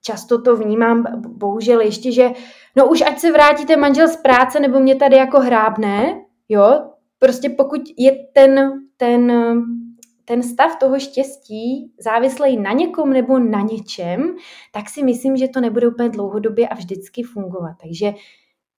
často 0.01 0.43
to 0.43 0.57
vnímám, 0.57 1.05
bohužel 1.29 1.81
ještě, 1.81 2.13
že 2.13 2.31
no 2.77 2.91
už 2.91 3.03
ať 3.03 3.19
se 3.19 3.33
vrátíte 3.33 3.77
manžel 3.77 4.09
z 4.09 4.17
práce, 4.17 4.61
nebo 4.61 4.81
mě 4.81 4.97
tady 4.97 5.17
jako 5.17 5.41
hrábne, 5.41 6.21
jo, 6.49 6.81
prostě 7.19 7.49
pokud 7.49 7.81
je 7.97 8.13
ten, 8.35 8.73
ten 8.97 9.33
ten 10.31 10.43
stav 10.43 10.77
toho 10.77 11.01
štěstí 11.01 11.93
závislý 11.99 12.57
na 12.57 12.73
někom 12.73 13.11
nebo 13.11 13.39
na 13.39 13.61
něčem, 13.61 14.37
tak 14.73 14.89
si 14.89 15.03
myslím, 15.03 15.37
že 15.37 15.49
to 15.49 15.61
nebude 15.61 15.89
úplně 15.89 16.09
dlouhodobě 16.09 16.69
a 16.69 16.75
vždycky 16.75 17.23
fungovat. 17.23 17.77
Takže 17.83 18.13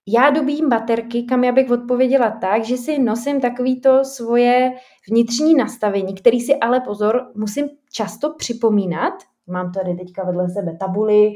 já 0.09 0.31
dobím 0.31 0.69
baterky, 0.69 1.23
kam 1.23 1.45
já 1.45 1.53
bych 1.53 1.71
odpověděla 1.71 2.31
tak, 2.31 2.65
že 2.65 2.77
si 2.77 2.99
nosím 2.99 3.41
takovýto 3.41 4.05
svoje 4.05 4.73
vnitřní 5.11 5.55
nastavení, 5.55 6.15
který 6.15 6.41
si 6.41 6.57
ale 6.57 6.81
pozor, 6.81 7.27
musím 7.35 7.69
často 7.93 8.35
připomínat. 8.35 9.15
Mám 9.47 9.73
tady 9.73 9.95
teďka 9.95 10.25
vedle 10.25 10.51
sebe 10.51 10.77
tabuly 10.81 11.35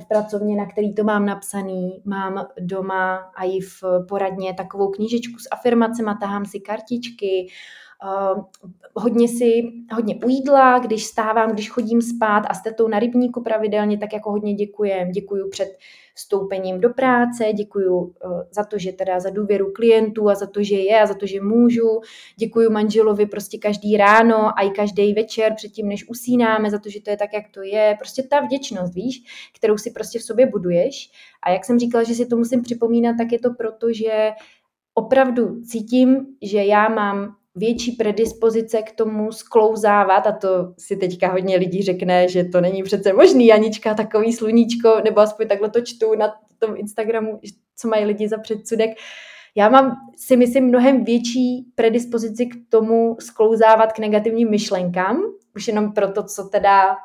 v 0.00 0.08
pracovně, 0.08 0.56
na 0.56 0.66
který 0.66 0.94
to 0.94 1.04
mám 1.04 1.26
napsaný. 1.26 2.02
Mám 2.04 2.46
doma 2.60 3.16
a 3.16 3.44
i 3.44 3.60
v 3.60 3.82
poradně 4.08 4.54
takovou 4.54 4.90
knížečku 4.90 5.38
s 5.38 5.48
afirmacemi, 5.52 6.10
tahám 6.20 6.44
si 6.44 6.60
kartičky, 6.60 7.46
Uh, 7.46 7.83
hodně 8.94 9.28
si, 9.28 9.72
hodně 9.92 10.16
u 10.24 10.28
jídla, 10.28 10.78
když 10.78 11.04
stávám, 11.04 11.52
když 11.52 11.70
chodím 11.70 12.02
spát 12.02 12.42
a 12.48 12.54
jste 12.54 12.72
tou 12.72 12.88
na 12.88 12.98
rybníku 12.98 13.42
pravidelně, 13.42 13.98
tak 13.98 14.12
jako 14.12 14.30
hodně 14.30 14.54
děkujem. 14.54 15.10
Děkuju 15.10 15.50
před 15.50 15.68
vstoupením 16.14 16.80
do 16.80 16.90
práce, 16.90 17.52
děkuju 17.52 17.96
uh, 17.96 18.12
za 18.50 18.64
to, 18.64 18.78
že 18.78 18.92
teda 18.92 19.20
za 19.20 19.30
důvěru 19.30 19.72
klientů 19.72 20.28
a 20.28 20.34
za 20.34 20.46
to, 20.46 20.62
že 20.62 20.76
je 20.76 21.00
a 21.00 21.06
za 21.06 21.14
to, 21.14 21.26
že 21.26 21.40
můžu. 21.40 22.00
Děkuju 22.36 22.70
manželovi 22.70 23.26
prostě 23.26 23.58
každý 23.58 23.96
ráno 23.96 24.58
a 24.58 24.62
i 24.62 24.70
každý 24.70 25.14
večer 25.14 25.54
předtím, 25.56 25.88
než 25.88 26.08
usínáme, 26.08 26.70
za 26.70 26.78
to, 26.78 26.88
že 26.88 27.00
to 27.00 27.10
je 27.10 27.16
tak, 27.16 27.32
jak 27.32 27.44
to 27.54 27.62
je. 27.62 27.96
Prostě 27.98 28.22
ta 28.22 28.40
vděčnost, 28.40 28.94
víš, 28.94 29.22
kterou 29.56 29.78
si 29.78 29.90
prostě 29.90 30.18
v 30.18 30.22
sobě 30.22 30.46
buduješ. 30.46 31.10
A 31.42 31.50
jak 31.50 31.64
jsem 31.64 31.78
říkala, 31.78 32.04
že 32.04 32.14
si 32.14 32.26
to 32.26 32.36
musím 32.36 32.62
připomínat, 32.62 33.16
tak 33.18 33.32
je 33.32 33.38
to 33.38 33.54
proto, 33.54 33.92
že 33.92 34.30
opravdu 34.94 35.60
cítím, 35.62 36.26
že 36.42 36.64
já 36.64 36.88
mám 36.88 37.36
větší 37.54 37.92
predispozice 37.92 38.82
k 38.82 38.92
tomu 38.92 39.32
sklouzávat 39.32 40.26
a 40.26 40.32
to 40.32 40.74
si 40.78 40.96
teďka 40.96 41.32
hodně 41.32 41.56
lidí 41.56 41.82
řekne, 41.82 42.28
že 42.28 42.44
to 42.44 42.60
není 42.60 42.82
přece 42.82 43.12
možný, 43.12 43.52
Anička, 43.52 43.94
takový 43.94 44.32
sluníčko, 44.32 45.00
nebo 45.04 45.20
aspoň 45.20 45.48
takhle 45.48 45.70
to 45.70 45.80
čtu 45.80 46.14
na 46.14 46.34
tom 46.58 46.76
Instagramu, 46.76 47.40
co 47.76 47.88
mají 47.88 48.04
lidi 48.04 48.28
za 48.28 48.38
předsudek. 48.38 48.90
Já 49.56 49.68
mám 49.68 49.96
si 50.16 50.36
myslím 50.36 50.64
mnohem 50.64 51.04
větší 51.04 51.66
predispozici 51.74 52.46
k 52.46 52.54
tomu 52.68 53.16
sklouzávat 53.20 53.92
k 53.92 53.98
negativním 53.98 54.50
myšlenkám, 54.50 55.22
už 55.56 55.68
jenom 55.68 55.92
proto, 55.92 56.22
co 56.22 56.44
teda 56.44 56.92
o, 56.92 56.96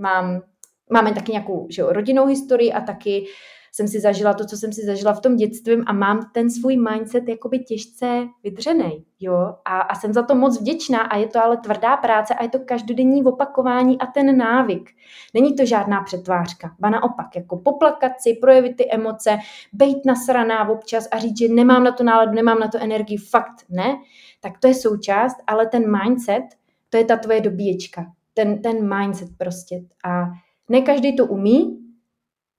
mám, 0.00 0.42
máme 0.90 1.14
taky 1.14 1.32
nějakou 1.32 1.66
že 1.70 1.82
rodinnou 1.88 2.26
historii 2.26 2.72
a 2.72 2.80
taky 2.80 3.26
jsem 3.72 3.88
si 3.88 4.00
zažila 4.00 4.34
to, 4.34 4.44
co 4.44 4.56
jsem 4.56 4.72
si 4.72 4.86
zažila 4.86 5.12
v 5.12 5.20
tom 5.20 5.36
dětství 5.36 5.76
a 5.86 5.92
mám 5.92 6.30
ten 6.34 6.50
svůj 6.50 6.76
mindset 6.76 7.28
jakoby 7.28 7.58
těžce 7.58 8.26
vydřený, 8.44 9.04
jo, 9.20 9.54
a, 9.64 9.80
a 9.80 9.94
jsem 9.94 10.12
za 10.12 10.22
to 10.22 10.34
moc 10.34 10.60
vděčná 10.60 11.00
a 11.00 11.16
je 11.16 11.28
to 11.28 11.44
ale 11.44 11.56
tvrdá 11.56 11.96
práce 11.96 12.34
a 12.34 12.42
je 12.42 12.48
to 12.48 12.58
každodenní 12.58 13.24
opakování 13.24 13.98
a 13.98 14.06
ten 14.06 14.36
návyk. 14.36 14.90
Není 15.34 15.56
to 15.56 15.64
žádná 15.64 16.02
přetvářka, 16.02 16.74
ba 16.78 16.90
naopak, 16.90 17.36
jako 17.36 17.56
poplakat 17.56 18.12
si, 18.18 18.34
projevit 18.40 18.76
ty 18.76 18.90
emoce, 18.90 19.38
bejt 19.72 20.04
nasraná 20.06 20.68
občas 20.68 21.08
a 21.10 21.18
říct, 21.18 21.38
že 21.38 21.48
nemám 21.48 21.84
na 21.84 21.92
to 21.92 22.04
náladu, 22.04 22.32
nemám 22.32 22.58
na 22.58 22.68
to 22.68 22.78
energii, 22.78 23.16
fakt 23.16 23.64
ne, 23.68 23.96
tak 24.40 24.58
to 24.58 24.68
je 24.68 24.74
součást, 24.74 25.36
ale 25.46 25.66
ten 25.66 26.00
mindset, 26.02 26.44
to 26.90 26.96
je 26.96 27.04
ta 27.04 27.16
tvoje 27.16 27.40
dobíječka, 27.40 28.06
ten, 28.34 28.62
ten 28.62 28.98
mindset 28.98 29.28
prostě. 29.38 29.80
A 30.04 30.24
ne 30.68 30.80
každý 30.80 31.16
to 31.16 31.26
umí, 31.26 31.78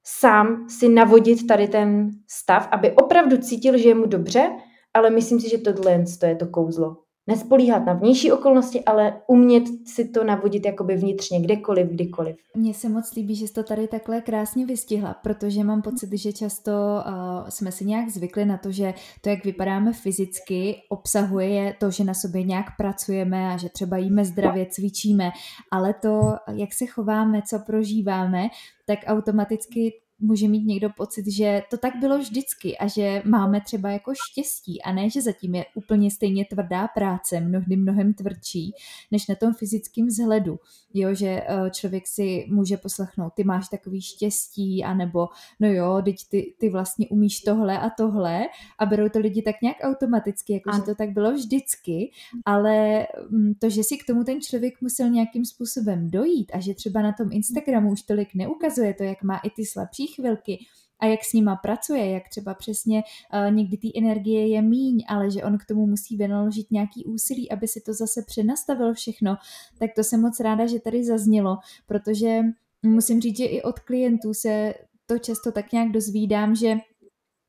sám 0.04 0.70
si 0.70 0.90
navodit 0.90 1.48
tady 1.48 1.68
ten 1.68 2.10
stav, 2.28 2.68
aby 2.72 2.92
opravdu 2.92 3.38
cítil, 3.38 3.78
že 3.78 3.90
je 3.90 3.96
mu 3.96 4.06
dobře, 4.06 4.50
ale 4.94 5.10
myslím 5.10 5.40
si, 5.40 5.50
že 5.50 5.58
tohle 5.58 5.92
je 6.26 6.36
to 6.36 6.48
kouzlo. 6.48 7.01
Nespolíhat 7.28 7.86
na 7.86 7.94
vnější 7.94 8.32
okolnosti, 8.32 8.86
ale 8.86 9.22
umět 9.28 9.64
si 9.86 10.10
to 10.10 10.24
navodit 10.24 10.66
jakoby 10.66 10.96
vnitřně, 10.96 11.42
kdekoliv, 11.42 11.88
kdykoliv. 11.88 12.36
Mně 12.56 12.74
se 12.74 12.90
moc 12.90 13.16
líbí, 13.16 13.36
že 13.36 13.48
jsi 13.48 13.54
to 13.54 13.64
tady 13.64 13.88
takhle 13.88 14.22
krásně 14.22 14.66
vystihla, 14.66 15.14
protože 15.14 15.64
mám 15.64 15.82
pocit, 15.82 16.10
že 16.14 16.34
často 16.34 16.72
uh, 16.72 17.50
jsme 17.50 17.72
si 17.72 17.86
nějak 17.86 18.10
zvykli 18.10 18.46
na 18.46 18.58
to, 18.58 18.72
že 18.72 18.94
to, 19.22 19.30
jak 19.30 19.46
vypadáme 19.46 19.94
fyzicky, 19.94 20.82
obsahuje 20.90 21.76
to, 21.80 21.92
že 21.92 22.04
na 22.04 22.14
sobě 22.14 22.44
nějak 22.44 22.66
pracujeme 22.78 23.54
a 23.54 23.58
že 23.58 23.70
třeba 23.70 23.98
jíme 23.98 24.26
zdravě, 24.26 24.66
cvičíme, 24.66 25.32
ale 25.72 25.94
to, 25.94 26.22
jak 26.52 26.74
se 26.74 26.86
chováme, 26.86 27.42
co 27.50 27.60
prožíváme, 27.66 28.48
tak 28.86 29.00
automaticky 29.08 29.94
může 30.22 30.48
mít 30.48 30.66
někdo 30.66 30.90
pocit, 30.90 31.28
že 31.28 31.64
to 31.70 31.78
tak 31.78 31.94
bylo 32.00 32.18
vždycky 32.18 32.78
a 32.78 32.88
že 32.88 33.22
máme 33.26 33.62
třeba 33.62 33.90
jako 33.90 34.14
štěstí 34.30 34.82
a 34.82 34.94
ne, 34.94 35.10
že 35.10 35.22
zatím 35.22 35.56
je 35.56 35.66
úplně 35.76 36.12
stejně 36.12 36.46
tvrdá 36.46 36.88
práce, 36.88 37.40
mnohdy 37.40 37.76
mnohem 37.76 38.14
tvrdší, 38.14 38.74
než 39.12 39.28
na 39.28 39.36
tom 39.36 39.54
fyzickém 39.54 40.08
vzhledu. 40.08 40.60
Jo, 40.94 41.14
že 41.14 41.28
eh, 41.28 41.70
člověk 41.72 42.08
si 42.08 42.46
může 42.50 42.78
poslechnout, 42.78 43.34
ty 43.34 43.44
máš 43.44 43.70
takový 43.70 44.02
štěstí, 44.02 44.84
anebo 44.84 45.28
no 45.60 45.68
jo, 45.68 46.02
teď 46.06 46.16
ty, 46.30 46.54
ty 46.60 46.70
vlastně 46.70 47.08
umíš 47.10 47.42
tohle 47.42 47.80
a 47.80 47.90
tohle 47.90 48.42
a 48.80 48.86
berou 48.86 49.10
to 49.10 49.20
lidi 49.20 49.42
tak 49.42 49.56
nějak 49.62 49.78
automaticky, 49.82 50.54
jako 50.54 50.72
že 50.76 50.82
to 50.82 50.96
tak 50.96 51.10
bylo 51.10 51.32
vždycky, 51.32 52.12
ale 52.46 53.08
mm, 53.30 53.54
to, 53.60 53.70
že 53.70 53.84
si 53.84 53.98
k 53.98 54.06
tomu 54.08 54.24
ten 54.24 54.42
člověk 54.42 54.82
musel 54.82 55.10
nějakým 55.10 55.46
způsobem 55.46 56.10
dojít 56.10 56.52
a 56.54 56.60
že 56.60 56.74
třeba 56.74 57.02
na 57.02 57.14
tom 57.14 57.32
Instagramu 57.32 57.92
už 57.92 58.02
tolik 58.02 58.36
neukazuje 58.36 58.94
to, 58.94 59.04
jak 59.04 59.24
má 59.24 59.38
i 59.38 59.50
ty 59.50 59.66
slabší 59.66 60.08
chvilky 60.16 60.60
a 61.00 61.06
jak 61.06 61.24
s 61.24 61.34
nima 61.34 61.56
pracuje, 61.56 62.10
jak 62.10 62.30
třeba 62.30 62.54
přesně 62.54 63.04
uh, 63.34 63.54
někdy 63.54 63.78
té 63.78 63.88
energie 63.98 64.48
je 64.48 64.62
míň, 64.62 65.04
ale 65.08 65.32
že 65.32 65.44
on 65.44 65.58
k 65.58 65.66
tomu 65.66 65.88
musí 65.88 66.18
vynaložit 66.18 66.72
nějaký 66.72 67.06
úsilí, 67.06 67.52
aby 67.52 67.68
si 67.68 67.82
to 67.82 67.94
zase 67.94 68.24
přenastavil 68.28 68.94
všechno, 68.94 69.38
tak 69.80 69.92
to 69.96 70.04
jsem 70.04 70.22
moc 70.22 70.40
ráda, 70.40 70.68
že 70.68 70.80
tady 70.80 71.04
zaznělo, 71.04 71.58
protože 71.88 72.42
musím 72.84 73.22
říct, 73.22 73.38
že 73.38 73.46
i 73.46 73.62
od 73.62 73.80
klientů 73.80 74.34
se 74.34 74.74
to 75.06 75.20
často 75.20 75.52
tak 75.52 75.72
nějak 75.72 75.92
dozvídám, 75.92 76.56
že 76.56 76.76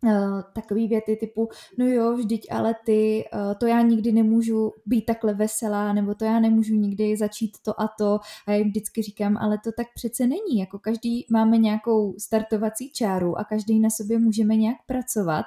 Uh, 0.05 0.43
takový 0.55 0.89
věty 0.89 1.17
typu, 1.17 1.49
no 1.79 1.87
jo, 1.87 2.17
vždyť 2.17 2.47
ale 2.51 2.75
ty, 2.87 3.25
uh, 3.35 3.55
to 3.55 3.67
já 3.67 3.83
nikdy 3.83 4.13
nemůžu 4.13 4.73
být 4.87 5.07
takhle 5.07 5.35
veselá, 5.35 5.93
nebo 5.93 6.15
to 6.15 6.25
já 6.25 6.41
nemůžu 6.41 6.75
nikdy 6.75 7.17
začít 7.17 7.53
to 7.65 7.81
a 7.81 7.89
to. 7.99 8.21
A 8.47 8.53
já 8.53 8.65
vždycky 8.65 9.03
říkám, 9.03 9.37
ale 9.37 9.59
to 9.65 9.73
tak 9.77 9.87
přece 9.95 10.27
není. 10.27 10.59
Jako 10.59 10.79
každý 10.79 11.27
máme 11.31 11.59
nějakou 11.59 12.15
startovací 12.19 12.91
čáru 12.91 13.39
a 13.39 13.45
každý 13.45 13.81
na 13.81 13.91
sobě 13.91 14.19
můžeme 14.19 14.57
nějak 14.57 14.77
pracovat. 14.87 15.45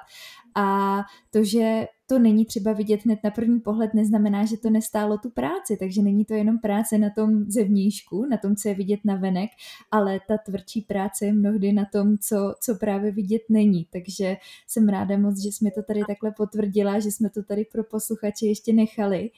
A 0.56 1.00
to, 1.30 1.44
že 1.44 1.86
to 2.06 2.18
není 2.18 2.44
třeba 2.44 2.72
vidět 2.72 3.04
hned 3.04 3.18
na 3.24 3.30
první 3.30 3.60
pohled, 3.60 3.94
neznamená, 3.94 4.44
že 4.44 4.56
to 4.56 4.70
nestálo 4.70 5.18
tu 5.18 5.30
práci, 5.30 5.76
takže 5.76 6.02
není 6.02 6.24
to 6.24 6.34
jenom 6.34 6.58
práce 6.58 6.98
na 6.98 7.10
tom 7.10 7.44
zevníšku, 7.50 8.26
na 8.26 8.36
tom, 8.36 8.56
co 8.56 8.68
je 8.68 8.74
vidět 8.74 9.00
na 9.04 9.16
venek, 9.16 9.50
ale 9.90 10.20
ta 10.28 10.38
tvrdší 10.46 10.80
práce 10.80 11.26
je 11.26 11.32
mnohdy 11.32 11.72
na 11.72 11.84
tom, 11.92 12.18
co, 12.18 12.54
co 12.60 12.74
právě 12.74 13.12
vidět 13.12 13.42
není. 13.48 13.86
Takže 13.92 14.36
jsem 14.66 14.88
ráda 14.88 15.18
moc, 15.18 15.42
že 15.42 15.48
jsme 15.48 15.70
to 15.70 15.82
tady 15.82 16.00
takhle 16.06 16.32
potvrdila, 16.36 16.98
že 16.98 17.10
jsme 17.10 17.30
to 17.30 17.42
tady 17.42 17.64
pro 17.72 17.84
posluchače 17.84 18.46
ještě 18.46 18.72
nechali. 18.72 19.30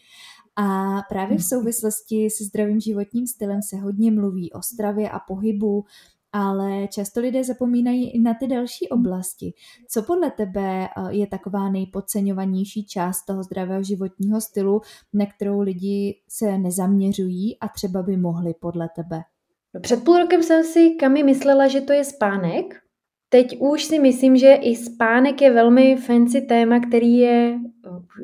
A 0.57 0.99
právě 1.09 1.39
v 1.39 1.45
souvislosti 1.45 2.31
se 2.31 2.45
zdravým 2.45 2.81
životním 2.81 3.27
stylem 3.27 3.63
se 3.63 3.77
hodně 3.77 4.11
mluví 4.11 4.53
o 4.53 4.63
stravě 4.63 5.11
a 5.11 5.19
pohybu, 5.19 5.85
ale 6.33 6.89
často 6.89 7.21
lidé 7.21 7.45
zapomínají 7.45 8.11
i 8.11 8.19
na 8.19 8.35
ty 8.35 8.47
další 8.47 8.89
oblasti. 8.89 9.53
Co 9.89 10.03
podle 10.03 10.31
tebe 10.31 10.85
eh, 10.85 10.89
je 11.11 11.27
taková 11.27 11.71
nejpodceňovanější 11.71 12.87
část 12.87 13.25
toho 13.25 13.43
zdravého 13.43 13.83
životního 13.83 14.41
stylu, 14.41 14.81
na 15.13 15.27
kterou 15.27 15.61
lidi 15.61 16.21
se 16.29 16.59
nezaměřují 16.59 17.59
a 17.59 17.69
třeba 17.69 18.03
by 18.03 18.17
mohli 18.17 18.55
podle 18.61 18.89
tebe? 18.97 19.21
No, 19.75 19.81
před 19.81 20.05
půl 20.05 20.19
rokem 20.19 20.43
jsem 20.43 20.65
si 20.65 20.91
Kami 20.91 21.23
myslela, 21.23 21.69
že 21.69 21.81
to 21.81 21.93
je 21.93 22.05
spánek, 22.05 22.75
Teď 23.31 23.57
už 23.61 23.85
si 23.85 23.99
myslím, 23.99 24.37
že 24.37 24.55
i 24.55 24.77
spánek 24.77 25.43
je 25.43 25.53
velmi 25.53 25.97
fancy 25.97 26.41
téma, 26.41 26.81
který 26.81 27.17
je 27.17 27.59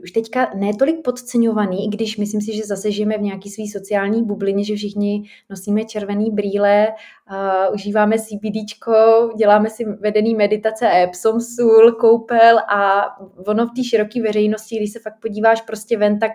už 0.03 0.11
teďka 0.11 0.51
netolik 0.55 1.03
podceňovaný, 1.05 1.87
i 1.87 1.89
když 1.89 2.17
myslím 2.17 2.41
si, 2.41 2.57
že 2.57 2.65
zase 2.65 2.91
žijeme 2.91 3.19
v 3.19 3.23
nějaký 3.23 3.51
svý 3.51 3.69
sociální 3.69 4.25
bublině, 4.25 4.65
že 4.65 4.77
všichni 4.77 5.23
nosíme 5.51 5.85
červený 5.85 6.31
brýle, 6.31 6.89
uh, 6.89 7.75
užíváme 7.75 8.17
CBDčko, 8.19 8.93
děláme 9.39 9.71
si 9.71 9.85
vedený 9.85 10.35
meditace 10.35 10.91
Epsom 11.03 11.41
sůl, 11.41 11.93
koupel 11.93 12.59
a 12.59 13.05
ono 13.47 13.67
v 13.67 13.71
té 13.77 13.85
široké 13.85 14.23
veřejnosti, 14.23 14.77
když 14.77 14.93
se 14.93 14.99
fakt 14.99 15.21
podíváš 15.23 15.61
prostě 15.61 15.99
ven, 15.99 16.19
tak 16.19 16.33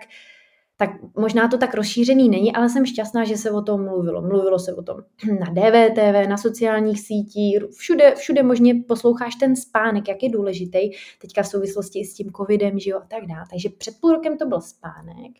tak 0.80 0.90
možná 1.16 1.48
to 1.48 1.58
tak 1.58 1.74
rozšířený 1.74 2.28
není, 2.28 2.52
ale 2.52 2.68
jsem 2.68 2.86
šťastná, 2.86 3.24
že 3.24 3.36
se 3.36 3.50
o 3.50 3.62
tom 3.62 3.84
mluvilo. 3.84 4.22
Mluvilo 4.22 4.58
se 4.58 4.74
o 4.74 4.82
tom 4.82 4.96
na 5.40 5.46
DVTV, 5.52 6.28
na 6.28 6.36
sociálních 6.36 7.00
sítích, 7.00 7.58
všude, 7.76 8.14
všude 8.14 8.42
možně 8.42 8.74
posloucháš 8.88 9.34
ten 9.34 9.56
spánek, 9.56 10.08
jak 10.08 10.22
je 10.22 10.28
důležitý, 10.28 10.78
teďka 11.20 11.42
v 11.42 11.46
souvislosti 11.46 12.04
s 12.04 12.14
tím 12.14 12.32
covidem, 12.36 12.78
že 12.78 12.90
jo, 12.90 12.98
a 12.98 13.06
tak 13.08 13.26
dále. 13.26 13.44
Takže 13.50 13.68
před 13.78 13.94
půl 14.00 14.12
rokem 14.12 14.38
to 14.38 14.46
byl 14.46 14.60
spánek. 14.60 15.32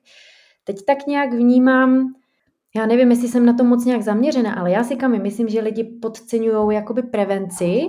Teď 0.64 0.76
tak 0.86 1.06
nějak 1.06 1.32
vnímám, 1.32 2.14
já 2.76 2.86
nevím, 2.86 3.10
jestli 3.10 3.28
jsem 3.28 3.46
na 3.46 3.52
to 3.52 3.64
moc 3.64 3.84
nějak 3.84 4.02
zaměřená, 4.02 4.54
ale 4.54 4.70
já 4.70 4.84
si 4.84 4.96
kam 4.96 5.22
myslím, 5.22 5.48
že 5.48 5.60
lidi 5.60 5.84
podceňují 5.84 6.74
jakoby 6.74 7.02
prevenci, 7.02 7.88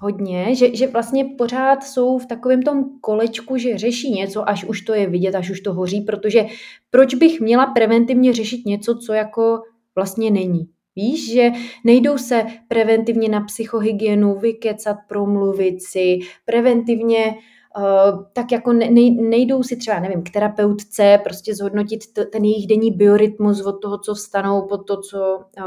hodně, 0.00 0.54
že, 0.54 0.76
že 0.76 0.86
vlastně 0.86 1.24
pořád 1.38 1.82
jsou 1.84 2.18
v 2.18 2.26
takovém 2.26 2.62
tom 2.62 2.84
kolečku, 3.00 3.56
že 3.56 3.78
řeší 3.78 4.10
něco, 4.10 4.48
až 4.48 4.64
už 4.64 4.80
to 4.80 4.94
je 4.94 5.06
vidět, 5.06 5.34
až 5.34 5.50
už 5.50 5.60
to 5.60 5.74
hoří, 5.74 6.00
protože 6.00 6.46
proč 6.90 7.14
bych 7.14 7.40
měla 7.40 7.66
preventivně 7.66 8.32
řešit 8.32 8.66
něco, 8.66 8.94
co 8.94 9.12
jako 9.12 9.62
vlastně 9.94 10.30
není. 10.30 10.68
Víš, 10.96 11.32
že 11.32 11.50
nejdou 11.84 12.18
se 12.18 12.46
preventivně 12.68 13.28
na 13.28 13.40
psychohygienu 13.40 14.38
vykecat, 14.38 14.96
promluvit 15.08 15.82
si, 15.82 16.18
preventivně 16.44 17.34
Uh, 17.78 18.24
tak 18.32 18.52
jako 18.52 18.72
ne, 18.72 18.90
nejdou 19.10 19.62
si 19.62 19.76
třeba, 19.76 20.00
nevím, 20.00 20.22
k 20.22 20.30
terapeutce, 20.30 21.20
prostě 21.24 21.54
zhodnotit 21.54 22.12
t, 22.12 22.24
ten 22.24 22.44
jejich 22.44 22.66
denní 22.66 22.90
biorytmus 22.90 23.60
od 23.60 23.72
toho, 23.72 23.98
co 23.98 24.14
vstanou, 24.14 24.62
po 24.68 24.78
to, 24.78 25.00
co 25.00 25.38
uh, 25.58 25.64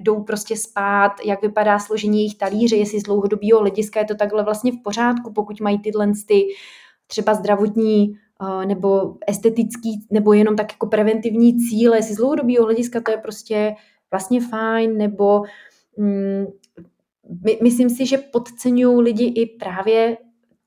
jdou 0.00 0.22
prostě 0.22 0.56
spát, 0.56 1.12
jak 1.24 1.42
vypadá 1.42 1.78
složení 1.78 2.18
jejich 2.18 2.38
talíře, 2.38 2.76
jestli 2.76 3.00
z 3.00 3.02
dlouhodobého 3.02 3.60
hlediska 3.60 4.00
je 4.00 4.06
to 4.06 4.14
takhle 4.14 4.44
vlastně 4.44 4.72
v 4.72 4.82
pořádku, 4.84 5.32
pokud 5.32 5.60
mají 5.60 5.78
tyhle 5.78 6.12
ty 6.26 6.44
třeba 7.06 7.34
zdravotní 7.34 8.14
nebo 8.66 9.14
estetický, 9.26 10.06
nebo 10.10 10.32
jenom 10.32 10.56
tak 10.56 10.72
jako 10.72 10.86
preventivní 10.86 11.58
cíle, 11.58 11.96
jestli 11.98 12.14
z 12.14 12.16
dlouhodobého 12.16 12.64
hlediska 12.64 13.00
to 13.00 13.10
je 13.10 13.16
prostě 13.16 13.74
vlastně 14.10 14.40
fajn, 14.40 14.98
nebo 14.98 15.42
mm, 15.96 16.46
my, 17.44 17.58
myslím 17.62 17.90
si, 17.90 18.06
že 18.06 18.18
podceňují 18.18 19.02
lidi 19.02 19.24
i 19.24 19.46
právě 19.46 20.16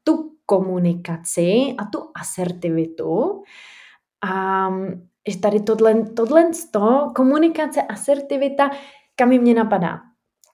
tu 0.03 0.31
komunikaci 0.45 1.75
a 1.77 1.85
tu 1.85 1.99
asertivitu. 2.21 3.43
A 4.29 4.69
že 5.29 5.39
tady 5.39 5.59
tohle, 5.59 6.03
tohle 6.03 6.51
to, 6.71 7.11
komunikace, 7.15 7.81
asertivita, 7.81 8.69
kam 9.15 9.29
mě 9.29 9.53
napadá? 9.53 10.01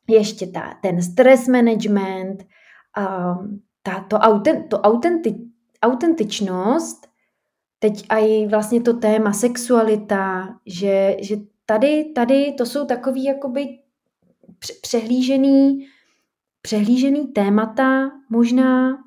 Ještě 0.10 0.48
ta, 0.48 0.74
ten 0.82 1.02
stress 1.02 1.48
management, 1.48 2.44
um, 2.98 3.62
ta, 3.84 4.00
to, 4.00 4.16
autent, 4.16 4.70
to 4.70 4.80
autenti, 4.80 5.36
autentičnost, 5.82 7.08
teď 7.80 8.06
i 8.10 8.48
vlastně 8.48 8.82
to 8.82 8.94
téma 8.94 9.34
sexualita, 9.34 10.56
že, 10.66 11.18
že 11.22 11.36
tady, 11.66 12.12
tady 12.16 12.54
to 12.58 12.66
jsou 12.66 12.86
takový 12.86 13.24
jakoby 13.24 13.68
přehlížený, 14.82 15.86
přehlížený 16.62 17.28
témata, 17.28 18.12
možná 18.30 18.98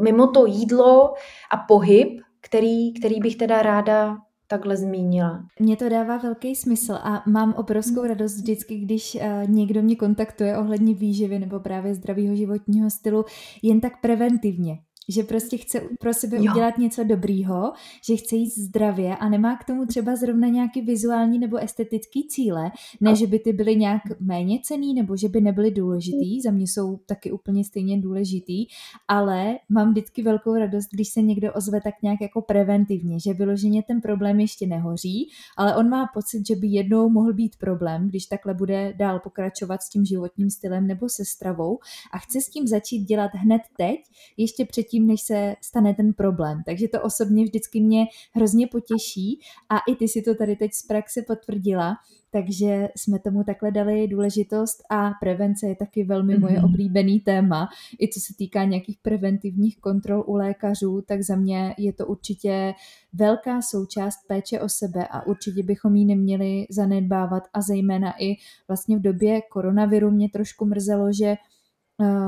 mimo 0.00 0.26
to 0.26 0.46
jídlo 0.46 1.14
a 1.52 1.56
pohyb, 1.68 2.20
který, 2.40 2.92
který 2.92 3.20
bych 3.20 3.36
teda 3.36 3.62
ráda 3.62 4.16
takhle 4.50 4.76
zmínila. 4.76 5.46
Mně 5.60 5.76
to 5.76 5.88
dává 5.88 6.16
velký 6.16 6.56
smysl 6.56 6.92
a 6.92 7.22
mám 7.26 7.52
obrovskou 7.52 8.06
radost 8.06 8.36
vždycky, 8.36 8.78
když 8.78 9.14
uh, 9.14 9.50
někdo 9.50 9.82
mě 9.82 9.96
kontaktuje 9.96 10.58
ohledně 10.58 10.94
výživy 10.94 11.38
nebo 11.38 11.60
právě 11.60 11.94
zdravého 11.94 12.36
životního 12.36 12.90
stylu 12.90 13.24
jen 13.62 13.80
tak 13.80 14.00
preventivně 14.00 14.78
že 15.10 15.22
prostě 15.22 15.56
chce 15.56 15.80
pro 16.00 16.14
sebe 16.14 16.36
jo. 16.36 16.52
udělat 16.52 16.78
něco 16.78 17.04
dobrýho, 17.04 17.72
že 18.04 18.16
chce 18.16 18.36
jít 18.36 18.58
zdravě 18.58 19.16
a 19.16 19.28
nemá 19.28 19.56
k 19.56 19.64
tomu 19.64 19.86
třeba 19.86 20.16
zrovna 20.16 20.48
nějaký 20.48 20.80
vizuální 20.80 21.38
nebo 21.38 21.56
estetický 21.56 22.28
cíle, 22.28 22.70
ne, 23.00 23.16
že 23.16 23.26
by 23.26 23.38
ty 23.38 23.52
byly 23.52 23.76
nějak 23.76 24.02
méně 24.20 24.58
cený 24.62 24.94
nebo 24.94 25.16
že 25.16 25.28
by 25.28 25.40
nebyly 25.40 25.70
důležitý, 25.70 26.40
za 26.40 26.50
mě 26.50 26.66
jsou 26.66 26.96
taky 26.96 27.32
úplně 27.32 27.64
stejně 27.64 28.00
důležitý, 28.00 28.66
ale 29.08 29.58
mám 29.68 29.90
vždycky 29.90 30.22
velkou 30.22 30.54
radost, 30.54 30.88
když 30.92 31.08
se 31.08 31.22
někdo 31.22 31.52
ozve 31.52 31.80
tak 31.80 31.94
nějak 32.02 32.20
jako 32.20 32.42
preventivně, 32.42 33.20
že 33.20 33.34
vyloženě 33.34 33.82
ten 33.82 34.00
problém 34.00 34.40
ještě 34.40 34.66
nehoří, 34.66 35.28
ale 35.56 35.76
on 35.76 35.88
má 35.88 36.06
pocit, 36.14 36.46
že 36.46 36.56
by 36.56 36.66
jednou 36.66 37.08
mohl 37.08 37.32
být 37.32 37.56
problém, 37.56 38.08
když 38.08 38.26
takhle 38.26 38.54
bude 38.54 38.94
dál 38.96 39.20
pokračovat 39.20 39.82
s 39.82 39.88
tím 39.88 40.04
životním 40.04 40.50
stylem 40.50 40.86
nebo 40.86 41.08
se 41.08 41.24
stravou 41.24 41.78
a 42.12 42.18
chce 42.18 42.40
s 42.40 42.50
tím 42.50 42.66
začít 42.66 42.98
dělat 42.98 43.30
hned 43.34 43.62
teď, 43.76 44.00
ještě 44.36 44.64
předtím, 44.64 44.99
předtím, 45.00 45.06
než 45.06 45.20
se 45.20 45.56
stane 45.62 45.94
ten 45.94 46.12
problém. 46.12 46.62
Takže 46.66 46.88
to 46.88 47.02
osobně 47.02 47.44
vždycky 47.44 47.80
mě 47.80 48.06
hrozně 48.34 48.66
potěší 48.66 49.40
a 49.68 49.78
i 49.78 49.96
ty 49.96 50.08
si 50.08 50.22
to 50.22 50.34
tady 50.34 50.56
teď 50.56 50.72
z 50.72 50.86
praxe 50.86 51.22
potvrdila, 51.22 51.96
takže 52.30 52.88
jsme 52.96 53.18
tomu 53.18 53.44
takhle 53.44 53.70
dali 53.70 54.08
důležitost 54.08 54.82
a 54.90 55.10
prevence 55.20 55.66
je 55.66 55.76
taky 55.76 56.04
velmi 56.04 56.38
moje 56.38 56.54
mm-hmm. 56.54 56.64
oblíbený 56.64 57.20
téma. 57.20 57.68
I 58.00 58.08
co 58.08 58.20
se 58.20 58.34
týká 58.38 58.64
nějakých 58.64 58.98
preventivních 59.02 59.78
kontrol 59.80 60.24
u 60.26 60.34
lékařů, 60.34 61.02
tak 61.06 61.22
za 61.22 61.36
mě 61.36 61.74
je 61.78 61.92
to 61.92 62.06
určitě 62.06 62.74
velká 63.12 63.62
součást 63.62 64.16
péče 64.28 64.60
o 64.60 64.68
sebe 64.68 65.06
a 65.10 65.26
určitě 65.26 65.62
bychom 65.62 65.96
ji 65.96 66.04
neměli 66.04 66.66
zanedbávat 66.70 67.42
a 67.52 67.60
zejména 67.60 68.14
i 68.18 68.36
vlastně 68.68 68.96
v 68.96 69.02
době 69.02 69.40
koronaviru 69.50 70.10
mě 70.10 70.28
trošku 70.28 70.64
mrzelo, 70.64 71.12
že 71.12 71.36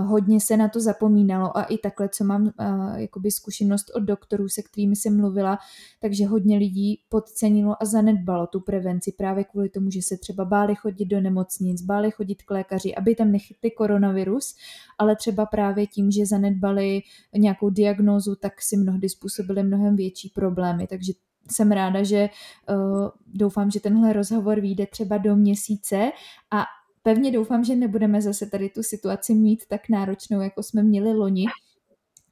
hodně 0.03 0.41
se 0.41 0.57
na 0.57 0.69
to 0.69 0.81
zapomínalo 0.81 1.59
a 1.59 1.63
i 1.63 1.79
takhle, 1.79 2.09
co 2.09 2.25
mám 2.25 2.43
uh, 2.43 2.51
jakoby 2.97 3.31
zkušenost 3.31 3.91
od 3.95 4.01
doktorů, 4.01 4.49
se 4.49 4.63
kterými 4.63 4.97
jsem 4.97 5.17
mluvila, 5.17 5.59
takže 6.01 6.27
hodně 6.27 6.59
lidí 6.59 7.01
podcenilo 7.09 7.83
a 7.83 7.85
zanedbalo 7.85 8.47
tu 8.47 8.61
prevenci 8.61 9.13
právě 9.13 9.45
kvůli 9.45 9.69
tomu, 9.69 9.91
že 9.91 10.03
se 10.03 10.17
třeba 10.17 10.45
báli 10.45 10.75
chodit 10.75 11.05
do 11.05 11.21
nemocnic, 11.21 11.83
báli 11.83 12.11
chodit 12.11 12.43
k 12.43 12.51
lékaři, 12.51 12.95
aby 12.95 13.15
tam 13.15 13.33
nechytli 13.33 13.71
koronavirus, 13.71 14.57
ale 14.99 15.17
třeba 15.17 15.47
právě 15.47 15.87
tím, 15.87 16.11
že 16.11 16.27
zanedbali 16.27 17.01
nějakou 17.37 17.71
diagnózu, 17.71 18.37
tak 18.37 18.63
si 18.63 18.77
mnohdy 18.77 19.09
způsobili 19.09 19.63
mnohem 19.63 19.97
větší 19.97 20.29
problémy, 20.35 20.87
takže 20.87 21.13
jsem 21.51 21.73
ráda, 21.73 22.03
že 22.03 22.29
uh, 22.69 23.09
doufám, 23.35 23.71
že 23.71 23.81
tenhle 23.81 24.13
rozhovor 24.13 24.61
vyjde 24.61 24.87
třeba 24.87 25.19
do 25.19 25.37
měsíce 25.37 26.11
a 26.51 26.65
pevně 27.03 27.31
doufám, 27.31 27.65
že 27.65 27.77
nebudeme 27.77 28.23
zase 28.23 28.47
tady 28.47 28.69
tu 28.69 28.83
situaci 28.83 29.35
mít 29.35 29.67
tak 29.69 29.89
náročnou, 29.89 30.41
jako 30.41 30.63
jsme 30.63 30.83
měli 30.83 31.15
loni, 31.15 31.45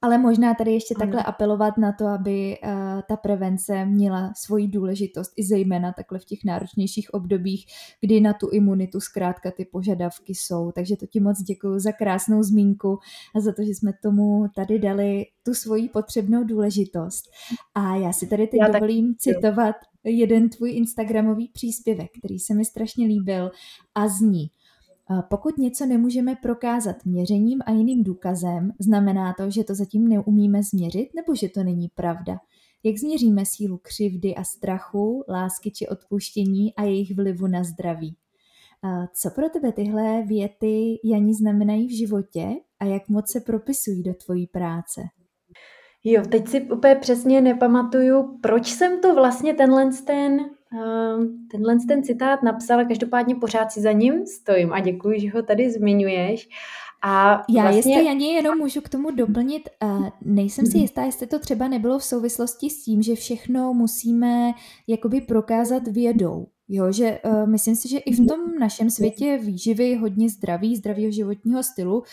ale 0.03 0.19
možná 0.19 0.55
tady 0.55 0.73
ještě 0.73 0.95
ano. 0.95 1.01
takhle 1.01 1.23
apelovat 1.23 1.79
na 1.79 1.93
to, 1.93 2.07
aby 2.07 2.59
uh, 2.65 2.71
ta 3.09 3.17
prevence 3.17 3.85
měla 3.85 4.33
svoji 4.37 4.69
důležitost 4.69 5.33
i 5.37 5.45
zejména 5.45 5.93
takhle 5.93 6.19
v 6.19 6.25
těch 6.25 6.39
náročnějších 6.45 7.15
obdobích, 7.15 7.67
kdy 8.01 8.21
na 8.21 8.33
tu 8.33 8.49
imunitu 8.49 9.01
zkrátka 9.01 9.51
ty 9.51 9.65
požadavky 9.65 10.35
jsou. 10.35 10.73
Takže 10.73 10.97
to 10.97 11.07
ti 11.07 11.21
moc 11.21 11.43
děkuji 11.43 11.79
za 11.79 11.93
krásnou 11.93 12.43
zmínku 12.43 12.99
a 13.37 13.41
za 13.41 13.53
to, 13.53 13.63
že 13.63 13.71
jsme 13.71 13.93
tomu 14.03 14.47
tady 14.57 14.79
dali 14.79 15.27
tu 15.43 15.55
svoji 15.55 15.89
potřebnou 15.89 16.45
důležitost. 16.45 17.25
A 17.75 17.97
já 17.97 18.13
si 18.13 18.27
tady 18.27 18.47
teď 18.47 18.61
já 18.61 18.69
dovolím 18.69 19.15
tak... 19.15 19.19
citovat 19.19 19.77
jeden 20.05 20.49
tvůj 20.49 20.77
Instagramový 20.77 21.49
příspěvek, 21.49 22.11
který 22.19 22.39
se 22.39 22.55
mi 22.55 22.65
strašně 22.65 23.07
líbil 23.07 23.51
a 23.95 24.09
zní 24.09 24.51
pokud 25.29 25.59
něco 25.59 25.87
nemůžeme 25.87 26.37
prokázat 26.43 26.97
měřením 27.05 27.61
a 27.67 27.71
jiným 27.71 28.05
důkazem, 28.05 28.73
znamená 28.79 29.35
to, 29.35 29.51
že 29.51 29.65
to 29.65 29.75
zatím 29.75 30.09
neumíme 30.09 30.63
změřit 30.63 31.09
nebo 31.17 31.35
že 31.35 31.49
to 31.49 31.65
není 31.65 31.89
pravda. 31.95 32.39
Jak 32.83 32.97
změříme 32.97 33.47
sílu 33.47 33.79
křivdy 33.83 34.35
a 34.35 34.45
strachu, 34.45 35.25
lásky 35.29 35.71
či 35.71 35.89
odpuštění 35.89 36.75
a 36.75 36.83
jejich 36.83 37.17
vlivu 37.17 37.47
na 37.47 37.65
zdraví? 37.65 38.17
Co 39.15 39.31
pro 39.31 39.49
tebe 39.49 39.73
tyhle 39.73 40.23
věty, 40.23 41.01
Jani, 41.05 41.35
znamenají 41.35 41.89
v 41.89 41.97
životě 41.97 42.49
a 42.81 42.85
jak 42.85 43.09
moc 43.09 43.31
se 43.31 43.41
propisují 43.41 44.03
do 44.03 44.15
tvojí 44.15 44.47
práce? 44.47 45.01
Jo, 46.05 46.23
teď 46.31 46.49
si 46.49 46.61
úplně 46.61 46.95
přesně 46.95 47.41
nepamatuju, 47.41 48.39
proč 48.43 48.73
jsem 48.73 49.01
to 49.01 49.15
vlastně 49.15 49.55
tenhle 49.55 49.91
ten 50.07 50.51
tenhle 51.51 51.77
ten 51.89 52.03
citát 52.03 52.43
napsal, 52.43 52.85
každopádně 52.85 53.35
pořád 53.35 53.73
si 53.73 53.81
za 53.81 53.93
ním 53.93 54.27
stojím 54.27 54.73
a 54.73 54.81
děkuji, 54.81 55.21
že 55.21 55.31
ho 55.31 55.43
tady 55.43 55.71
zmiňuješ. 55.71 56.49
A 57.03 57.43
Já 57.49 57.63
vlastně... 57.63 57.95
jestli 57.95 58.11
ani 58.11 58.35
jenom 58.35 58.59
můžu 58.59 58.81
k 58.81 58.89
tomu 58.89 59.11
doplnit, 59.11 59.69
uh, 59.83 60.09
nejsem 60.25 60.67
si 60.67 60.77
mhm. 60.77 60.83
jistá, 60.83 61.03
jestli 61.03 61.27
to 61.27 61.39
třeba 61.39 61.69
nebylo 61.69 61.99
v 61.99 62.05
souvislosti 62.05 62.71
s 62.71 62.85
tím, 62.85 63.03
že 63.03 63.15
všechno 63.15 63.75
musíme 63.75 64.53
jakoby 64.87 65.21
prokázat 65.21 65.89
vědou. 65.89 66.47
Jo, 66.73 66.93
že 66.93 67.21
uh, 67.25 67.49
myslím 67.49 67.77
si, 67.77 67.89
že 67.89 67.99
i 67.99 68.15
v 68.15 68.19
mhm. 68.19 68.29
tom 68.29 68.59
našem 68.59 68.91
světě 68.91 69.39
výživy 69.43 69.95
hodně 69.95 70.31
zdraví, 70.31 70.77
zdravého 70.77 71.11
životního 71.11 71.63
stylu 71.63 71.99
uh, 71.99 72.05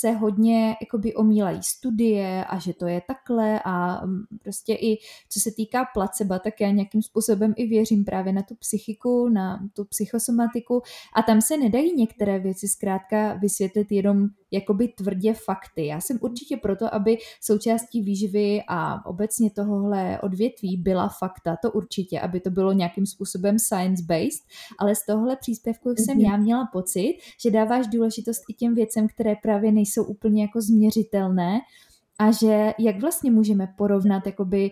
se 0.00 0.10
hodně 0.10 0.76
jakoby 0.80 1.14
omílají 1.14 1.62
studie 1.62 2.44
a 2.44 2.58
že 2.58 2.74
to 2.74 2.86
je 2.86 3.02
takhle 3.06 3.60
a 3.64 4.04
um, 4.04 4.26
prostě 4.42 4.74
i 4.74 4.98
co 5.28 5.40
se 5.40 5.50
týká 5.50 5.84
placebo, 5.94 6.38
tak 6.38 6.60
já 6.60 6.70
nějakým 6.70 7.02
způsobem 7.02 7.54
i 7.56 7.66
věřím 7.66 8.04
právě 8.04 8.32
na 8.32 8.42
tu 8.42 8.54
psychiku, 8.54 9.28
na 9.28 9.68
tu 9.72 9.84
psychosomatiku 9.84 10.82
a 11.16 11.22
tam 11.22 11.40
se 11.40 11.56
nedají 11.56 11.96
některé 11.96 12.38
věci 12.38 12.68
zkrátka 12.68 13.34
vysvětlit 13.34 13.92
jenom 13.92 14.28
jakoby 14.54 14.88
tvrdě 14.88 15.34
fakty. 15.34 15.86
Já 15.86 16.00
jsem 16.00 16.18
určitě 16.20 16.56
proto, 16.56 16.94
aby 16.94 17.18
součástí 17.40 18.02
výživy 18.02 18.62
a 18.68 19.06
obecně 19.06 19.50
tohohle 19.50 20.20
odvětví 20.20 20.76
byla 20.76 21.08
fakta, 21.08 21.56
to 21.62 21.72
určitě, 21.72 22.20
aby 22.20 22.40
to 22.40 22.50
bylo 22.50 22.72
nějakým 22.72 23.06
způsobem 23.06 23.56
science-based, 23.58 24.42
ale 24.78 24.94
z 24.94 25.06
tohohle 25.06 25.36
příspěvku 25.36 25.88
mm-hmm. 25.88 26.04
jsem 26.04 26.16
mhm. 26.16 26.24
já 26.24 26.36
měla 26.36 26.68
pocit, 26.72 27.18
že 27.42 27.50
dáváš 27.50 27.86
důležitost 27.86 28.42
i 28.48 28.54
těm 28.54 28.74
věcem, 28.74 29.08
které 29.08 29.34
právě 29.42 29.72
nejsou 29.72 30.04
úplně 30.04 30.42
jako 30.42 30.60
změřitelné, 30.60 31.60
a 32.18 32.30
že 32.30 32.74
jak 32.78 33.00
vlastně 33.00 33.30
můžeme 33.30 33.74
porovnat 33.76 34.26
jakoby 34.26 34.70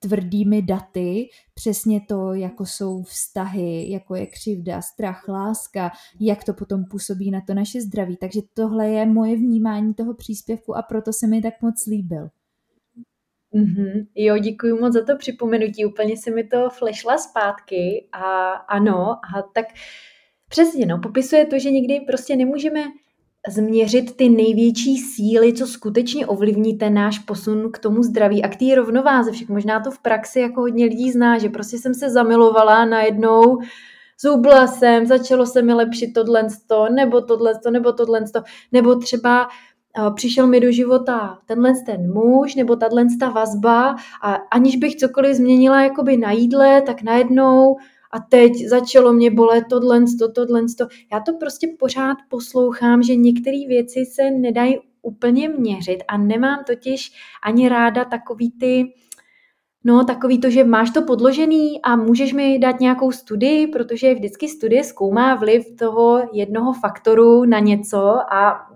tvrdými 0.00 0.62
daty, 0.62 1.28
přesně 1.54 2.00
to, 2.08 2.34
jako 2.34 2.66
jsou 2.66 3.02
vztahy, 3.02 3.90
jako 3.90 4.14
je 4.14 4.26
křivda, 4.26 4.82
strach, 4.82 5.28
láska, 5.28 5.92
jak 6.20 6.44
to 6.44 6.54
potom 6.54 6.84
působí 6.84 7.30
na 7.30 7.40
to 7.46 7.54
naše 7.54 7.80
zdraví. 7.80 8.16
Takže 8.16 8.40
tohle 8.54 8.88
je 8.88 9.06
moje 9.06 9.36
vnímání 9.36 9.94
toho 9.94 10.14
příspěvku 10.14 10.76
a 10.76 10.82
proto 10.82 11.12
se 11.12 11.26
mi 11.26 11.42
tak 11.42 11.54
moc 11.62 11.86
líbil. 11.86 12.28
Mm-hmm. 13.54 14.06
Jo, 14.14 14.38
děkuji 14.38 14.80
moc 14.80 14.92
za 14.92 15.04
to 15.04 15.16
připomenutí, 15.16 15.84
úplně 15.84 16.16
se 16.16 16.30
mi 16.30 16.44
to 16.44 16.70
flešla 16.70 17.18
zpátky 17.18 18.08
a 18.12 18.50
ano, 18.50 19.10
a 19.10 19.42
tak 19.54 19.66
přesně, 20.48 20.86
no, 20.86 20.98
popisuje 20.98 21.46
to, 21.46 21.58
že 21.58 21.70
někdy 21.70 22.00
prostě 22.00 22.36
nemůžeme 22.36 22.80
změřit 23.48 24.16
ty 24.16 24.28
největší 24.28 24.98
síly, 24.98 25.52
co 25.52 25.66
skutečně 25.66 26.26
ovlivní 26.26 26.78
ten 26.78 26.94
náš 26.94 27.18
posun 27.18 27.70
k 27.72 27.78
tomu 27.78 28.02
zdraví 28.02 28.42
a 28.42 28.48
k 28.48 28.56
té 28.56 28.74
rovnováze. 28.74 29.32
Však 29.32 29.48
možná 29.48 29.80
to 29.80 29.90
v 29.90 29.98
praxi 29.98 30.40
jako 30.40 30.60
hodně 30.60 30.84
lidí 30.84 31.12
zná, 31.12 31.38
že 31.38 31.48
prostě 31.48 31.78
jsem 31.78 31.94
se 31.94 32.10
zamilovala 32.10 32.84
najednou, 32.84 33.58
zubla 34.22 34.66
jsem, 34.66 35.06
začalo 35.06 35.46
se 35.46 35.62
mi 35.62 35.74
lepšit 35.74 36.12
tohle, 36.12 36.46
nebo 36.94 37.20
tohle, 37.20 37.52
nebo 37.70 37.92
tohle, 37.92 38.24
nebo 38.72 38.94
třeba 38.94 39.48
uh, 39.98 40.14
přišel 40.14 40.46
mi 40.46 40.60
do 40.60 40.72
života 40.72 41.38
tenhle 41.46 41.72
ten 41.86 42.12
muž, 42.12 42.54
nebo 42.54 42.76
tahle 42.76 43.06
vazba 43.34 43.96
a 44.22 44.34
aniž 44.34 44.76
bych 44.76 44.96
cokoliv 44.96 45.36
změnila 45.36 45.82
jakoby 45.82 46.16
na 46.16 46.32
jídle, 46.32 46.82
tak 46.82 47.02
najednou 47.02 47.76
a 48.10 48.20
teď 48.20 48.52
začalo 48.68 49.12
mě 49.12 49.30
bolet 49.30 49.64
tohle, 49.70 50.04
to, 50.18 50.32
tohle, 50.32 50.62
to. 50.78 50.86
Já 51.12 51.20
to 51.20 51.32
prostě 51.32 51.68
pořád 51.78 52.16
poslouchám, 52.28 53.02
že 53.02 53.16
některé 53.16 53.58
věci 53.68 54.04
se 54.04 54.30
nedají 54.30 54.78
úplně 55.02 55.48
měřit 55.48 55.98
a 56.08 56.18
nemám 56.18 56.64
totiž 56.66 57.12
ani 57.44 57.68
ráda 57.68 58.04
takový 58.04 58.50
ty, 58.50 58.92
No, 59.84 60.04
takový 60.04 60.40
to, 60.40 60.50
že 60.50 60.64
máš 60.64 60.90
to 60.90 61.02
podložený 61.02 61.82
a 61.82 61.96
můžeš 61.96 62.32
mi 62.32 62.58
dát 62.58 62.80
nějakou 62.80 63.12
studii, 63.12 63.66
protože 63.66 64.14
vždycky 64.14 64.48
studie 64.48 64.84
zkoumá 64.84 65.34
vliv 65.34 65.64
toho 65.78 66.28
jednoho 66.32 66.72
faktoru 66.72 67.44
na 67.44 67.58
něco 67.58 68.32
a 68.32 68.69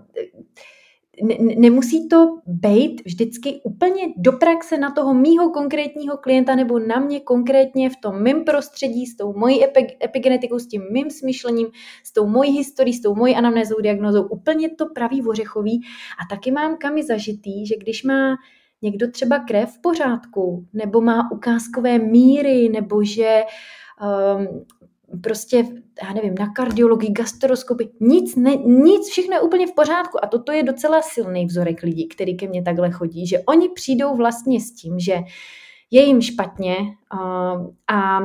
ne, 1.23 1.55
nemusí 1.57 2.07
to 2.07 2.37
být 2.45 3.01
vždycky 3.05 3.61
úplně 3.63 4.01
do 4.17 4.31
praxe 4.31 4.77
na 4.77 4.91
toho 4.91 5.13
mýho 5.13 5.49
konkrétního 5.49 6.17
klienta 6.17 6.55
nebo 6.55 6.79
na 6.79 6.99
mě 6.99 7.19
konkrétně 7.19 7.89
v 7.89 7.95
tom 8.01 8.23
mém 8.23 8.43
prostředí, 8.43 9.05
s 9.05 9.15
tou 9.15 9.33
mojí 9.33 9.63
epigenetikou, 10.03 10.59
s 10.59 10.67
tím 10.67 10.81
mým 10.91 11.09
smyšlením, 11.09 11.67
s 12.03 12.13
tou 12.13 12.27
mojí 12.27 12.51
historií, 12.51 12.93
s 12.93 13.01
tou 13.01 13.15
mojí 13.15 13.35
anamnézou, 13.35 13.75
diagnozou, 13.81 14.23
úplně 14.23 14.69
to 14.69 14.85
pravý 14.85 15.21
ořechový. 15.21 15.81
A 16.21 16.35
taky 16.35 16.51
mám 16.51 16.77
kamy 16.77 17.03
zažitý, 17.03 17.65
že 17.65 17.75
když 17.77 18.03
má 18.03 18.35
někdo 18.81 19.11
třeba 19.11 19.39
krev 19.39 19.69
v 19.69 19.81
pořádku, 19.81 20.65
nebo 20.73 21.01
má 21.01 21.31
ukázkové 21.31 21.99
míry, 21.99 22.69
nebo 22.69 23.03
že 23.03 23.43
um, 24.01 24.65
prostě, 25.23 25.57
já 26.03 26.13
nevím, 26.13 26.35
na 26.39 26.53
kardiologii, 26.53 27.11
gastroskopii, 27.11 27.89
nic, 27.99 28.35
ne, 28.35 28.55
nic, 28.55 29.09
všechno 29.09 29.35
je 29.35 29.41
úplně 29.41 29.67
v 29.67 29.75
pořádku. 29.75 30.17
A 30.23 30.27
toto 30.27 30.51
je 30.51 30.63
docela 30.63 31.01
silný 31.01 31.45
vzorek 31.45 31.83
lidí, 31.83 32.07
který 32.07 32.37
ke 32.37 32.47
mně 32.47 32.63
takhle 32.63 32.91
chodí, 32.91 33.27
že 33.27 33.39
oni 33.39 33.69
přijdou 33.69 34.15
vlastně 34.15 34.61
s 34.61 34.71
tím, 34.71 34.99
že 34.99 35.19
je 35.91 36.03
jim 36.03 36.21
špatně 36.21 36.75
a 37.87 38.19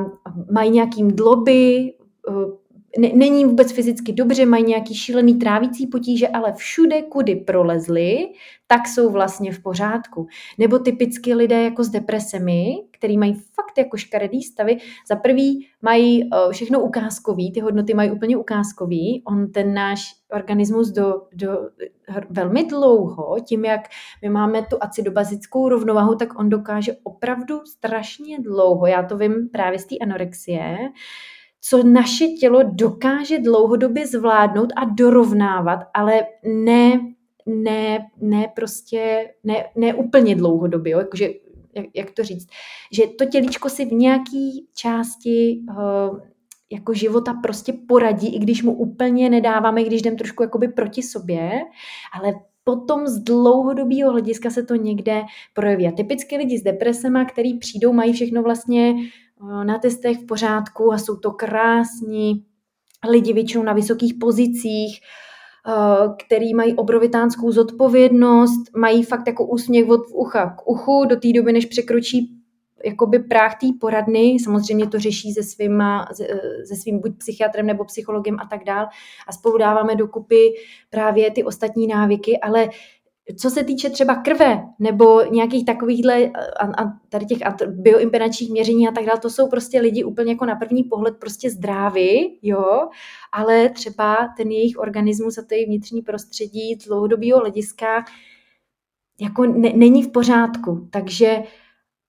mají 0.51 0.71
nějaký 0.71 1.03
dloby, 1.03 1.93
uh, 2.29 2.60
není 2.97 3.45
vůbec 3.45 3.71
fyzicky 3.71 4.13
dobře, 4.13 4.45
mají 4.45 4.63
nějaký 4.63 4.95
šílený 4.95 5.35
trávící 5.35 5.87
potíže, 5.87 6.27
ale 6.27 6.53
všude, 6.53 7.01
kudy 7.01 7.35
prolezli, 7.35 8.29
tak 8.67 8.87
jsou 8.87 9.09
vlastně 9.09 9.51
v 9.51 9.59
pořádku. 9.59 10.27
Nebo 10.57 10.79
typicky 10.79 11.33
lidé 11.33 11.63
jako 11.63 11.83
s 11.83 11.89
depresemi, 11.89 12.75
který 12.91 13.17
mají 13.17 13.33
fakt 13.33 13.77
jako 13.77 13.97
škaredý 13.97 14.43
stavy, 14.43 14.77
za 15.09 15.15
prvý 15.15 15.67
mají 15.81 16.23
eh, 16.23 16.27
všechno 16.51 16.79
ukázkový, 16.79 17.51
ty 17.51 17.59
hodnoty 17.59 17.93
mají 17.93 18.11
úplně 18.11 18.37
ukázkový, 18.37 19.23
on 19.25 19.51
ten 19.51 19.73
náš 19.73 20.15
organismus 20.33 20.89
do, 20.89 21.21
do 21.33 21.69
velmi 22.29 22.65
dlouho, 22.65 23.35
tím 23.45 23.65
jak 23.65 23.81
my 24.21 24.29
máme 24.29 24.61
tu 24.61 24.77
acidobazickou 24.81 25.69
rovnováhu, 25.69 26.15
tak 26.15 26.39
on 26.39 26.49
dokáže 26.49 26.95
opravdu 27.03 27.65
strašně 27.65 28.39
dlouho, 28.39 28.85
já 28.85 29.03
to 29.03 29.17
vím 29.17 29.49
právě 29.51 29.79
z 29.79 29.85
té 29.85 29.95
anorexie, 30.01 30.77
co 31.61 31.83
naše 31.83 32.27
tělo 32.27 32.59
dokáže 32.63 33.39
dlouhodobě 33.39 34.07
zvládnout 34.07 34.69
a 34.75 34.85
dorovnávat, 34.85 35.79
ale 35.93 36.21
ne, 36.43 36.99
ne, 37.45 38.07
ne 38.21 38.47
prostě, 38.55 39.29
ne, 39.43 39.65
ne 39.75 39.93
úplně 39.93 40.35
dlouhodobě, 40.35 40.91
jo? 40.91 40.99
jakože, 40.99 41.29
jak, 41.75 41.85
jak 41.95 42.11
to 42.11 42.23
říct, 42.23 42.47
že 42.91 43.03
to 43.07 43.25
tělíčko 43.25 43.69
si 43.69 43.85
v 43.85 43.91
nějaký 43.91 44.67
části 44.73 45.59
uh, 45.69 46.19
jako 46.71 46.93
života 46.93 47.33
prostě 47.33 47.73
poradí, 47.87 48.35
i 48.35 48.39
když 48.39 48.63
mu 48.63 48.73
úplně 48.73 49.29
nedáváme, 49.29 49.83
když 49.83 50.01
jdem 50.01 50.17
trošku 50.17 50.43
jakoby 50.43 50.67
proti 50.67 51.03
sobě, 51.03 51.61
ale 52.19 52.33
potom 52.63 53.07
z 53.07 53.19
dlouhodobého 53.19 54.11
hlediska 54.11 54.49
se 54.49 54.63
to 54.63 54.75
někde 54.75 55.21
projeví. 55.53 55.87
A 55.87 55.91
typicky 55.91 56.37
lidi 56.37 56.57
s 56.57 56.63
depresema, 56.63 57.25
který 57.25 57.57
přijdou, 57.57 57.93
mají 57.93 58.13
všechno 58.13 58.43
vlastně 58.43 58.93
na 59.63 59.79
testech 59.79 60.17
v 60.17 60.25
pořádku 60.25 60.93
a 60.93 60.97
jsou 60.97 61.15
to 61.15 61.31
krásní 61.31 62.45
lidi 63.09 63.33
většinou 63.33 63.63
na 63.63 63.73
vysokých 63.73 64.13
pozicích, 64.13 64.99
eh, 65.67 66.07
který 66.25 66.53
mají 66.53 66.75
obrovitánskou 66.75 67.51
zodpovědnost, 67.51 68.75
mají 68.77 69.03
fakt 69.03 69.27
jako 69.27 69.45
úsměv 69.45 69.89
od 69.89 70.01
ucha 70.13 70.49
k 70.49 70.67
uchu 70.67 71.05
do 71.05 71.15
té 71.15 71.33
doby, 71.33 71.53
než 71.53 71.65
překročí 71.65 72.41
jakoby 72.85 73.19
práh 73.19 73.55
té 73.55 73.67
poradny, 73.81 74.37
samozřejmě 74.43 74.87
to 74.87 74.99
řeší 74.99 75.31
se, 75.31 75.43
svýma, 75.43 76.07
se 76.67 76.75
svým 76.75 76.99
buď 76.99 77.17
psychiatrem 77.17 77.65
nebo 77.65 77.85
psychologem 77.85 78.39
a 78.39 78.47
tak 78.49 78.63
dál 78.63 78.87
a 79.27 79.31
spolu 79.31 79.57
dáváme 79.57 79.95
dokupy 79.95 80.53
právě 80.89 81.31
ty 81.31 81.43
ostatní 81.43 81.87
návyky, 81.87 82.39
ale 82.39 82.69
co 83.39 83.49
se 83.49 83.63
týče 83.63 83.89
třeba 83.89 84.15
krve 84.15 84.63
nebo 84.79 85.21
nějakých 85.31 85.65
takovýchhle 85.65 86.25
a, 86.59 86.83
a 86.83 86.93
tady 87.09 87.25
těch 87.25 87.37
bioimpedančních 87.67 88.51
měření 88.51 88.87
a 88.87 88.91
tak 88.91 89.05
dále, 89.05 89.19
to 89.19 89.29
jsou 89.29 89.47
prostě 89.47 89.81
lidi 89.81 90.03
úplně 90.03 90.31
jako 90.31 90.45
na 90.45 90.55
první 90.55 90.83
pohled 90.83 91.17
prostě 91.19 91.49
zdraví, 91.49 92.39
jo, 92.41 92.89
ale 93.31 93.69
třeba 93.69 94.17
ten 94.37 94.51
jejich 94.51 94.77
organismus 94.77 95.37
a 95.37 95.41
to 95.41 95.53
jejich 95.53 95.67
vnitřní 95.67 96.01
prostředí 96.01 96.75
z 96.75 96.87
dlouhodobého 96.87 97.39
hlediska 97.39 98.05
jako 99.21 99.45
ne, 99.45 99.71
není 99.75 100.03
v 100.03 100.11
pořádku. 100.11 100.87
Takže 100.91 101.43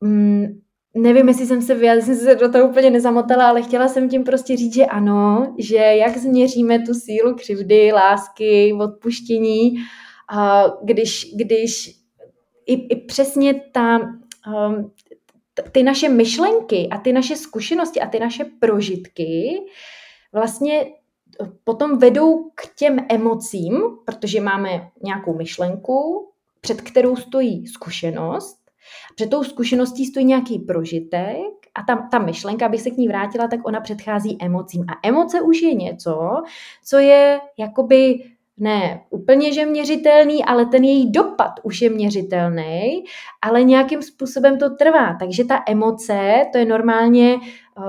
mm, 0.01 0.61
nevím, 0.95 1.29
jestli 1.29 1.47
jsem 1.47 1.63
se 1.63 1.75
vyjádřila, 1.75 2.17
jsem 2.17 2.27
se 2.27 2.35
do 2.35 2.53
toho 2.53 2.69
úplně 2.69 2.91
nezamotala, 2.91 3.49
ale 3.49 3.63
chtěla 3.63 3.89
jsem 3.89 4.09
tím 4.09 4.25
prostě 4.25 4.57
říct, 4.57 4.75
že 4.75 4.87
ano, 4.87 5.55
že 5.59 5.77
jak 5.77 6.17
změříme 6.17 6.79
tu 6.79 6.95
sílu 6.95 7.35
křivdy, 7.35 7.93
lásky, 7.93 8.73
odpuštění, 8.81 9.75
když, 10.83 11.35
když 11.37 11.91
i, 12.67 12.73
i 12.73 12.97
přesně 12.97 13.55
ta, 13.55 13.99
um, 13.99 14.93
ty 15.73 15.83
naše 15.83 16.09
myšlenky 16.09 16.89
a 16.91 16.99
ty 16.99 17.13
naše 17.13 17.37
zkušenosti 17.37 18.01
a 18.01 18.07
ty 18.07 18.19
naše 18.21 18.45
prožitky 18.45 19.61
vlastně 20.33 20.87
potom 21.65 21.99
vedou 21.99 22.51
k 22.55 22.75
těm 22.75 22.99
emocím, 23.09 23.81
protože 24.05 24.41
máme 24.41 24.91
nějakou 25.03 25.37
myšlenku, 25.37 26.29
před 26.61 26.81
kterou 26.81 27.17
stojí 27.17 27.67
zkušenost, 27.67 28.59
před 29.15 29.31
tou 29.31 29.45
zkušeností 29.45 30.07
stojí 30.07 30.27
nějaký 30.27 30.59
prožitek 30.59 31.47
a 31.75 31.83
ta, 31.87 32.09
ta 32.11 32.19
myšlenka, 32.19 32.67
abych 32.67 32.81
se 32.81 32.91
k 32.91 32.97
ní 32.97 33.09
vrátila, 33.09 33.49
tak 33.49 33.61
ona 33.67 33.81
předchází 33.81 34.39
emocím. 34.41 34.85
A 34.89 35.09
emoce 35.09 35.41
už 35.41 35.63
je 35.63 35.75
něco, 35.75 36.43
co 36.85 36.99
je 36.99 37.41
jakoby 37.59 38.25
ne 38.63 39.01
úplně, 39.11 39.53
že 39.53 39.67
měřitelný, 39.67 40.45
ale 40.45 40.67
ten 40.67 40.85
její 40.85 41.11
dopad 41.11 41.53
už 41.63 41.83
je 41.83 41.91
měřitelný, 41.91 43.05
ale 43.43 43.65
nějakým 43.65 44.03
způsobem 44.03 44.59
to 44.59 44.71
trvá. 44.71 45.17
Takže 45.19 45.45
ta 45.45 45.63
emoce, 45.69 46.47
to 46.53 46.59
je 46.59 46.65
normálně 46.65 47.37
uh, 47.37 47.85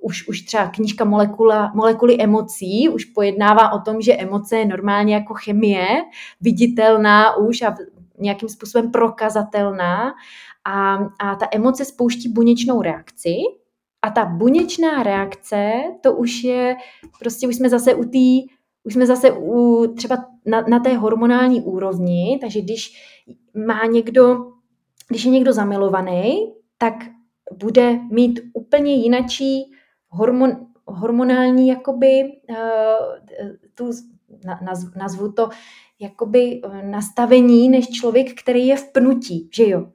už, 0.00 0.28
už 0.28 0.40
třeba 0.40 0.66
knížka 0.66 1.04
molekula, 1.04 1.72
molekuly 1.74 2.16
emocí, 2.20 2.88
už 2.88 3.04
pojednává 3.04 3.72
o 3.72 3.80
tom, 3.80 4.00
že 4.00 4.16
emoce 4.16 4.58
je 4.58 4.66
normálně 4.66 5.14
jako 5.14 5.34
chemie, 5.34 5.86
viditelná 6.40 7.36
už 7.36 7.62
a 7.62 7.74
nějakým 8.18 8.48
způsobem 8.48 8.90
prokazatelná 8.90 10.14
a, 10.64 10.94
a 11.20 11.34
ta 11.36 11.48
emoce 11.52 11.84
spouští 11.84 12.28
buněčnou 12.28 12.82
reakci 12.82 13.36
a 14.02 14.10
ta 14.10 14.24
buněčná 14.24 15.02
reakce, 15.02 15.72
to 16.00 16.12
už 16.12 16.44
je, 16.44 16.76
prostě 17.18 17.48
už 17.48 17.56
jsme 17.56 17.68
zase 17.68 17.94
u 17.94 18.04
té 18.04 18.55
už 18.86 18.94
jsme 18.94 19.06
zase 19.06 19.32
u, 19.32 19.86
třeba 19.96 20.24
na, 20.46 20.60
na 20.60 20.80
té 20.80 20.96
hormonální 20.96 21.60
úrovni, 21.60 22.38
takže 22.40 22.60
když 22.60 23.02
má 23.66 23.86
někdo, 23.86 24.52
když 25.08 25.24
je 25.24 25.30
někdo 25.30 25.52
zamilovaný, 25.52 26.52
tak 26.78 26.94
bude 27.58 28.00
mít 28.10 28.40
úplně 28.52 28.94
jinačí 28.94 29.72
hormon, 30.08 30.50
hormonální 30.84 31.68
jakoby 31.68 32.22
uh, 32.50 32.56
tu, 33.74 33.90
naz, 34.62 34.94
nazvu 34.94 35.32
to 35.32 35.48
jakoby 36.00 36.60
eh, 36.64 36.82
nastavení 36.82 37.68
než 37.68 37.88
člověk, 37.88 38.40
který 38.40 38.66
je 38.66 38.76
v 38.76 38.92
pnutí, 38.92 39.50
že 39.54 39.68
jo. 39.68 39.92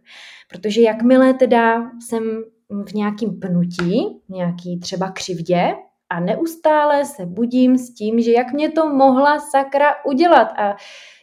Protože 0.50 0.82
jakmile 0.82 1.34
teda 1.34 1.92
jsem 2.00 2.24
v 2.86 2.94
nějakým 2.94 3.40
pnutí, 3.40 4.22
nějaký 4.30 4.80
třeba 4.80 5.12
křivdě, 5.12 5.76
a 6.12 6.20
neustále 6.20 7.06
se 7.06 7.26
budím 7.26 7.78
s 7.78 7.94
tím, 7.94 8.22
že 8.22 8.32
jak 8.32 8.54
mě 8.54 8.72
to 8.72 8.90
mohla 8.90 9.40
sakra 9.40 9.96
udělat. 10.06 10.48
A 10.58 10.76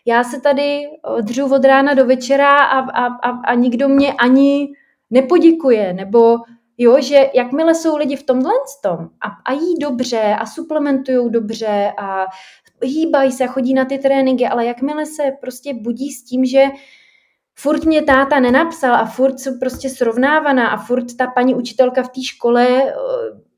já 0.07 0.24
se 0.24 0.41
tady 0.41 0.89
dřu 1.20 1.55
od 1.55 1.64
rána 1.64 1.95
do 1.95 2.07
večera 2.07 2.59
a, 2.59 2.78
a, 2.78 3.07
a, 3.07 3.30
a 3.30 3.55
nikdo 3.55 3.89
mě 3.89 4.12
ani 4.12 4.68
nepoděkuje, 5.11 5.93
nebo 5.93 6.36
jo, 6.78 7.01
že 7.01 7.30
jakmile 7.34 7.74
jsou 7.74 7.97
lidi 7.97 8.16
v 8.16 8.22
tomhle 8.22 8.53
tom 8.82 8.99
a, 8.99 9.28
a 9.45 9.53
jí 9.53 9.78
dobře 9.80 10.36
a 10.39 10.47
suplementují 10.47 11.30
dobře 11.30 11.93
a 11.99 12.26
hýbají 12.82 13.32
se, 13.32 13.47
chodí 13.47 13.74
na 13.74 13.84
ty 13.84 13.99
tréninky, 13.99 14.47
ale 14.47 14.66
jakmile 14.66 15.07
se 15.07 15.22
prostě 15.41 15.74
budí 15.74 16.12
s 16.12 16.24
tím, 16.24 16.45
že 16.45 16.64
furt 17.55 17.84
mě 17.84 18.03
táta 18.03 18.41
nenapsal 18.41 18.95
a 18.95 19.05
furt 19.05 19.41
jsou 19.41 19.59
prostě 19.59 19.89
srovnávaná 19.89 20.68
a 20.68 20.76
furt 20.76 21.16
ta 21.16 21.26
paní 21.26 21.55
učitelka 21.55 22.03
v 22.03 22.09
té 22.09 22.22
škole 22.22 22.95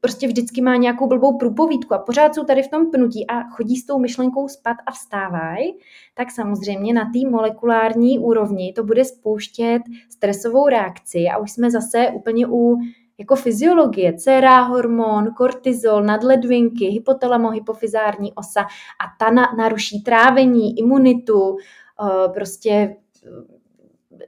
prostě 0.01 0.27
vždycky 0.27 0.63
má 0.63 0.77
nějakou 0.77 1.07
blbou 1.07 1.39
průpovídku 1.39 1.95
a 1.95 1.99
pořád 1.99 2.35
jsou 2.35 2.45
tady 2.45 2.63
v 2.63 2.69
tom 2.69 2.91
pnutí 2.91 3.27
a 3.27 3.43
chodí 3.43 3.77
s 3.77 3.87
tou 3.87 3.99
myšlenkou 3.99 4.49
spat 4.49 4.77
a 4.87 4.91
vstávají, 4.91 5.75
tak 6.15 6.31
samozřejmě 6.31 6.95
na 6.95 7.05
té 7.05 7.31
molekulární 7.31 8.19
úrovni 8.19 8.73
to 8.73 8.85
bude 8.85 9.05
spouštět 9.05 9.83
stresovou 10.11 10.69
reakci 10.69 11.19
a 11.35 11.39
už 11.39 11.51
jsme 11.51 11.71
zase 11.71 12.11
úplně 12.15 12.47
u 12.47 12.77
jako 13.19 13.37
fyziologie, 13.37 14.13
CRA 14.13 14.61
hormon, 14.61 15.35
kortizol, 15.37 16.03
nadledvinky, 16.03 16.87
hypotalamo, 16.87 17.51
hypofizární 17.51 18.33
osa 18.33 18.61
a 18.61 19.05
ta 19.19 19.31
na, 19.31 19.55
naruší 19.59 20.03
trávení, 20.03 20.79
imunitu, 20.79 21.57
eh, 21.57 22.29
prostě 22.29 22.97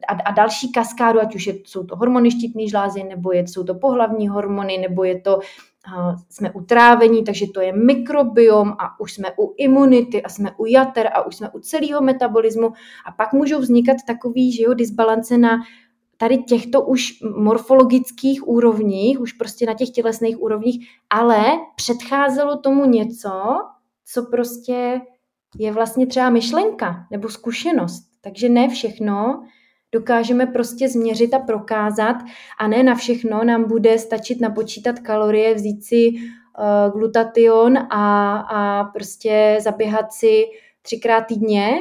a, 0.08 0.12
a 0.12 0.32
další 0.32 0.72
kaskádu, 0.72 1.20
ať 1.20 1.34
už 1.34 1.46
je, 1.46 1.54
jsou 1.64 1.84
to 1.84 1.96
hormony 1.96 2.30
štítné 2.30 2.68
žlázy, 2.68 3.04
nebo 3.04 3.32
je, 3.32 3.48
jsou 3.48 3.64
to 3.64 3.74
pohlavní 3.74 4.28
hormony, 4.28 4.78
nebo 4.78 5.04
je 5.04 5.20
to 5.20 5.36
uh, 5.36 6.14
jsme 6.30 6.50
u 6.50 6.60
trávení, 6.60 7.24
takže 7.24 7.46
to 7.54 7.60
je 7.60 7.72
mikrobiom 7.72 8.68
a 8.78 9.00
už 9.00 9.12
jsme 9.12 9.28
u 9.38 9.54
imunity 9.56 10.22
a 10.22 10.28
jsme 10.28 10.50
u 10.56 10.66
jater 10.66 11.10
a 11.14 11.26
už 11.26 11.36
jsme 11.36 11.50
u 11.50 11.58
celého 11.58 12.00
metabolismu 12.00 12.72
a 13.06 13.12
pak 13.12 13.32
můžou 13.32 13.58
vznikat 13.58 13.96
takový, 14.06 14.52
že 14.52 14.62
jo, 14.62 14.74
disbalance 14.74 15.38
na 15.38 15.58
tady 16.16 16.38
těchto 16.38 16.82
už 16.82 17.20
morfologických 17.36 18.48
úrovních, 18.48 19.20
už 19.20 19.32
prostě 19.32 19.66
na 19.66 19.74
těch 19.74 19.90
tělesných 19.90 20.42
úrovních, 20.42 20.88
ale 21.10 21.44
předcházelo 21.76 22.56
tomu 22.56 22.84
něco, 22.84 23.30
co 24.04 24.22
prostě 24.30 25.00
je 25.58 25.72
vlastně 25.72 26.06
třeba 26.06 26.30
myšlenka 26.30 27.06
nebo 27.10 27.28
zkušenost. 27.28 28.02
Takže 28.20 28.48
ne 28.48 28.68
všechno 28.68 29.42
dokážeme 29.92 30.46
prostě 30.46 30.88
změřit 30.88 31.34
a 31.34 31.38
prokázat 31.38 32.16
a 32.58 32.68
ne 32.68 32.82
na 32.82 32.94
všechno 32.94 33.44
nám 33.44 33.68
bude 33.68 33.98
stačit 33.98 34.40
napočítat 34.40 34.98
kalorie, 34.98 35.54
vzít 35.54 35.84
si 35.84 36.10
uh, 36.12 36.92
glutation 36.92 37.78
a, 37.78 38.36
a 38.36 38.84
prostě 38.84 39.58
zaběhat 39.60 40.12
si 40.12 40.44
třikrát 40.82 41.20
týdně, 41.20 41.74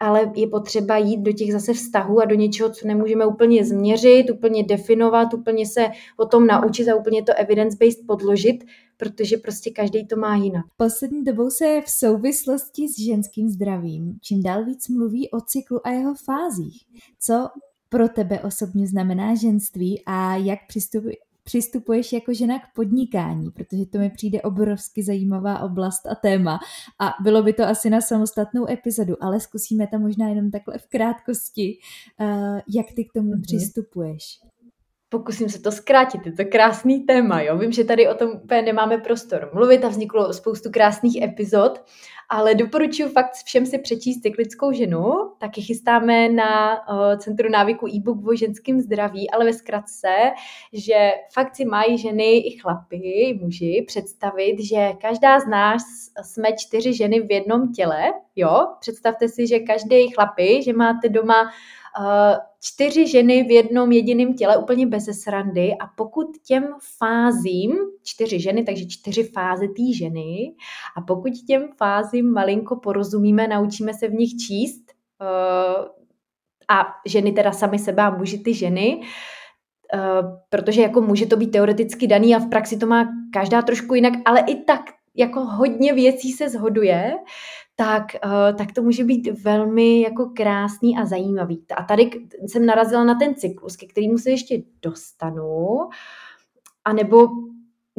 ale 0.00 0.32
je 0.34 0.46
potřeba 0.46 0.96
jít 0.96 1.20
do 1.20 1.32
těch 1.32 1.52
zase 1.52 1.72
vztahů 1.72 2.20
a 2.20 2.24
do 2.24 2.34
něčeho, 2.34 2.70
co 2.70 2.88
nemůžeme 2.88 3.26
úplně 3.26 3.64
změřit, 3.64 4.30
úplně 4.30 4.62
definovat, 4.62 5.34
úplně 5.34 5.66
se 5.66 5.88
o 6.16 6.26
tom 6.26 6.46
naučit 6.46 6.88
a 6.88 6.96
úplně 6.96 7.22
to 7.22 7.32
evidence-based 7.36 8.06
podložit, 8.06 8.64
protože 8.96 9.36
prostě 9.36 9.70
každý 9.70 10.06
to 10.06 10.16
má 10.16 10.36
jinak. 10.36 10.64
Poslední 10.76 11.24
dobou 11.24 11.50
se 11.50 11.80
v 11.84 11.90
souvislosti 11.90 12.88
s 12.88 12.98
ženským 12.98 13.48
zdravím 13.48 14.18
čím 14.22 14.42
dál 14.42 14.64
víc 14.64 14.88
mluví 14.88 15.30
o 15.30 15.40
cyklu 15.40 15.86
a 15.86 15.90
jeho 15.90 16.14
fázích. 16.14 16.84
Co 17.20 17.48
pro 17.88 18.08
tebe 18.08 18.40
osobně 18.40 18.86
znamená 18.86 19.34
ženství 19.34 20.02
a 20.06 20.36
jak 20.36 20.58
přistupuje, 20.68 21.14
přistupuješ 21.48 22.12
jako 22.12 22.34
žena 22.34 22.58
k 22.58 22.74
podnikání, 22.74 23.50
protože 23.50 23.86
to 23.86 23.98
mi 23.98 24.10
přijde 24.10 24.42
obrovsky 24.42 25.02
zajímavá 25.02 25.60
oblast 25.60 26.06
a 26.06 26.14
téma. 26.14 26.60
A 27.00 27.14
bylo 27.22 27.42
by 27.42 27.52
to 27.52 27.62
asi 27.62 27.90
na 27.90 28.00
samostatnou 28.00 28.70
epizodu, 28.70 29.24
ale 29.24 29.40
zkusíme 29.40 29.86
to 29.86 29.98
možná 29.98 30.28
jenom 30.28 30.50
takhle 30.50 30.78
v 30.78 30.86
krátkosti, 30.86 31.78
uh, 32.20 32.60
jak 32.68 32.86
ty 32.96 33.04
k 33.04 33.12
tomu 33.12 33.30
mm-hmm. 33.30 33.42
přistupuješ. 33.42 34.40
Pokusím 35.10 35.48
se 35.48 35.60
to 35.60 35.72
zkrátit, 35.72 36.26
je 36.26 36.32
to 36.32 36.44
krásný 36.44 37.00
téma, 37.00 37.42
jo. 37.42 37.58
Vím, 37.58 37.72
že 37.72 37.84
tady 37.84 38.08
o 38.08 38.14
tom 38.14 38.30
úplně 38.30 38.62
nemáme 38.62 38.98
prostor 38.98 39.50
mluvit 39.54 39.84
a 39.84 39.88
vzniklo 39.88 40.32
spoustu 40.32 40.70
krásných 40.70 41.22
epizod, 41.22 41.84
ale 42.28 42.54
doporučuji 42.54 43.08
fakt 43.08 43.32
všem 43.44 43.66
si 43.66 43.78
přečíst 43.78 44.20
cyklickou 44.20 44.72
ženu, 44.72 45.12
taky 45.38 45.62
chystáme 45.62 46.28
na 46.28 46.76
uh, 46.88 47.18
Centru 47.18 47.48
návyku 47.50 47.88
e-book 47.88 48.26
o 48.26 48.34
ženském 48.34 48.80
zdraví, 48.80 49.30
ale 49.30 49.44
ve 49.44 49.52
zkratce, 49.52 50.08
že 50.72 51.10
fakt 51.34 51.56
si 51.56 51.64
mají 51.64 51.98
ženy 51.98 52.36
i 52.36 52.58
chlapy, 52.58 52.96
i 52.96 53.38
muži 53.42 53.84
představit, 53.86 54.56
že 54.60 54.92
každá 55.00 55.40
z 55.40 55.46
nás 55.46 55.82
jsme 56.22 56.48
čtyři 56.52 56.94
ženy 56.94 57.20
v 57.20 57.32
jednom 57.32 57.72
těle, 57.72 58.12
jo, 58.36 58.66
představte 58.80 59.28
si, 59.28 59.46
že 59.46 59.58
každý 59.58 60.10
chlapy, 60.10 60.62
že 60.62 60.72
máte 60.72 61.08
doma 61.08 61.50
čtyři 62.60 63.06
ženy 63.06 63.42
v 63.42 63.50
jednom 63.50 63.92
jediném 63.92 64.34
těle 64.34 64.56
úplně 64.56 64.86
bez 64.86 65.04
srandy 65.22 65.72
a 65.80 65.86
pokud 65.96 66.26
těm 66.46 66.64
fázím, 66.98 67.76
čtyři 68.02 68.40
ženy, 68.40 68.64
takže 68.64 68.86
čtyři 68.88 69.22
fáze 69.22 69.68
té 69.68 69.92
ženy 69.96 70.54
a 70.96 71.00
pokud 71.00 71.32
těm 71.46 71.68
fázím 71.76 72.32
malinko 72.32 72.76
porozumíme, 72.76 73.48
naučíme 73.48 73.94
se 73.94 74.08
v 74.08 74.14
nich 74.14 74.30
číst 74.46 74.82
a 76.68 76.86
ženy 77.06 77.32
teda 77.32 77.52
sami 77.52 77.78
sebe 77.78 78.02
a 78.02 78.10
muži 78.10 78.38
ty 78.38 78.54
ženy, 78.54 79.00
protože 80.48 80.82
jako 80.82 81.00
může 81.00 81.26
to 81.26 81.36
být 81.36 81.50
teoreticky 81.50 82.06
daný 82.06 82.34
a 82.34 82.38
v 82.38 82.48
praxi 82.48 82.76
to 82.76 82.86
má 82.86 83.08
každá 83.32 83.62
trošku 83.62 83.94
jinak, 83.94 84.12
ale 84.24 84.40
i 84.40 84.64
tak 84.64 84.80
jako 85.14 85.40
hodně 85.40 85.92
věcí 85.92 86.32
se 86.32 86.48
zhoduje, 86.48 87.14
tak, 87.80 88.04
uh, 88.24 88.56
tak 88.56 88.72
to 88.72 88.82
může 88.82 89.04
být 89.04 89.42
velmi 89.42 90.00
jako 90.00 90.30
krásný 90.36 90.98
a 90.98 91.06
zajímavý. 91.06 91.64
A 91.76 91.82
tady 91.82 92.10
jsem 92.46 92.66
narazila 92.66 93.04
na 93.04 93.14
ten 93.14 93.34
cyklus, 93.34 93.76
ke 93.76 93.86
kterému 93.86 94.18
se 94.18 94.30
ještě 94.30 94.62
dostanu, 94.82 95.78
a 96.84 96.92
nebo 96.92 97.28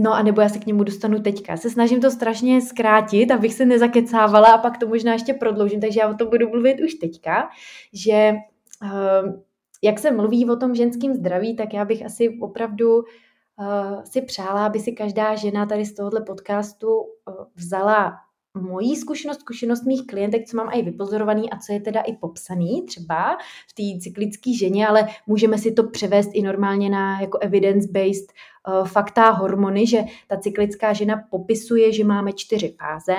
No 0.01 0.13
a 0.13 0.21
nebo 0.23 0.41
já 0.41 0.49
se 0.49 0.59
k 0.59 0.65
němu 0.65 0.83
dostanu 0.83 1.21
teďka. 1.21 1.57
Se 1.57 1.69
snažím 1.69 2.01
to 2.01 2.11
strašně 2.11 2.61
zkrátit, 2.61 3.31
abych 3.31 3.53
se 3.53 3.65
nezakecávala 3.65 4.47
a 4.47 4.57
pak 4.57 4.77
to 4.77 4.87
možná 4.87 5.13
ještě 5.13 5.33
prodloužím, 5.33 5.81
takže 5.81 5.99
já 5.99 6.09
o 6.09 6.13
tom 6.13 6.29
budu 6.29 6.49
mluvit 6.49 6.81
už 6.85 6.93
teďka, 6.93 7.49
že 7.93 8.33
uh, 8.83 9.33
jak 9.81 9.99
se 9.99 10.11
mluví 10.11 10.49
o 10.49 10.55
tom 10.55 10.75
ženském 10.75 11.13
zdraví, 11.13 11.55
tak 11.55 11.73
já 11.73 11.85
bych 11.85 12.05
asi 12.05 12.37
opravdu 12.41 12.95
uh, 12.95 14.03
si 14.03 14.21
přála, 14.21 14.65
aby 14.65 14.79
si 14.79 14.91
každá 14.91 15.35
žena 15.35 15.65
tady 15.65 15.85
z 15.85 15.93
tohohle 15.93 16.21
podcastu 16.21 16.87
vzala 17.55 18.13
mojí 18.53 18.95
zkušenost, 18.95 19.39
zkušenost 19.39 19.85
mých 19.85 20.07
klientek, 20.07 20.47
co 20.47 20.57
mám 20.57 20.69
i 20.73 20.81
vypozorovaný 20.81 21.49
a 21.49 21.57
co 21.57 21.73
je 21.73 21.79
teda 21.79 22.01
i 22.01 22.13
popsaný 22.13 22.85
třeba 22.87 23.37
v 23.67 23.73
té 23.73 23.99
cyklické 23.99 24.53
ženě, 24.53 24.87
ale 24.87 25.07
můžeme 25.27 25.57
si 25.57 25.71
to 25.71 25.83
převést 25.83 26.29
i 26.33 26.41
normálně 26.41 26.89
na 26.89 27.21
jako 27.21 27.37
evidence-based 27.37 28.33
uh, 28.67 28.87
fakta 28.87 29.29
hormony, 29.29 29.87
že 29.87 30.03
ta 30.27 30.37
cyklická 30.37 30.93
žena 30.93 31.23
popisuje, 31.29 31.93
že 31.93 32.03
máme 32.03 32.33
čtyři 32.33 32.75
fáze. 32.79 33.15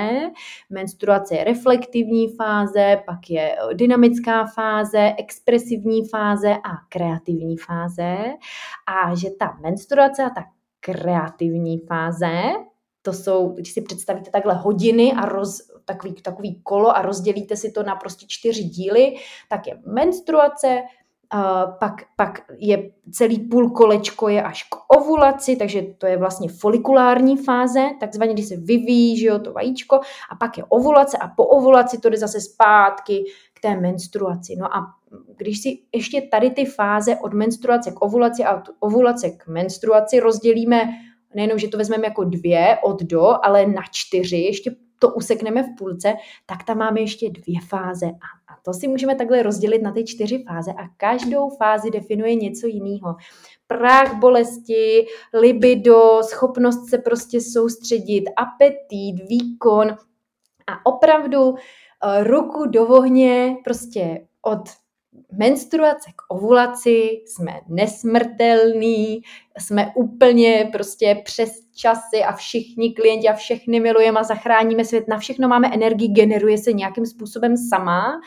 Menstruace 0.71 1.35
je 1.35 1.45
reflektivní 1.45 2.29
fáze, 2.29 3.03
pak 3.07 3.31
je 3.31 3.57
dynamická 3.75 4.47
fáze, 4.47 5.13
expresivní 5.19 6.09
fáze 6.09 6.55
a 6.55 6.77
kreativní 6.89 7.57
fáze. 7.57 8.17
A 8.87 9.15
že 9.15 9.31
ta 9.39 9.59
menstruace 9.63 10.23
a 10.25 10.31
ta 10.31 10.45
kreativní 10.81 11.79
fáze, 11.79 12.33
to 13.03 13.13
jsou, 13.13 13.49
když 13.49 13.73
si 13.73 13.83
představíte 13.83 14.31
takhle 14.31 14.55
hodiny 14.55 15.13
a 15.13 15.27
roz, 15.27 15.61
takový, 15.85 16.15
takový 16.15 16.61
kolo 16.63 16.97
a 16.97 17.03
rozdělíte 17.03 17.57
si 17.57 17.71
to 17.71 17.83
na 17.83 17.97
prostě 17.97 18.27
čtyři 18.29 18.65
díly, 18.65 19.15
tak 19.49 19.67
je 19.67 19.81
menstruace, 19.87 20.83
Uh, 21.35 21.79
pak, 21.79 21.95
pak 22.17 22.41
je 22.59 22.91
celý 23.13 23.41
půl 23.41 23.71
kolečko 23.71 24.29
je 24.29 24.43
až 24.43 24.63
k 24.63 24.99
ovulaci, 24.99 25.57
takže 25.57 25.83
to 25.99 26.07
je 26.07 26.17
vlastně 26.17 26.49
folikulární 26.49 27.37
fáze, 27.37 27.89
takzvaně, 28.01 28.33
když 28.33 28.49
se 28.49 28.57
vyvíjí 28.57 29.19
že 29.19 29.27
jo, 29.27 29.39
to 29.39 29.53
vajíčko, 29.53 30.01
a 30.31 30.37
pak 30.41 30.59
je 30.59 30.65
ovulace 30.65 31.19
a 31.19 31.29
po 31.29 31.45
ovulaci 31.45 31.99
to 31.99 32.11
jde 32.11 32.19
zase 32.19 32.41
zpátky 32.41 33.25
k 33.55 33.61
té 33.61 33.81
menstruaci. 33.81 34.57
No 34.57 34.77
a 34.77 34.87
když 35.37 35.63
si 35.63 35.79
ještě 35.95 36.23
tady 36.23 36.51
ty 36.51 36.65
fáze 36.65 37.17
od 37.17 37.35
menstruace 37.35 37.91
k 37.91 38.03
ovulaci 38.03 38.45
a 38.45 38.57
od 38.57 38.69
ovulace 38.81 39.31
k 39.31 39.47
menstruaci 39.47 40.21
rozdělíme, 40.21 40.81
nejenom, 41.35 41.59
že 41.59 41.69
to 41.69 41.79
vezmeme 41.79 42.07
jako 42.07 42.25
dvě 42.25 42.79
od 42.85 43.03
do, 43.03 43.45
ale 43.45 43.67
na 43.67 43.83
čtyři, 43.91 44.37
ještě 44.37 44.71
to 45.01 45.09
usekneme 45.09 45.63
v 45.63 45.77
půlce, 45.79 46.15
tak 46.47 46.65
tam 46.65 46.79
máme 46.79 47.01
ještě 47.01 47.31
dvě 47.31 47.61
fáze. 47.69 48.07
A, 48.07 48.61
to 48.65 48.73
si 48.73 48.89
můžeme 48.89 49.15
takhle 49.15 49.43
rozdělit 49.43 49.83
na 49.83 49.93
ty 49.93 50.05
čtyři 50.05 50.45
fáze 50.49 50.71
a 50.73 50.89
každou 50.97 51.51
fázi 51.51 51.91
definuje 51.91 52.35
něco 52.35 52.67
jiného. 52.67 53.17
Práh 53.67 54.19
bolesti, 54.19 55.07
libido, 55.35 56.21
schopnost 56.23 56.91
se 56.91 56.99
prostě 56.99 57.41
soustředit, 57.41 58.25
apetit, 58.37 59.29
výkon 59.29 59.97
a 60.67 60.87
opravdu 60.87 61.55
eh, 61.55 62.25
ruku 62.25 62.67
do 62.67 62.87
ohně 62.87 63.57
prostě 63.65 64.27
od 64.43 64.61
menstruace 65.39 66.11
k 66.17 66.35
ovulaci 66.35 67.23
jsme 67.27 67.61
nesmrtelní, 67.69 69.21
jsme 69.59 69.93
úplně 69.97 70.69
prostě 70.73 71.23
přes 71.25 71.51
časy 71.75 72.25
a 72.27 72.33
všichni 72.33 72.93
klienti 72.93 73.29
a 73.29 73.35
všechny 73.35 73.81
milujeme 73.81 74.21
a 74.21 74.25
zachráníme 74.25 74.85
svět, 74.85 75.09
na 75.09 75.19
všechno 75.19 75.49
máme 75.49 75.75
energii, 75.75 76.09
generuje 76.09 76.59
se 76.59 76.73
nějakým 76.73 77.07
způsobem 77.07 77.57
sama. 77.57 78.21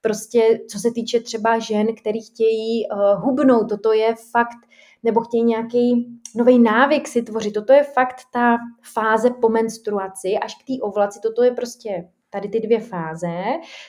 Prostě 0.00 0.60
co 0.70 0.78
se 0.78 0.90
týče 0.94 1.20
třeba 1.20 1.58
žen, 1.58 1.86
který 2.00 2.20
chtějí 2.20 2.88
uh, 2.88 3.24
hubnout, 3.24 3.68
toto 3.68 3.92
je 3.92 4.14
fakt, 4.30 4.58
nebo 5.02 5.20
chtějí 5.20 5.44
nějaký 5.44 6.06
nový 6.36 6.58
návyk 6.58 7.08
si 7.08 7.22
tvořit, 7.22 7.54
toto 7.54 7.72
je 7.72 7.82
fakt 7.82 8.16
ta 8.32 8.56
fáze 8.92 9.30
po 9.30 9.48
menstruaci 9.48 10.34
až 10.42 10.54
k 10.54 10.66
té 10.66 10.72
ovulaci, 10.82 11.20
toto 11.22 11.42
je 11.42 11.50
prostě 11.50 12.08
tady 12.32 12.48
ty 12.48 12.60
dvě 12.60 12.80
fáze, 12.80 13.42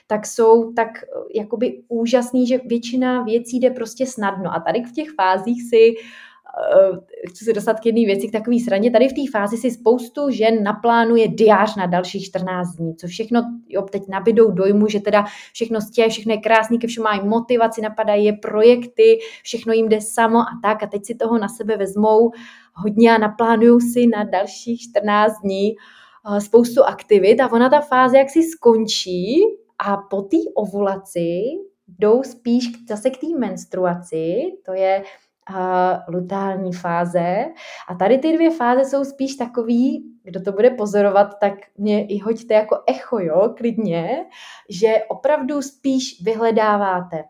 tak 0.08 0.26
jsou 0.26 0.74
tak 0.74 0.90
eh, 1.04 1.40
jakoby 1.40 1.84
úžasný, 1.88 2.48
že 2.48 2.58
většina 2.66 3.24
věcí 3.24 3.60
jde 3.60 3.70
prostě 3.70 4.06
snadno. 4.06 4.54
A 4.54 4.60
tady 4.60 4.84
v 4.84 4.92
těch 4.92 5.08
fázích 5.12 5.64
si 5.70 5.94
uh, 6.92 6.98
chci 7.30 7.46
se 7.46 7.54
dostat 7.54 7.80
k 7.80 7.86
jedné 7.86 8.06
věci, 8.06 8.28
k 8.28 8.32
takový 8.32 8.60
sraně. 8.60 8.92
Tady 8.92 9.08
v 9.08 9.14
té 9.14 9.22
fázi 9.32 9.58
si 9.58 9.72
spoustu 9.72 10.30
žen 10.30 10.64
naplánuje 10.64 11.28
diář 11.28 11.76
na 11.76 11.86
dalších 11.86 12.26
14 12.26 12.76
dní, 12.76 12.96
co 12.96 13.08
všechno 13.08 13.42
jo, 13.68 13.82
teď 13.82 14.04
nabidou 14.10 14.52
dojmu, 14.52 14.88
že 14.88 15.00
teda 15.00 15.26
všechno 15.54 15.82
stěje, 15.82 16.10
všechno 16.10 16.34
je 16.34 16.42
krásný, 16.42 16.80
ke 16.80 16.88
všemu 16.88 17.04
mají 17.04 17.28
motivaci, 17.28 17.82
napadají 17.82 18.26
je 18.26 18.34
projekty, 18.34 19.20
všechno 19.44 19.74
jim 19.74 19.90
jde 19.90 20.02
samo 20.02 20.40
a 20.40 20.60
tak 20.64 20.84
a 20.84 20.88
teď 20.88 21.06
si 21.06 21.16
toho 21.16 21.38
na 21.38 21.48
sebe 21.48 21.78
vezmou 21.78 22.32
hodně 22.74 23.16
a 23.16 23.18
naplánují 23.18 23.82
si 23.82 24.08
na 24.08 24.24
dalších 24.24 24.82
14 24.82 25.34
dní 25.44 25.76
spoustu 26.40 26.84
aktivit 26.84 27.40
a 27.40 27.52
ona 27.52 27.70
ta 27.70 27.82
fáze 27.82 28.18
jak 28.18 28.30
si 28.30 28.44
skončí 28.44 29.42
a 29.86 29.98
po 29.98 30.22
té 30.22 30.38
ovulaci 30.56 31.42
jdou 31.88 32.24
spíš 32.24 32.72
zase 32.90 33.10
k 33.10 33.18
té 33.18 33.28
menstruaci, 33.40 34.36
to 34.66 34.74
je 34.74 35.04
uh, 35.50 36.16
lutální 36.16 36.74
fáze. 36.74 37.46
A 37.90 37.96
tady 37.96 38.18
ty 38.18 38.34
dvě 38.36 38.52
fáze 38.52 38.86
jsou 38.86 39.04
spíš 39.04 39.36
takový, 39.36 40.04
kdo 40.24 40.42
to 40.42 40.52
bude 40.52 40.70
pozorovat, 40.70 41.40
tak 41.40 41.54
mě 41.78 42.08
i 42.08 42.20
hoďte 42.20 42.54
jako 42.54 42.78
echo, 42.88 43.20
jo, 43.20 43.54
klidně, 43.58 44.26
že 44.70 44.94
opravdu 45.10 45.62
spíš 45.62 46.24
vyhledáváte 46.24 47.24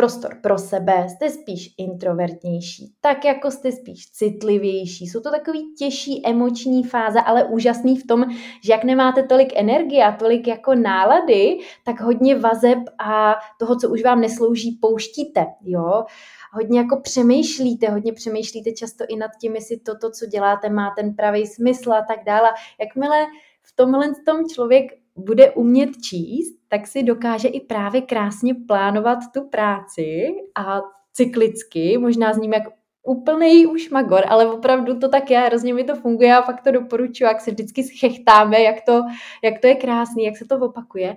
prostor 0.00 0.34
pro 0.42 0.58
sebe, 0.58 1.08
jste 1.08 1.30
spíš 1.30 1.74
introvertnější, 1.78 2.94
tak 3.00 3.24
jako 3.24 3.50
jste 3.50 3.72
spíš 3.72 4.10
citlivější. 4.12 5.06
Jsou 5.06 5.20
to 5.20 5.30
takový 5.30 5.74
těžší 5.78 6.26
emoční 6.26 6.84
fáze, 6.84 7.20
ale 7.20 7.44
úžasný 7.44 7.96
v 7.96 8.06
tom, 8.06 8.24
že 8.64 8.72
jak 8.72 8.84
nemáte 8.84 9.22
tolik 9.22 9.52
energie 9.56 10.04
a 10.04 10.16
tolik 10.16 10.46
jako 10.46 10.74
nálady, 10.74 11.58
tak 11.84 12.00
hodně 12.00 12.38
vazeb 12.38 12.78
a 12.98 13.34
toho, 13.58 13.76
co 13.76 13.90
už 13.90 14.02
vám 14.02 14.20
neslouží, 14.20 14.78
pouštíte, 14.80 15.46
jo. 15.64 16.04
Hodně 16.52 16.78
jako 16.78 17.00
přemýšlíte, 17.00 17.90
hodně 17.90 18.12
přemýšlíte 18.12 18.72
často 18.72 19.04
i 19.08 19.16
nad 19.16 19.30
tím, 19.40 19.54
jestli 19.54 19.76
toto, 19.76 20.10
co 20.10 20.26
děláte, 20.26 20.68
má 20.68 20.94
ten 20.96 21.14
pravý 21.14 21.46
smysl 21.46 21.92
a 21.92 22.04
tak 22.08 22.24
dále. 22.24 22.48
Jakmile 22.80 23.26
v 23.62 23.76
tomhle 23.76 24.06
tom 24.26 24.48
člověk 24.54 24.99
bude 25.16 25.50
umět 25.50 25.90
číst, 26.02 26.60
tak 26.68 26.86
si 26.86 27.02
dokáže 27.02 27.48
i 27.48 27.60
právě 27.60 28.00
krásně 28.00 28.54
plánovat 28.54 29.18
tu 29.34 29.48
práci 29.48 30.28
a 30.54 30.80
cyklicky, 31.12 31.98
možná 31.98 32.32
s 32.32 32.38
ním 32.38 32.52
jak 32.52 32.62
úplný 33.02 33.66
už 33.66 33.90
magor, 33.90 34.24
ale 34.28 34.52
opravdu 34.52 34.98
to 34.98 35.08
tak 35.08 35.30
je, 35.30 35.38
hrozně 35.38 35.74
mi 35.74 35.84
to 35.84 35.94
funguje 35.94 36.36
a 36.36 36.42
fakt 36.42 36.62
to 36.62 36.70
doporučuji, 36.70 37.24
jak 37.24 37.40
se 37.40 37.50
vždycky 37.50 37.82
schechtáme, 37.82 38.62
jak 38.62 38.76
to, 38.86 39.02
jak 39.44 39.58
to 39.58 39.66
je 39.66 39.74
krásný, 39.74 40.24
jak 40.24 40.36
se 40.36 40.44
to 40.44 40.58
opakuje. 40.58 41.16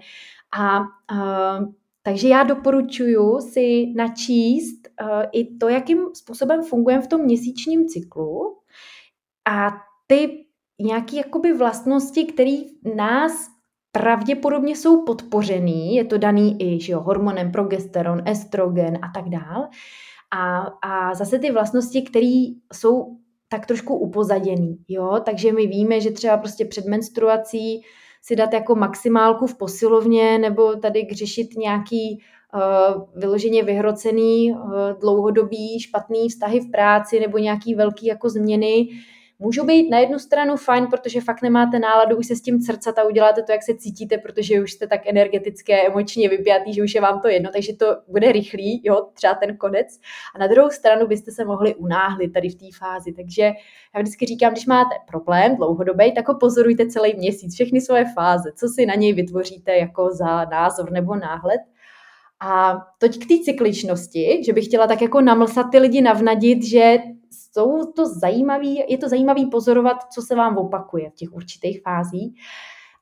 A 0.58 0.80
uh, 0.80 1.74
takže 2.04 2.28
já 2.28 2.44
doporučuji 2.44 3.40
si 3.40 3.94
načíst 3.96 4.88
uh, 5.02 5.24
i 5.32 5.58
to, 5.58 5.70
jakým 5.70 6.00
způsobem 6.14 6.64
fungujeme 6.64 7.04
v 7.04 7.08
tom 7.08 7.22
měsíčním 7.22 7.88
cyklu 7.88 8.58
a 9.50 9.70
ty 10.08 10.46
nějaké 10.80 11.22
vlastnosti, 11.58 12.26
které 12.26 12.58
nás 12.96 13.53
pravděpodobně 13.98 14.76
jsou 14.76 15.04
podpořený, 15.04 15.96
je 15.96 16.06
to 16.06 16.18
daný 16.18 16.56
i 16.60 16.82
že 16.82 16.94
jo, 16.94 17.00
hormonem 17.00 17.52
progesteron, 17.52 18.22
estrogen 18.26 19.00
a 19.02 19.12
tak 19.14 19.30
dál. 19.30 19.68
A, 20.36 20.60
a 20.82 21.14
zase 21.14 21.40
ty 21.40 21.52
vlastnosti, 21.52 22.02
které 22.02 22.46
jsou 22.74 23.18
tak 23.50 23.66
trošku 23.66 23.96
upozaděný, 23.96 24.78
jo, 24.88 25.20
takže 25.26 25.52
my 25.52 25.68
víme, 25.68 26.02
že 26.02 26.12
třeba 26.12 26.38
prostě 26.38 26.66
před 26.66 26.86
menstruací 26.86 27.82
si 28.22 28.36
dát 28.36 28.54
jako 28.54 28.76
maximálku 28.76 29.48
v 29.48 29.58
posilovně 29.58 30.38
nebo 30.38 30.76
tady 30.76 31.08
řešit 31.12 31.48
nějaký 31.58 32.20
uh, 32.54 33.04
vyloženě 33.16 33.64
vyhrocený, 33.64 34.52
uh, 34.52 34.60
dlouhodobý, 35.02 35.80
špatný 35.80 36.30
vztahy 36.30 36.60
v 36.60 36.72
práci 36.72 37.20
nebo 37.20 37.38
nějaký 37.38 37.76
velký 37.76 38.06
jako 38.06 38.30
změny, 38.30 38.90
můžou 39.44 39.66
být 39.66 39.90
na 39.90 40.00
jednu 40.00 40.20
stranu 40.20 40.56
fajn, 40.56 40.88
protože 40.88 41.22
fakt 41.22 41.42
nemáte 41.42 41.80
náladu 41.80 42.18
už 42.18 42.28
se 42.28 42.36
s 42.36 42.42
tím 42.42 42.60
crcat 42.60 43.00
a 43.00 43.04
uděláte 43.04 43.44
to, 43.44 43.52
jak 43.52 43.64
se 43.64 43.76
cítíte, 43.76 44.18
protože 44.18 44.62
už 44.62 44.72
jste 44.72 44.88
tak 44.88 45.08
energetické, 45.08 45.88
emočně 45.88 46.30
vypjatý, 46.30 46.74
že 46.74 46.84
už 46.84 46.96
je 46.96 47.02
vám 47.02 47.22
to 47.22 47.28
jedno, 47.28 47.50
takže 47.54 47.74
to 47.74 47.86
bude 48.08 48.32
rychlý, 48.32 48.82
jo, 48.84 49.08
třeba 49.14 49.34
ten 49.34 49.58
konec. 49.58 49.88
A 50.36 50.40
na 50.40 50.48
druhou 50.48 50.70
stranu 50.70 51.08
byste 51.08 51.32
se 51.32 51.46
mohli 51.46 51.76
unáhlit 51.76 52.34
tady 52.34 52.50
v 52.50 52.56
té 52.56 52.66
fázi. 52.80 53.14
Takže 53.14 53.44
já 53.96 54.02
vždycky 54.02 54.26
říkám, 54.26 54.52
když 54.52 54.66
máte 54.66 54.96
problém 55.08 55.56
dlouhodobý, 55.56 56.12
tak 56.12 56.28
ho 56.28 56.38
pozorujte 56.40 56.88
celý 56.88 57.14
měsíc, 57.18 57.54
všechny 57.54 57.82
svoje 57.82 58.06
fáze, 58.16 58.52
co 58.56 58.68
si 58.68 58.86
na 58.86 58.96
něj 58.96 59.14
vytvoříte 59.14 59.78
jako 59.78 60.10
za 60.12 60.46
názor 60.46 60.92
nebo 60.92 61.16
náhled. 61.16 61.62
A 62.40 62.78
toť 62.98 63.18
k 63.18 63.28
té 63.28 63.34
cykličnosti, 63.44 64.42
že 64.46 64.54
bych 64.54 64.66
chtěla 64.66 64.88
tak 64.88 65.02
jako 65.02 65.22
namlsat 65.22 65.64
ty 65.72 65.80
lidi 65.80 66.02
navnadit, 66.02 66.64
že 66.64 66.98
jsou 67.34 67.92
to 67.92 68.06
zajímavý, 68.06 68.84
je 68.88 68.98
to 68.98 69.10
zajímavý 69.10 69.46
pozorovat, 69.46 69.98
co 70.14 70.22
se 70.22 70.36
vám 70.36 70.58
opakuje 70.58 71.10
v 71.10 71.16
těch 71.16 71.34
určitých 71.34 71.82
fázích. 71.82 72.42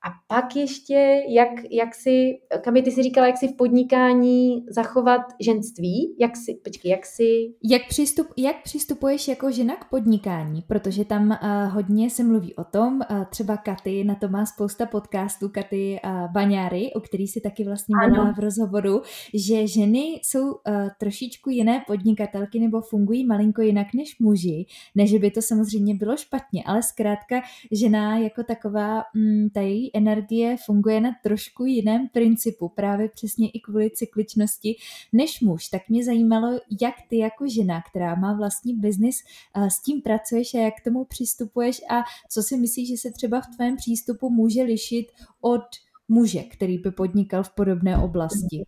A 0.03 0.09
pak 0.27 0.55
ještě, 0.55 1.23
jak, 1.29 1.49
jak 1.71 1.95
si, 1.95 2.39
Kami, 2.61 2.81
ty 2.81 2.91
si 2.91 3.03
říkala, 3.03 3.27
jak 3.27 3.37
si 3.37 3.47
v 3.47 3.55
podnikání 3.55 4.65
zachovat 4.69 5.21
ženství, 5.39 6.15
jak 6.19 6.37
si, 6.37 6.53
počkej, 6.63 6.91
jak 6.91 7.05
si... 7.05 7.53
Jak, 7.63 7.81
přistup, 7.87 8.27
jak 8.37 8.63
přistupuješ 8.63 9.27
jako 9.27 9.51
žena 9.51 9.75
k 9.75 9.89
podnikání, 9.89 10.61
protože 10.61 11.05
tam 11.05 11.29
uh, 11.29 11.73
hodně 11.73 12.09
se 12.09 12.23
mluví 12.23 12.55
o 12.55 12.63
tom, 12.63 13.01
uh, 13.11 13.25
třeba 13.25 13.57
Katy, 13.57 14.03
na 14.03 14.15
to 14.15 14.27
má 14.27 14.45
spousta 14.45 14.85
podcastů, 14.85 15.49
Katy 15.49 15.99
uh, 16.05 16.31
Baňáry, 16.31 16.93
o 16.93 16.99
který 16.99 17.27
si 17.27 17.41
taky 17.41 17.63
vlastně 17.63 17.95
mluvila 18.01 18.33
v 18.33 18.39
rozhovoru, 18.39 19.01
že 19.33 19.67
ženy 19.67 19.99
jsou 19.99 20.51
uh, 20.51 20.59
trošičku 20.99 21.49
jiné 21.49 21.83
podnikatelky 21.87 22.59
nebo 22.59 22.81
fungují 22.81 23.25
malinko 23.25 23.61
jinak 23.61 23.87
než 23.93 24.19
muži, 24.19 24.65
než 24.95 25.13
by 25.13 25.31
to 25.31 25.41
samozřejmě 25.41 25.95
bylo 25.95 26.17
špatně, 26.17 26.63
ale 26.65 26.83
zkrátka 26.83 27.41
žena 27.71 28.17
jako 28.17 28.43
taková 28.43 29.03
mm, 29.15 29.49
tady 29.49 29.90
energie 29.93 30.57
funguje 30.65 31.01
na 31.01 31.11
trošku 31.23 31.65
jiném 31.65 32.07
principu, 32.07 32.69
právě 32.69 33.09
přesně 33.09 33.49
i 33.49 33.59
kvůli 33.59 33.91
cykličnosti 33.91 34.75
než 35.13 35.41
muž. 35.41 35.67
Tak 35.67 35.89
mě 35.89 36.05
zajímalo, 36.05 36.59
jak 36.81 36.95
ty 37.09 37.17
jako 37.17 37.47
žena, 37.47 37.81
která 37.89 38.15
má 38.15 38.33
vlastní 38.33 38.75
biznis, 38.75 39.23
eh, 39.55 39.69
s 39.69 39.81
tím 39.81 40.01
pracuješ 40.01 40.53
a 40.53 40.57
jak 40.57 40.73
k 40.81 40.83
tomu 40.83 41.05
přistupuješ 41.05 41.81
a 41.89 42.03
co 42.29 42.43
si 42.43 42.57
myslíš, 42.57 42.89
že 42.89 42.97
se 42.97 43.11
třeba 43.11 43.41
v 43.41 43.55
tvém 43.55 43.75
přístupu 43.75 44.29
může 44.29 44.63
lišit 44.63 45.07
od 45.41 45.63
muže, 46.07 46.43
který 46.43 46.77
by 46.77 46.91
podnikal 46.91 47.43
v 47.43 47.55
podobné 47.55 47.97
oblasti? 47.97 48.63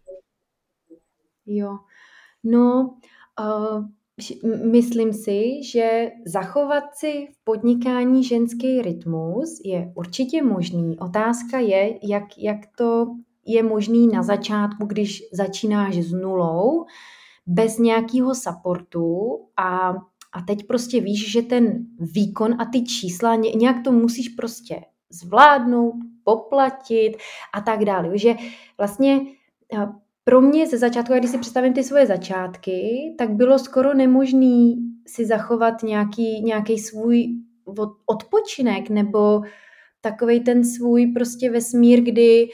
Jo, 1.46 1.78
no, 2.44 2.98
uh, 3.40 3.86
myslím 4.72 5.14
si, 5.14 5.64
že 5.64 6.12
zachovat 6.26 6.84
si 6.94 7.28
v 7.34 7.44
podnikání 7.44 8.24
ženský 8.24 8.82
rytmus 8.82 9.62
je 9.66 9.94
určitě 9.96 10.44
možný. 10.44 11.00
Otázka 11.00 11.60
je, 11.60 12.00
jak, 12.04 12.24
jak 12.38 12.60
to 12.78 13.08
je 13.46 13.64
možný 13.64 14.08
na 14.08 14.24
začátku, 14.24 14.86
když 14.86 15.24
začínáš 15.34 15.96
s 15.96 16.12
nulou, 16.12 16.86
bez 17.48 17.78
nějakého 17.78 18.36
supportu 18.36 19.40
a, 19.58 19.90
a 20.34 20.42
teď 20.48 20.68
prostě 20.68 21.02
víš, 21.02 21.32
že 21.32 21.42
ten 21.42 21.86
výkon 22.00 22.62
a 22.62 22.66
ty 22.66 22.84
čísla 22.84 23.36
nějak 23.36 23.84
to 23.84 23.92
musíš 23.92 24.30
prostě 24.30 24.82
zvládnout, 25.10 25.94
poplatit 26.24 27.18
a 27.54 27.62
tak 27.62 27.86
dále. 27.86 28.18
Že 28.18 28.36
vlastně 28.78 29.22
pro 30.24 30.42
mě 30.42 30.68
ze 30.68 30.78
začátku, 30.78 31.14
když 31.14 31.32
si 31.32 31.38
představím 31.38 31.74
ty 31.74 31.84
svoje 31.84 32.06
začátky, 32.08 33.16
tak 33.18 33.30
bylo 33.30 33.60
skoro 33.60 33.94
nemožný 33.94 34.76
si 35.08 35.26
zachovat 35.26 35.84
nějaký, 35.84 36.42
nějaký 36.42 36.80
svůj 36.80 37.28
odpočinek 38.06 38.90
nebo 38.90 39.42
takový 40.02 40.40
ten 40.40 40.64
svůj 40.64 41.08
prostě 41.08 41.52
vesmír, 41.52 42.02
kdy 42.02 42.48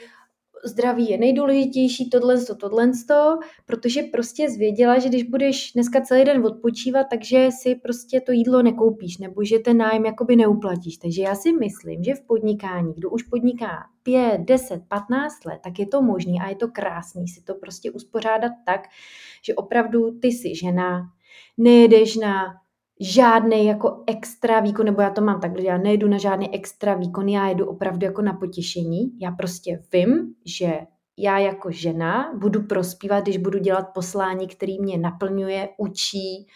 zdraví 0.65 1.09
je 1.09 1.17
nejdůležitější, 1.17 2.09
tohle, 2.09 2.45
to, 2.45 2.55
tohle, 2.55 2.91
to, 3.07 3.39
protože 3.65 4.03
prostě 4.03 4.49
zvěděla, 4.49 4.99
že 4.99 5.09
když 5.09 5.23
budeš 5.23 5.71
dneska 5.73 6.01
celý 6.01 6.25
den 6.25 6.45
odpočívat, 6.45 7.07
takže 7.09 7.49
si 7.61 7.75
prostě 7.75 8.21
to 8.21 8.31
jídlo 8.31 8.61
nekoupíš, 8.61 9.17
nebo 9.17 9.43
že 9.43 9.59
ten 9.59 9.77
nájem 9.77 10.05
jakoby 10.05 10.35
neuplatíš. 10.35 10.97
Takže 10.97 11.21
já 11.21 11.35
si 11.35 11.51
myslím, 11.51 12.03
že 12.03 12.15
v 12.15 12.21
podnikání, 12.21 12.93
kdo 12.93 13.09
už 13.09 13.23
podniká 13.23 13.85
5, 14.03 14.41
10, 14.41 14.81
15 14.87 15.45
let, 15.45 15.59
tak 15.63 15.79
je 15.79 15.87
to 15.87 16.01
možný 16.01 16.39
a 16.41 16.49
je 16.49 16.55
to 16.55 16.67
krásný 16.67 17.27
si 17.27 17.41
to 17.41 17.55
prostě 17.55 17.91
uspořádat 17.91 18.51
tak, 18.65 18.81
že 19.43 19.55
opravdu 19.55 20.19
ty 20.19 20.27
jsi 20.27 20.55
žena, 20.55 21.01
nejedeš 21.57 22.15
na 22.15 22.45
žádný 22.99 23.65
jako 23.65 24.03
extra 24.07 24.59
výkon, 24.59 24.85
nebo 24.85 25.01
já 25.01 25.09
to 25.09 25.21
mám 25.21 25.41
takhle, 25.41 25.63
já 25.63 25.77
nejdu 25.77 26.07
na 26.07 26.17
žádný 26.17 26.53
extra 26.55 26.93
výkon, 26.93 27.29
já 27.29 27.47
jedu 27.47 27.65
opravdu 27.65 28.05
jako 28.05 28.21
na 28.21 28.33
potěšení. 28.33 29.19
Já 29.19 29.31
prostě 29.31 29.83
vím, 29.93 30.35
že 30.45 30.79
já 31.17 31.37
jako 31.37 31.71
žena 31.71 32.33
budu 32.37 32.63
prospívat, 32.63 33.23
když 33.23 33.37
budu 33.37 33.59
dělat 33.59 33.93
poslání, 33.93 34.47
který 34.47 34.81
mě 34.81 34.97
naplňuje, 34.97 35.69
učí. 35.77 36.47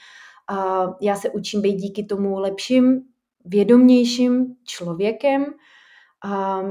Já 1.02 1.16
se 1.16 1.30
učím 1.30 1.62
být 1.62 1.76
díky 1.76 2.04
tomu 2.04 2.40
lepším, 2.40 3.02
vědomějším 3.46 4.56
člověkem. 4.64 5.46
A, 6.26 6.62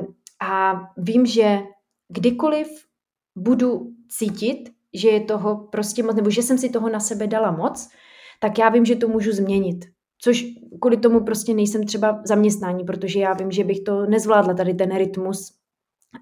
a 0.40 0.80
vím, 0.96 1.26
že 1.26 1.60
kdykoliv 2.08 2.68
budu 3.36 3.90
cítit, 4.08 4.70
že 4.94 5.08
je 5.08 5.20
toho 5.20 5.56
prostě 5.56 6.02
moc, 6.02 6.16
nebo 6.16 6.30
že 6.30 6.42
jsem 6.42 6.58
si 6.58 6.70
toho 6.70 6.88
na 6.88 7.00
sebe 7.00 7.26
dala 7.26 7.50
moc, 7.50 7.88
tak 8.42 8.58
já 8.58 8.68
vím, 8.68 8.84
že 8.84 8.96
to 8.96 9.08
můžu 9.08 9.32
změnit. 9.32 9.84
Což 10.18 10.44
kvůli 10.80 10.96
tomu 10.96 11.24
prostě 11.24 11.54
nejsem 11.54 11.86
třeba 11.86 12.20
zaměstnání, 12.24 12.84
protože 12.84 13.20
já 13.20 13.32
vím, 13.32 13.50
že 13.50 13.64
bych 13.64 13.80
to 13.80 14.06
nezvládla, 14.06 14.54
tady 14.54 14.74
ten 14.74 14.96
rytmus. 14.96 15.52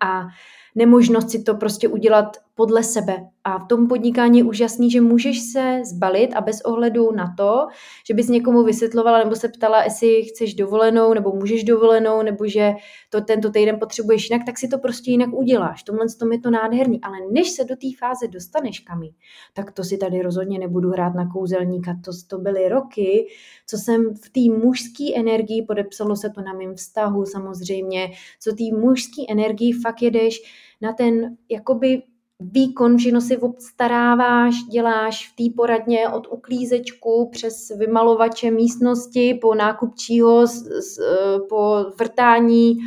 A 0.04 0.26
nemožnost 0.74 1.30
si 1.30 1.42
to 1.42 1.54
prostě 1.54 1.88
udělat 1.88 2.36
podle 2.60 2.84
sebe. 2.84 3.16
A 3.44 3.58
v 3.58 3.66
tom 3.68 3.88
podnikání 3.88 4.38
je 4.38 4.44
úžasný, 4.44 4.90
že 4.90 5.00
můžeš 5.00 5.40
se 5.52 5.80
zbalit 5.84 6.34
a 6.34 6.40
bez 6.40 6.60
ohledu 6.60 7.12
na 7.12 7.34
to, 7.36 7.66
že 8.06 8.14
bys 8.14 8.28
někomu 8.28 8.64
vysvětlovala 8.64 9.18
nebo 9.18 9.36
se 9.36 9.48
ptala, 9.48 9.84
jestli 9.84 10.22
chceš 10.22 10.54
dovolenou 10.54 11.14
nebo 11.14 11.32
můžeš 11.32 11.64
dovolenou, 11.64 12.22
nebo 12.22 12.46
že 12.46 12.72
to 13.10 13.20
tento 13.20 13.50
týden 13.50 13.78
potřebuješ 13.78 14.30
jinak, 14.30 14.46
tak 14.46 14.58
si 14.58 14.68
to 14.68 14.78
prostě 14.78 15.10
jinak 15.10 15.32
uděláš. 15.32 15.82
Tomhle 15.82 16.06
tom 16.18 16.32
je 16.32 16.40
to 16.40 16.50
nádherný. 16.50 17.00
Ale 17.02 17.16
než 17.32 17.50
se 17.50 17.64
do 17.64 17.76
té 17.76 17.86
fáze 17.98 18.28
dostaneš 18.28 18.80
kami, 18.80 19.10
tak 19.54 19.72
to 19.72 19.84
si 19.84 19.98
tady 19.98 20.22
rozhodně 20.22 20.58
nebudu 20.58 20.90
hrát 20.90 21.14
na 21.14 21.32
kouzelníka. 21.32 21.96
To, 22.04 22.10
to 22.28 22.38
byly 22.38 22.68
roky, 22.68 23.26
co 23.66 23.76
jsem 23.76 24.14
v 24.14 24.30
té 24.30 24.64
mužské 24.64 25.04
energii, 25.16 25.62
podepsalo 25.62 26.16
se 26.16 26.30
to 26.30 26.40
na 26.40 26.52
mém 26.52 26.74
vztahu 26.74 27.26
samozřejmě, 27.26 28.10
co 28.40 28.52
té 28.52 28.64
mužské 28.80 29.22
energii 29.28 29.72
fakt 29.72 30.02
jedeš 30.02 30.40
na 30.80 30.92
ten 30.92 31.36
jakoby 31.48 32.02
výkon, 32.40 32.96
všechno 32.96 33.20
si 33.20 33.36
obstaráváš, 33.36 34.54
děláš 34.70 35.28
v 35.28 35.36
té 35.36 35.54
poradně 35.56 36.08
od 36.08 36.26
uklízečku 36.30 37.28
přes 37.32 37.72
vymalovače 37.78 38.50
místnosti 38.50 39.38
po 39.42 39.54
nákupčího, 39.54 40.44
e, 40.44 41.40
po 41.48 41.86
vrtání, 41.98 42.78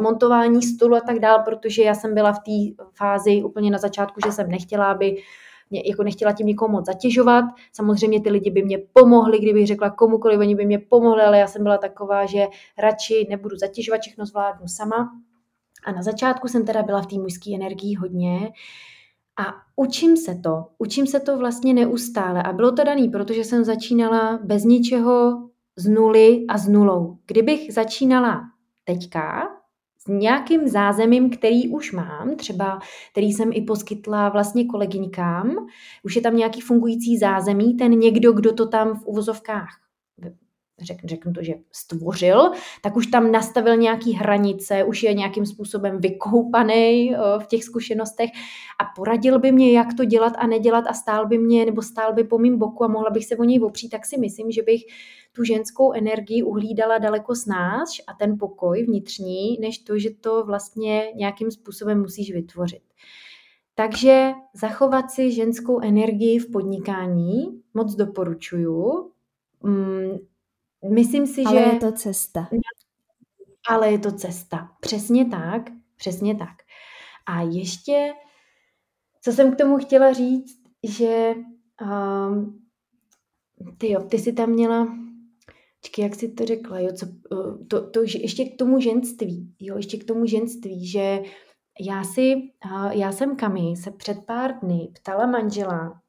montování 0.00 0.62
stolu 0.62 0.96
a 0.96 1.00
tak 1.00 1.18
dál, 1.18 1.42
protože 1.44 1.82
já 1.82 1.94
jsem 1.94 2.14
byla 2.14 2.32
v 2.32 2.38
té 2.38 2.82
fázi 2.94 3.42
úplně 3.42 3.70
na 3.70 3.78
začátku, 3.78 4.20
že 4.26 4.32
jsem 4.32 4.50
nechtěla, 4.50 4.90
aby 4.90 5.16
mě, 5.70 5.82
jako 5.86 6.02
nechtěla 6.02 6.32
tím 6.32 6.46
nikomu 6.46 6.72
moc 6.72 6.86
zatěžovat. 6.86 7.44
Samozřejmě 7.72 8.20
ty 8.20 8.30
lidi 8.30 8.50
by 8.50 8.62
mě 8.62 8.78
pomohli, 8.92 9.38
kdybych 9.38 9.66
řekla 9.66 9.90
komukoliv, 9.90 10.40
oni 10.40 10.54
by 10.54 10.66
mě 10.66 10.78
pomohli, 10.78 11.22
ale 11.22 11.38
já 11.38 11.46
jsem 11.46 11.62
byla 11.62 11.78
taková, 11.78 12.26
že 12.26 12.46
radši 12.78 13.26
nebudu 13.30 13.56
zatěžovat, 13.56 14.00
všechno 14.00 14.26
zvládnu 14.26 14.68
sama. 14.68 15.10
A 15.84 15.92
na 15.92 16.02
začátku 16.02 16.48
jsem 16.48 16.66
teda 16.66 16.82
byla 16.82 17.02
v 17.02 17.06
té 17.06 17.16
mužské 17.16 17.54
energii 17.54 17.94
hodně 17.94 18.52
a 19.40 19.54
učím 19.76 20.16
se 20.16 20.34
to. 20.34 20.66
Učím 20.78 21.06
se 21.06 21.20
to 21.20 21.38
vlastně 21.38 21.74
neustále. 21.74 22.42
A 22.42 22.52
bylo 22.52 22.72
to 22.72 22.84
daný, 22.84 23.08
protože 23.08 23.44
jsem 23.44 23.64
začínala 23.64 24.40
bez 24.44 24.64
ničeho 24.64 25.48
z 25.76 25.88
nuly 25.88 26.44
a 26.48 26.58
z 26.58 26.68
nulou. 26.68 27.18
Kdybych 27.26 27.72
začínala 27.72 28.40
teďka 28.84 29.48
s 29.98 30.06
nějakým 30.08 30.68
zázemím, 30.68 31.30
který 31.30 31.68
už 31.68 31.92
mám, 31.92 32.36
třeba 32.36 32.78
který 33.12 33.32
jsem 33.32 33.50
i 33.52 33.62
poskytla 33.62 34.28
vlastně 34.28 34.66
kolegyňkám, 34.66 35.66
už 36.04 36.16
je 36.16 36.22
tam 36.22 36.36
nějaký 36.36 36.60
fungující 36.60 37.18
zázemí, 37.18 37.76
ten 37.76 37.92
někdo, 37.92 38.32
kdo 38.32 38.52
to 38.52 38.68
tam 38.68 38.98
v 38.98 39.06
uvozovkách 39.06 39.68
řeknu, 40.84 41.08
řeknu 41.08 41.32
to, 41.32 41.42
že 41.42 41.54
stvořil, 41.72 42.50
tak 42.82 42.96
už 42.96 43.06
tam 43.06 43.32
nastavil 43.32 43.76
nějaký 43.76 44.12
hranice, 44.12 44.84
už 44.84 45.02
je 45.02 45.14
nějakým 45.14 45.46
způsobem 45.46 46.00
vykoupaný 46.00 47.14
v 47.38 47.46
těch 47.46 47.64
zkušenostech 47.64 48.30
a 48.80 48.84
poradil 48.96 49.38
by 49.38 49.52
mě, 49.52 49.72
jak 49.72 49.94
to 49.96 50.04
dělat 50.04 50.32
a 50.38 50.46
nedělat 50.46 50.84
a 50.88 50.92
stál 50.92 51.26
by 51.26 51.38
mě, 51.38 51.66
nebo 51.66 51.82
stál 51.82 52.12
by 52.14 52.24
po 52.24 52.38
mým 52.38 52.58
boku 52.58 52.84
a 52.84 52.88
mohla 52.88 53.10
bych 53.10 53.26
se 53.26 53.36
o 53.36 53.44
něj 53.44 53.60
opřít, 53.60 53.88
tak 53.88 54.06
si 54.06 54.18
myslím, 54.18 54.50
že 54.50 54.62
bych 54.62 54.82
tu 55.32 55.44
ženskou 55.44 55.92
energii 55.92 56.42
uhlídala 56.42 56.98
daleko 56.98 57.34
snáš 57.34 58.02
a 58.06 58.14
ten 58.14 58.38
pokoj 58.38 58.82
vnitřní, 58.82 59.58
než 59.60 59.78
to, 59.78 59.98
že 59.98 60.10
to 60.10 60.44
vlastně 60.44 61.12
nějakým 61.14 61.50
způsobem 61.50 62.00
musíš 62.00 62.32
vytvořit. 62.32 62.82
Takže 63.74 64.30
zachovat 64.54 65.10
si 65.10 65.32
ženskou 65.32 65.80
energii 65.80 66.38
v 66.38 66.50
podnikání 66.50 67.62
moc 67.74 67.94
doporučuju. 67.94 69.10
Myslím 70.88 71.26
si, 71.26 71.42
ale 71.42 71.58
že... 71.58 71.64
Ale 71.64 71.74
je 71.74 71.80
to 71.80 71.92
cesta. 71.92 72.48
Ale 73.68 73.92
je 73.92 73.98
to 73.98 74.12
cesta. 74.12 74.70
Přesně 74.80 75.26
tak, 75.26 75.62
přesně 75.96 76.34
tak. 76.34 76.56
A 77.26 77.42
ještě, 77.42 78.12
co 79.22 79.32
jsem 79.32 79.54
k 79.54 79.58
tomu 79.58 79.78
chtěla 79.78 80.12
říct, 80.12 80.62
že 80.82 81.34
um, 81.82 82.60
ty 83.78 83.90
jo, 83.90 84.02
ty 84.02 84.18
jsi 84.18 84.32
tam 84.32 84.50
měla, 84.50 84.88
čekaj, 85.80 86.04
jak 86.04 86.14
jsi 86.14 86.28
to 86.28 86.46
řekla, 86.46 86.78
jo, 86.78 86.92
co, 86.92 87.06
uh, 87.30 87.66
to, 87.66 87.90
to, 87.90 88.00
ještě 88.02 88.44
k 88.44 88.58
tomu 88.58 88.80
ženství, 88.80 89.54
jo, 89.60 89.76
ještě 89.76 89.98
k 89.98 90.04
tomu 90.04 90.26
ženství, 90.26 90.86
že 90.86 91.22
já 91.80 92.04
si, 92.04 92.34
uh, 92.64 92.90
já 92.92 93.12
jsem 93.12 93.36
Kami 93.36 93.76
se 93.76 93.90
před 93.90 94.18
pár 94.26 94.58
dny 94.58 94.92
ptala 94.94 95.26
manžela, 95.26 96.00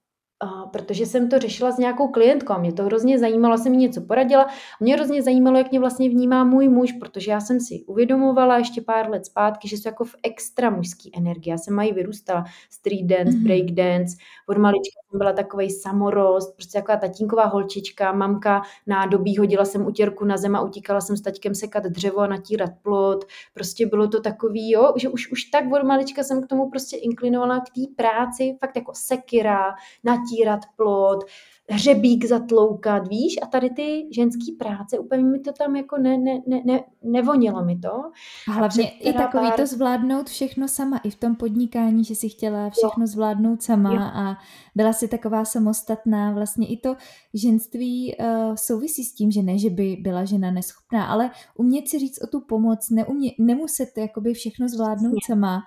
protože 0.71 1.05
jsem 1.05 1.29
to 1.29 1.39
řešila 1.39 1.71
s 1.71 1.77
nějakou 1.77 2.07
klientkou 2.07 2.53
a 2.53 2.57
mě 2.57 2.73
to 2.73 2.83
hrozně 2.83 3.19
zajímalo, 3.19 3.57
jsem 3.57 3.71
mi 3.71 3.77
něco 3.77 4.01
poradila. 4.01 4.47
Mě 4.79 4.95
hrozně 4.95 5.23
zajímalo, 5.23 5.57
jak 5.57 5.71
mě 5.71 5.79
vlastně 5.79 6.09
vnímá 6.09 6.43
můj 6.43 6.69
muž, 6.69 6.91
protože 6.91 7.31
já 7.31 7.39
jsem 7.39 7.59
si 7.59 7.83
uvědomovala 7.87 8.57
ještě 8.57 8.81
pár 8.81 9.09
let 9.09 9.25
zpátky, 9.25 9.67
že 9.67 9.77
jsou 9.77 9.89
jako 9.89 10.05
v 10.05 10.15
extra 10.23 10.69
mužský 10.69 11.11
energie. 11.17 11.51
Já 11.51 11.57
jsem 11.57 11.73
mají 11.73 11.93
vyrůstala 11.93 12.43
street 12.69 13.05
dance, 13.05 13.37
mm-hmm. 13.37 13.43
break 13.43 13.71
dance, 13.71 14.17
od 14.49 14.57
malička 14.57 14.99
jsem 15.09 15.17
byla 15.17 15.33
takový 15.33 15.69
samorost, 15.69 16.55
prostě 16.55 16.79
taková 16.79 16.97
tatínková 16.97 17.45
holčička, 17.45 18.11
mamka 18.11 18.61
nádobí, 18.87 19.37
hodila 19.37 19.65
jsem 19.65 19.85
utěrku 19.85 20.25
na 20.25 20.37
zem 20.37 20.55
a 20.55 20.61
utíkala 20.61 21.01
jsem 21.01 21.17
s 21.17 21.21
taťkem 21.21 21.55
sekat 21.55 21.83
dřevo 21.83 22.19
a 22.19 22.27
natírat 22.27 22.71
plot. 22.81 23.25
Prostě 23.53 23.85
bylo 23.85 24.07
to 24.07 24.21
takový, 24.21 24.71
jo, 24.71 24.93
že 24.97 25.09
už, 25.09 25.31
už 25.31 25.43
tak 25.43 25.71
od 25.73 25.83
malička 25.83 26.23
jsem 26.23 26.43
k 26.43 26.47
tomu 26.47 26.69
prostě 26.69 26.97
inklinovala 26.97 27.59
k 27.59 27.69
té 27.75 27.81
práci, 27.95 28.57
fakt 28.59 28.75
jako 28.75 28.91
sekira, 28.95 29.75
natírat 30.03 30.30
plot, 30.75 31.23
hřebík 31.69 32.25
zatloukat, 32.25 33.07
víš, 33.07 33.35
a 33.43 33.45
tady 33.45 33.69
ty 33.69 34.07
ženský 34.11 34.51
práce, 34.51 34.99
úplně 34.99 35.23
mi 35.23 35.39
to 35.39 35.51
tam 35.53 35.75
jako 35.75 35.97
ne, 35.97 36.17
ne, 36.17 36.41
ne, 36.47 36.61
ne 36.65 36.83
nevonilo 37.03 37.65
mi 37.65 37.79
to. 37.79 37.93
A 38.47 38.51
hlavně 38.51 38.83
a 38.83 38.93
i 38.99 39.13
takový 39.13 39.47
pár... 39.47 39.59
to 39.59 39.65
zvládnout 39.65 40.29
všechno 40.29 40.67
sama, 40.67 40.97
i 40.97 41.09
v 41.09 41.15
tom 41.15 41.35
podnikání, 41.35 42.03
že 42.03 42.15
si 42.15 42.29
chtěla 42.29 42.69
všechno 42.69 43.03
jo. 43.03 43.07
zvládnout 43.07 43.63
sama 43.63 43.93
jo. 43.93 44.01
a 44.01 44.37
byla 44.75 44.93
si 44.93 45.07
taková 45.07 45.45
samostatná, 45.45 46.31
vlastně 46.31 46.67
i 46.67 46.77
to 46.77 46.95
ženství 47.33 48.15
uh, 48.19 48.55
souvisí 48.55 49.03
s 49.03 49.13
tím, 49.13 49.31
že 49.31 49.41
ne, 49.41 49.57
že 49.57 49.69
by 49.69 49.97
byla 50.01 50.25
žena 50.25 50.51
neschopná, 50.51 51.05
ale 51.05 51.31
umět 51.55 51.89
si 51.89 51.99
říct 51.99 52.23
o 52.23 52.27
tu 52.27 52.41
pomoc, 52.41 52.89
neumě, 52.89 53.31
nemuset 53.39 53.97
jakoby 53.97 54.33
všechno 54.33 54.69
zvládnout 54.69 55.17
sama, 55.25 55.61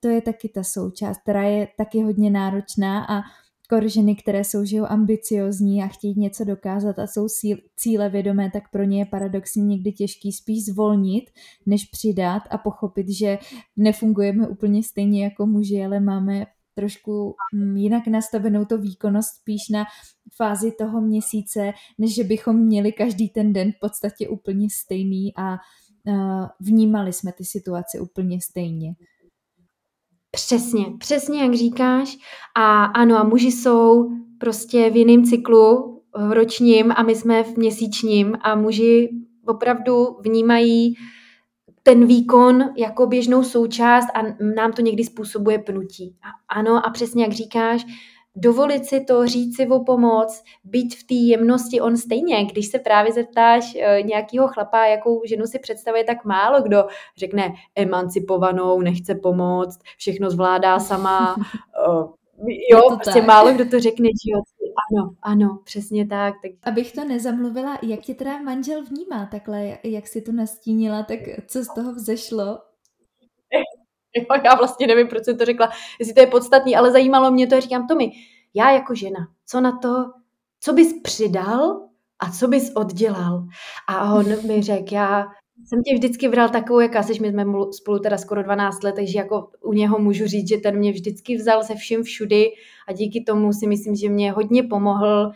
to 0.00 0.08
je 0.08 0.20
taky 0.20 0.48
ta 0.48 0.62
součást, 0.62 1.18
která 1.18 1.42
je 1.42 1.68
taky 1.76 2.02
hodně 2.02 2.30
náročná 2.30 3.04
a 3.04 3.22
korženy, 3.70 4.16
které 4.16 4.44
jsou 4.44 4.64
že 4.64 4.78
ambiciozní 4.78 5.82
a 5.82 5.86
chtějí 5.86 6.14
něco 6.20 6.44
dokázat 6.44 6.98
a 6.98 7.06
jsou 7.06 7.26
cíle 7.76 8.08
vědomé, 8.08 8.50
tak 8.52 8.70
pro 8.72 8.84
ně 8.84 8.98
je 8.98 9.06
paradoxně 9.06 9.62
někdy 9.62 9.92
těžký 9.92 10.32
spíš 10.32 10.64
zvolnit, 10.64 11.24
než 11.66 11.84
přidat 11.84 12.42
a 12.50 12.58
pochopit, 12.58 13.08
že 13.08 13.38
nefungujeme 13.76 14.48
úplně 14.48 14.82
stejně 14.82 15.24
jako 15.24 15.46
muži, 15.46 15.84
ale 15.84 16.00
máme 16.00 16.46
trošku 16.74 17.34
mm, 17.54 17.76
jinak 17.76 18.06
nastavenou 18.06 18.64
to 18.64 18.78
výkonnost 18.78 19.28
spíš 19.40 19.68
na 19.68 19.84
fázi 20.36 20.72
toho 20.78 21.00
měsíce, 21.00 21.72
než 21.98 22.14
že 22.14 22.24
bychom 22.24 22.56
měli 22.56 22.92
každý 22.92 23.28
ten 23.28 23.52
den 23.52 23.72
v 23.72 23.80
podstatě 23.80 24.28
úplně 24.28 24.68
stejný 24.70 25.32
a 25.36 25.56
vnímali 26.60 27.12
jsme 27.12 27.32
ty 27.32 27.44
situace 27.44 28.00
úplně 28.00 28.40
stejně. 28.40 28.94
Přesně, 30.30 30.86
přesně 30.98 31.42
jak 31.42 31.54
říkáš. 31.54 32.16
A 32.56 32.84
ano, 32.84 33.16
a 33.16 33.24
muži 33.24 33.52
jsou 33.52 34.10
prostě 34.38 34.90
v 34.90 34.96
jiném 34.96 35.24
cyklu 35.24 35.96
v 36.28 36.32
ročním 36.32 36.92
a 36.96 37.02
my 37.02 37.14
jsme 37.14 37.42
v 37.44 37.56
měsíčním 37.56 38.38
a 38.40 38.54
muži 38.54 39.10
opravdu 39.46 40.16
vnímají 40.20 40.94
ten 41.82 42.06
výkon 42.06 42.64
jako 42.76 43.06
běžnou 43.06 43.42
součást 43.42 44.06
a 44.14 44.22
nám 44.56 44.72
to 44.72 44.82
někdy 44.82 45.04
způsobuje 45.04 45.58
pnutí. 45.58 46.16
A 46.22 46.58
ano, 46.58 46.86
a 46.86 46.90
přesně 46.90 47.22
jak 47.24 47.32
říkáš, 47.32 47.86
dovolit 48.36 48.86
si 48.86 49.04
to, 49.04 49.26
říct 49.26 49.56
si 49.56 49.66
o 49.66 49.84
pomoc, 49.84 50.42
být 50.64 50.94
v 50.94 51.04
té 51.06 51.14
jemnosti 51.14 51.80
on 51.80 51.96
stejně. 51.96 52.44
Když 52.44 52.66
se 52.66 52.78
právě 52.78 53.12
zeptáš 53.12 53.74
uh, 53.74 54.06
nějakého 54.06 54.48
chlapa, 54.48 54.86
jakou 54.86 55.22
ženu 55.24 55.46
si 55.46 55.58
představuje, 55.58 56.04
tak 56.04 56.24
málo 56.24 56.62
kdo 56.62 56.84
řekne 57.16 57.52
emancipovanou, 57.74 58.80
nechce 58.80 59.14
pomoct, 59.14 59.78
všechno 59.96 60.30
zvládá 60.30 60.78
sama. 60.78 61.36
Uh, 61.88 62.12
jo, 62.70 62.96
prostě 62.96 63.20
tak. 63.20 63.26
málo 63.26 63.52
kdo 63.52 63.64
to 63.64 63.80
řekne, 63.80 64.08
že 64.24 64.32
jo, 64.32 64.40
ano, 64.92 65.14
ano, 65.22 65.58
přesně 65.64 66.06
tak, 66.06 66.34
tak. 66.42 66.52
Abych 66.62 66.92
to 66.92 67.04
nezamluvila, 67.04 67.78
jak 67.82 68.00
tě 68.00 68.14
teda 68.14 68.42
manžel 68.42 68.84
vnímá 68.84 69.26
takhle, 69.26 69.78
jak 69.84 70.08
si 70.08 70.22
to 70.22 70.32
nastínila, 70.32 71.02
tak 71.02 71.18
co 71.46 71.64
z 71.64 71.74
toho 71.74 71.92
vzešlo? 71.92 72.58
Jo, 74.16 74.24
já 74.44 74.54
vlastně 74.54 74.86
nevím, 74.86 75.08
proč 75.08 75.24
jsem 75.24 75.38
to 75.38 75.44
řekla, 75.44 75.70
jestli 75.98 76.14
to 76.14 76.20
je 76.20 76.26
podstatný, 76.26 76.76
ale 76.76 76.92
zajímalo 76.92 77.30
mě 77.30 77.46
to 77.46 77.56
a 77.56 77.60
říkám, 77.60 77.86
Tomi, 77.86 78.12
já 78.54 78.70
jako 78.70 78.94
žena, 78.94 79.28
co 79.46 79.60
na 79.60 79.78
to, 79.78 80.04
co 80.60 80.72
bys 80.72 81.02
přidal 81.02 81.88
a 82.18 82.30
co 82.30 82.48
bys 82.48 82.72
oddělal? 82.74 83.46
A 83.88 84.14
on 84.14 84.26
mi 84.46 84.62
řekl, 84.62 84.94
já 84.94 85.26
jsem 85.64 85.82
tě 85.82 85.94
vždycky 85.94 86.28
vral 86.28 86.48
takovou, 86.48 86.80
jaká 86.80 87.02
jsi, 87.02 87.20
my 87.20 87.30
jsme 87.30 87.44
spolu 87.72 87.98
teda 87.98 88.18
skoro 88.18 88.42
12 88.42 88.82
let, 88.82 88.94
takže 88.94 89.18
jako 89.18 89.50
u 89.62 89.72
něho 89.72 89.98
můžu 89.98 90.26
říct, 90.26 90.48
že 90.48 90.56
ten 90.56 90.78
mě 90.78 90.92
vždycky 90.92 91.36
vzal 91.36 91.64
se 91.64 91.74
vším 91.74 92.02
všudy 92.02 92.46
a 92.88 92.92
díky 92.92 93.24
tomu 93.26 93.52
si 93.52 93.66
myslím, 93.66 93.96
že 93.96 94.08
mě 94.08 94.32
hodně 94.32 94.62
pomohl 94.62 95.32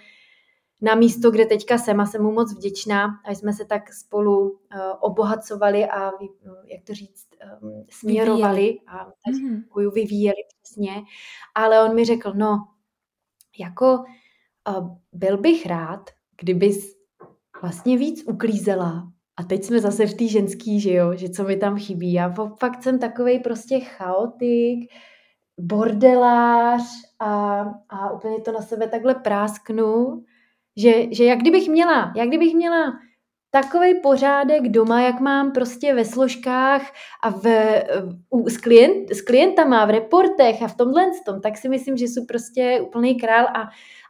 na 0.84 0.94
místo, 0.94 1.30
kde 1.30 1.46
teďka 1.46 1.78
jsem 1.78 2.00
a 2.00 2.06
jsem 2.06 2.22
mu 2.22 2.32
moc 2.32 2.54
vděčná 2.54 3.08
a 3.24 3.30
jsme 3.30 3.52
se 3.52 3.64
tak 3.64 3.92
spolu 3.92 4.50
uh, 4.50 4.56
obohacovali 5.00 5.86
a, 5.86 6.10
uh, 6.10 6.28
jak 6.66 6.84
to 6.84 6.94
říct, 6.94 7.28
um, 7.62 7.84
směrovali 7.90 8.60
vyvíjeli. 8.60 8.80
a 8.86 9.06
mm-hmm. 9.06 9.92
vyvíjeli 9.92 10.42
přesně. 10.62 11.02
Ale 11.54 11.84
on 11.84 11.94
mi 11.94 12.04
řekl, 12.04 12.32
no, 12.34 12.56
jako 13.58 14.04
byl 15.12 15.38
bych 15.38 15.66
rád, 15.66 16.10
kdybys 16.40 16.96
vlastně 17.62 17.98
víc 17.98 18.24
uklízela. 18.26 19.12
A 19.36 19.42
teď 19.42 19.64
jsme 19.64 19.80
zase 19.80 20.06
v 20.06 20.14
té 20.14 20.28
ženský, 20.28 20.80
že 20.80 20.92
jo, 20.92 21.14
že 21.14 21.28
co 21.28 21.44
mi 21.44 21.56
tam 21.56 21.78
chybí. 21.78 22.12
Já 22.12 22.34
fakt 22.58 22.82
jsem 22.82 22.98
takový 22.98 23.38
prostě 23.38 23.80
chaotik, 23.80 24.92
bordelář 25.60 26.82
a, 27.18 27.60
a 27.88 28.10
úplně 28.10 28.40
to 28.40 28.52
na 28.52 28.62
sebe 28.62 28.88
takhle 28.88 29.14
prásknu 29.14 30.24
že, 30.76 31.14
že 31.14 31.24
jak 31.24 31.38
kdybych 31.38 31.68
měla, 31.68 32.12
jak 32.16 32.28
kdybych 32.28 32.54
měla 32.54 32.92
takový 33.54 34.00
pořádek 34.00 34.68
doma, 34.68 35.00
jak 35.00 35.20
mám 35.20 35.52
prostě 35.52 35.94
ve 35.94 36.04
složkách 36.04 36.82
a 37.22 37.30
v, 37.30 37.46
u, 38.30 38.48
s, 38.48 38.56
klient, 38.56 39.10
s 39.10 39.20
klientama, 39.20 39.84
v 39.84 39.90
reportech 39.90 40.62
a 40.62 40.68
v 40.68 40.76
tomhle 40.76 41.10
tom, 41.26 41.40
tak 41.40 41.56
si 41.56 41.68
myslím, 41.68 41.96
že 41.96 42.04
jsou 42.04 42.24
prostě 42.24 42.80
úplný 42.82 43.20
král 43.20 43.46
a, 43.46 43.62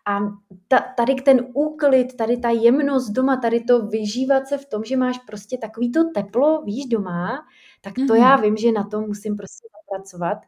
a 0.06 0.20
ta, 0.68 0.80
tady 0.96 1.14
ten 1.14 1.46
úklid, 1.54 2.16
tady 2.16 2.36
ta 2.36 2.50
jemnost 2.50 3.10
doma, 3.10 3.36
tady 3.36 3.60
to 3.60 3.86
vyžívat 3.86 4.48
se 4.48 4.58
v 4.58 4.66
tom, 4.66 4.84
že 4.84 4.96
máš 4.96 5.18
prostě 5.18 5.58
takový 5.58 5.92
to 5.92 6.04
teplo, 6.14 6.62
víš, 6.62 6.86
doma, 6.86 7.46
tak 7.80 7.94
to 7.94 8.00
mm-hmm. 8.00 8.22
já 8.22 8.36
vím, 8.36 8.56
že 8.56 8.72
na 8.72 8.84
tom 8.84 9.06
musím 9.06 9.36
prostě 9.36 9.68
zapracovat. 9.80 10.38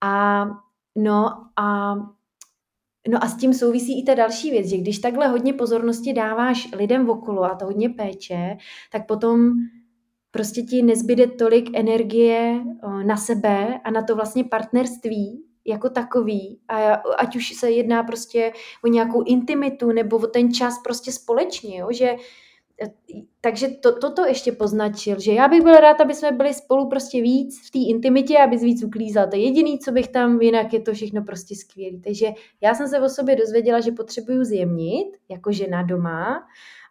A 0.00 0.44
no 0.96 1.28
a 1.56 1.94
No 3.08 3.24
a 3.24 3.28
s 3.28 3.36
tím 3.36 3.54
souvisí 3.54 4.00
i 4.00 4.02
ta 4.04 4.14
další 4.14 4.50
věc, 4.50 4.66
že 4.66 4.76
když 4.76 4.98
takhle 4.98 5.28
hodně 5.28 5.52
pozornosti 5.52 6.12
dáváš 6.12 6.68
lidem 6.72 7.10
okolo 7.10 7.44
a 7.44 7.54
to 7.54 7.64
hodně 7.64 7.90
péče, 7.90 8.56
tak 8.92 9.06
potom 9.06 9.52
prostě 10.30 10.62
ti 10.62 10.82
nezbyde 10.82 11.26
tolik 11.26 11.70
energie 11.74 12.60
na 13.06 13.16
sebe 13.16 13.80
a 13.84 13.90
na 13.90 14.02
to 14.02 14.16
vlastně 14.16 14.44
partnerství 14.44 15.44
jako 15.66 15.90
takový. 15.90 16.60
A 16.68 16.94
ať 16.94 17.36
už 17.36 17.54
se 17.54 17.70
jedná 17.70 18.02
prostě 18.02 18.52
o 18.84 18.88
nějakou 18.88 19.22
intimitu 19.22 19.92
nebo 19.92 20.16
o 20.16 20.26
ten 20.26 20.52
čas 20.52 20.74
prostě 20.84 21.12
společně, 21.12 21.78
jo? 21.78 21.88
že 21.90 22.16
takže 23.40 23.68
to, 23.68 23.98
toto 23.98 24.26
ještě 24.26 24.52
poznačil, 24.52 25.20
že 25.20 25.32
já 25.32 25.48
bych 25.48 25.62
byl 25.62 25.74
rád, 25.74 26.00
aby 26.00 26.14
jsme 26.14 26.32
byli 26.32 26.54
spolu 26.54 26.88
prostě 26.88 27.22
víc 27.22 27.68
v 27.68 27.70
té 27.70 27.78
intimitě, 27.78 28.38
aby 28.38 28.56
víc 28.56 28.84
uklízal. 28.84 29.26
To 29.26 29.36
je 29.36 29.42
jediný, 29.42 29.78
co 29.78 29.92
bych 29.92 30.08
tam, 30.08 30.40
jinak 30.40 30.72
je 30.72 30.80
to 30.80 30.92
všechno 30.92 31.22
prostě 31.22 31.56
skvělé. 31.56 31.98
Takže 32.04 32.26
já 32.60 32.74
jsem 32.74 32.88
se 32.88 33.00
o 33.00 33.08
sobě 33.08 33.36
dozvěděla, 33.36 33.80
že 33.80 33.92
potřebuju 33.92 34.44
zjemnit, 34.44 35.16
jako 35.28 35.52
žena 35.52 35.82
doma, 35.82 36.42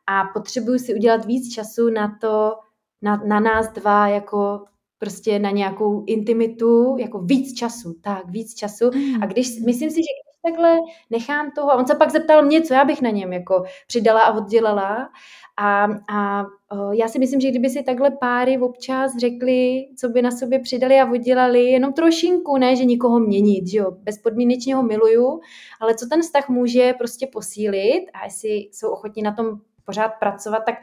a 0.08 0.24
potřebuju 0.34 0.80
si 0.80 0.96
udělat 0.96 1.26
víc 1.26 1.54
času 1.54 1.90
na 1.90 2.18
to, 2.22 2.54
na, 3.02 3.22
na 3.26 3.40
nás 3.40 3.72
dva, 3.74 4.08
jako 4.08 4.66
prostě 5.00 5.40
na 5.40 5.52
nějakou 5.52 6.04
intimitu, 6.06 6.98
jako 7.00 7.20
víc 7.20 7.58
času, 7.58 7.96
tak, 8.02 8.30
víc 8.30 8.54
času. 8.54 8.86
A 8.88 9.26
mm. 9.26 9.32
když, 9.32 9.60
myslím 9.60 9.90
si, 9.90 9.96
že 9.96 10.27
takhle 10.50 10.80
nechám 11.10 11.52
toho, 11.52 11.72
a 11.72 11.76
on 11.76 11.88
se 11.88 11.96
pak 11.96 12.12
zeptal 12.12 12.46
mě, 12.46 12.62
co 12.62 12.74
já 12.74 12.86
bych 12.86 13.02
na 13.02 13.10
něm 13.10 13.34
jako 13.34 13.64
přidala 13.88 14.22
a 14.22 14.34
oddělala. 14.34 15.10
A, 15.58 15.88
a 16.10 16.46
já 16.92 17.08
si 17.08 17.20
myslím, 17.20 17.42
že 17.42 17.50
kdyby 17.50 17.70
si 17.70 17.84
takhle 17.84 18.12
páry 18.12 18.58
občas 18.58 19.18
řekli, 19.18 19.86
co 20.00 20.10
by 20.10 20.22
na 20.22 20.32
sobě 20.32 20.60
přidali 20.60 21.00
a 21.00 21.12
oddělali, 21.12 21.64
jenom 21.64 21.94
trošinku, 21.94 22.58
ne, 22.58 22.76
že 22.76 22.86
nikoho 22.86 23.20
měnit, 23.20 23.68
že 23.68 23.78
jo, 23.78 23.92
bezpodmínečně 23.92 24.76
ho 24.76 24.84
miluju, 24.84 25.40
ale 25.82 25.96
co 25.96 26.08
ten 26.10 26.22
vztah 26.22 26.50
může 26.50 26.94
prostě 26.94 27.28
posílit 27.34 28.04
a 28.14 28.26
jestli 28.26 28.50
jsou 28.50 28.90
ochotní 28.90 29.24
na 29.24 29.32
tom 29.32 29.60
pořád 29.86 30.10
pracovat, 30.10 30.60
tak 30.66 30.76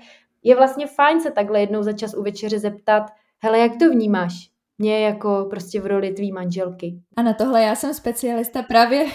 je 0.43 0.57
vlastně 0.57 0.87
fajn 0.87 1.21
se 1.21 1.31
takhle 1.31 1.61
jednou 1.61 1.83
za 1.83 1.93
čas 1.93 2.15
u 2.15 2.23
večeře 2.23 2.59
zeptat, 2.59 3.03
hele, 3.43 3.59
jak 3.59 3.73
to 3.79 3.91
vnímáš? 3.91 4.54
Mě 4.79 5.01
jako 5.01 5.47
prostě 5.51 5.81
v 5.81 5.87
roli 5.87 6.11
tvý 6.11 6.33
manželky. 6.33 7.01
A 7.16 7.22
na 7.22 7.35
tohle 7.35 7.62
já 7.62 7.75
jsem 7.75 7.95
specialista 7.95 8.62
právě, 8.62 9.07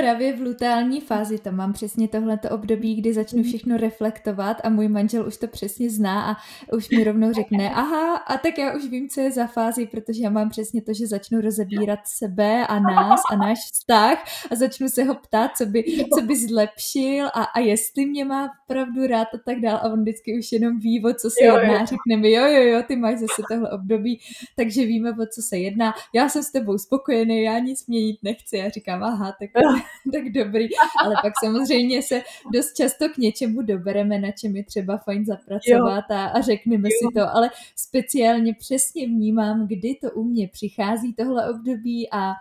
právě 0.00 0.36
v 0.36 0.40
lutální 0.40 1.00
fázi. 1.00 1.38
Tam 1.38 1.56
mám 1.56 1.72
přesně 1.72 2.08
tohleto 2.08 2.50
období, 2.50 2.94
kdy 2.94 3.14
začnu 3.14 3.42
všechno 3.42 3.76
reflektovat 3.76 4.56
a 4.64 4.68
můj 4.68 4.88
manžel 4.88 5.26
už 5.26 5.36
to 5.36 5.46
přesně 5.46 5.90
zná 5.90 6.30
a 6.30 6.36
už 6.76 6.90
mi 6.90 7.04
rovnou 7.04 7.32
řekne, 7.32 7.70
aha, 7.70 8.16
a 8.16 8.38
tak 8.38 8.58
já 8.58 8.76
už 8.76 8.84
vím, 8.84 9.08
co 9.08 9.20
je 9.20 9.32
za 9.32 9.46
fázi, 9.46 9.86
protože 9.86 10.22
já 10.22 10.30
mám 10.30 10.50
přesně 10.50 10.82
to, 10.82 10.92
že 10.92 11.06
začnu 11.06 11.40
rozebírat 11.40 12.00
sebe 12.04 12.66
a 12.66 12.78
nás 12.78 13.20
a 13.30 13.36
náš 13.36 13.58
vztah 13.72 14.24
a 14.50 14.54
začnu 14.54 14.88
se 14.88 15.02
ho 15.02 15.14
ptát, 15.14 15.50
co 15.56 15.66
by, 15.66 15.84
co 16.14 16.22
by 16.22 16.36
zlepšil 16.36 17.26
a, 17.26 17.30
a 17.30 17.60
jestli 17.60 18.06
mě 18.06 18.24
má 18.24 18.48
pravdu 18.66 19.06
rád 19.06 19.28
a 19.34 19.38
tak 19.44 19.60
dál 19.60 19.76
a 19.76 19.92
on 19.92 20.00
vždycky 20.00 20.38
už 20.38 20.52
jenom 20.52 20.78
ví, 20.78 21.04
o 21.04 21.14
co 21.14 21.30
se 21.30 21.44
jedná, 21.44 21.84
řekne 21.84 22.16
mi, 22.16 22.32
jo, 22.32 22.46
jo, 22.46 22.62
jo, 22.62 22.82
ty 22.88 22.96
máš 22.96 23.18
zase 23.18 23.42
tohle 23.50 23.70
období, 23.70 24.20
takže 24.56 24.78
že 24.78 24.86
víme, 24.86 25.10
o 25.10 25.26
co 25.34 25.42
se 25.42 25.58
jedná. 25.58 25.94
Já 26.14 26.28
jsem 26.28 26.42
s 26.42 26.50
tebou 26.50 26.78
spokojený, 26.78 27.42
já 27.42 27.58
nic 27.58 27.86
měnit 27.86 28.18
nechci. 28.22 28.56
Já 28.56 28.68
říkám, 28.68 29.02
aha, 29.02 29.36
tak, 29.40 29.50
tak 30.12 30.32
dobrý. 30.32 30.68
Ale 31.04 31.14
pak 31.22 31.32
samozřejmě 31.44 32.02
se 32.02 32.22
dost 32.52 32.74
často 32.74 33.08
k 33.08 33.16
něčemu 33.16 33.62
dobereme, 33.62 34.18
na 34.18 34.30
čem 34.30 34.56
je 34.56 34.64
třeba 34.64 34.96
fajn 34.96 35.24
zapracovat 35.24 36.04
a, 36.10 36.26
a 36.26 36.40
řekneme 36.40 36.88
jo. 36.88 37.08
si 37.08 37.14
to. 37.14 37.36
Ale 37.36 37.50
speciálně 37.76 38.54
přesně 38.54 39.06
vnímám, 39.06 39.66
kdy 39.66 39.94
to 40.02 40.10
u 40.10 40.24
mě 40.24 40.48
přichází 40.48 41.14
tohle 41.14 41.50
období 41.50 42.08
a 42.12 42.32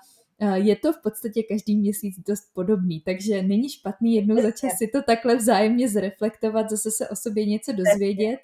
je 0.54 0.76
to 0.76 0.94
v 0.94 1.02
podstatě 1.02 1.44
každý 1.44 1.78
měsíc 1.78 2.16
dost 2.28 2.54
podobný, 2.54 3.02
takže 3.06 3.44
není 3.44 3.70
špatný 3.70 4.16
jednou 4.16 4.42
za 4.42 4.52
čas 4.52 4.78
si 4.78 4.88
to 4.88 5.02
takhle 5.02 5.36
vzájemně 5.36 5.90
zreflektovat, 5.90 6.70
zase 6.70 6.92
se 6.92 7.10
o 7.10 7.16
sobě 7.16 7.46
něco 7.46 7.72
dozvědět 7.72 8.40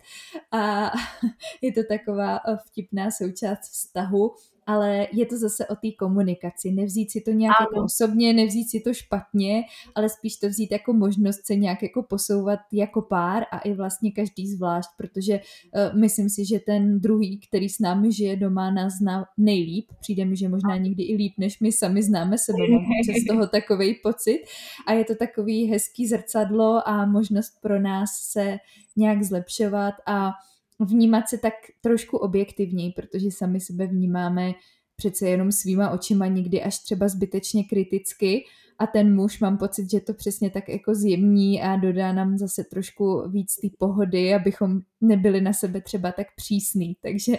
a 0.52 0.92
je 1.62 1.74
to 1.74 1.82
taková 1.84 2.40
vtipná 2.66 3.12
součást 3.12 3.62
vztahu 3.62 4.32
ale 4.68 5.08
je 5.12 5.26
to 5.26 5.38
zase 5.38 5.68
o 5.68 5.76
té 5.76 5.92
komunikaci. 6.00 6.72
Nevzít 6.72 7.12
si 7.12 7.22
to 7.22 7.32
nějak 7.32 7.56
ano. 7.60 7.68
jako 7.72 7.86
osobně, 7.86 8.34
nevzít 8.34 8.70
si 8.70 8.80
to 8.80 8.94
špatně, 8.94 9.64
ale 9.96 10.10
spíš 10.10 10.38
to 10.38 10.50
vzít 10.50 10.72
jako 10.72 10.94
možnost 10.94 11.46
se 11.46 11.56
nějak 11.56 11.84
jako 11.84 12.04
posouvat 12.04 12.60
jako 12.72 13.02
pár 13.02 13.44
a 13.52 13.60
i 13.60 13.74
vlastně 13.74 14.12
každý 14.12 14.48
zvlášť, 14.48 14.90
protože 14.98 15.40
uh, 15.40 16.00
myslím 16.00 16.30
si, 16.30 16.46
že 16.46 16.60
ten 16.60 17.00
druhý, 17.00 17.40
který 17.40 17.70
s 17.70 17.80
námi 17.80 18.12
žije 18.12 18.36
doma, 18.36 18.72
nás 18.72 18.94
zná 18.94 19.26
nejlíp. 19.38 19.90
Přijde 20.00 20.26
mi, 20.26 20.38
že 20.38 20.50
možná 20.50 20.78
někdy 20.78 21.04
i 21.04 21.16
líp, 21.16 21.34
než 21.38 21.60
my 21.60 21.72
sami 21.72 22.04
známe 22.04 22.38
sebe. 22.38 22.58
Mám 22.72 22.84
z 23.24 23.28
toho 23.28 23.48
takový 23.48 23.96
pocit. 24.04 24.40
A 24.88 24.94
je 24.94 25.06
to 25.06 25.16
takový 25.16 25.66
hezký 25.66 26.08
zrcadlo 26.08 26.88
a 26.88 27.06
možnost 27.06 27.62
pro 27.62 27.80
nás 27.80 28.10
se 28.32 28.58
nějak 28.96 29.24
zlepšovat 29.24 29.94
a 30.06 30.32
vnímat 30.80 31.30
se 31.30 31.38
tak 31.38 31.54
trošku 31.82 32.18
objektivněji, 32.18 32.92
protože 32.92 33.32
sami 33.32 33.60
sebe 33.60 33.88
vnímáme 33.88 34.54
přece 34.96 35.30
jenom 35.30 35.52
svýma 35.52 35.90
očima 35.90 36.28
někdy 36.28 36.64
až 36.64 36.80
třeba 36.80 37.08
zbytečně 37.08 37.64
kriticky 37.64 38.46
a 38.80 38.88
ten 38.88 39.16
muž 39.16 39.40
mám 39.40 39.58
pocit, 39.58 39.92
že 39.92 40.00
to 40.00 40.14
přesně 40.14 40.50
tak 40.50 40.70
jako 40.70 40.96
zjemní 40.96 41.62
a 41.62 41.76
dodá 41.76 42.14
nám 42.14 42.38
zase 42.38 42.64
trošku 42.64 43.30
víc 43.30 43.56
té 43.56 43.68
pohody, 43.80 44.34
abychom 44.34 44.80
nebyli 45.02 45.42
na 45.42 45.54
sebe 45.54 45.82
třeba 45.82 46.12
tak 46.12 46.28
přísný. 46.36 46.98
Takže 47.02 47.34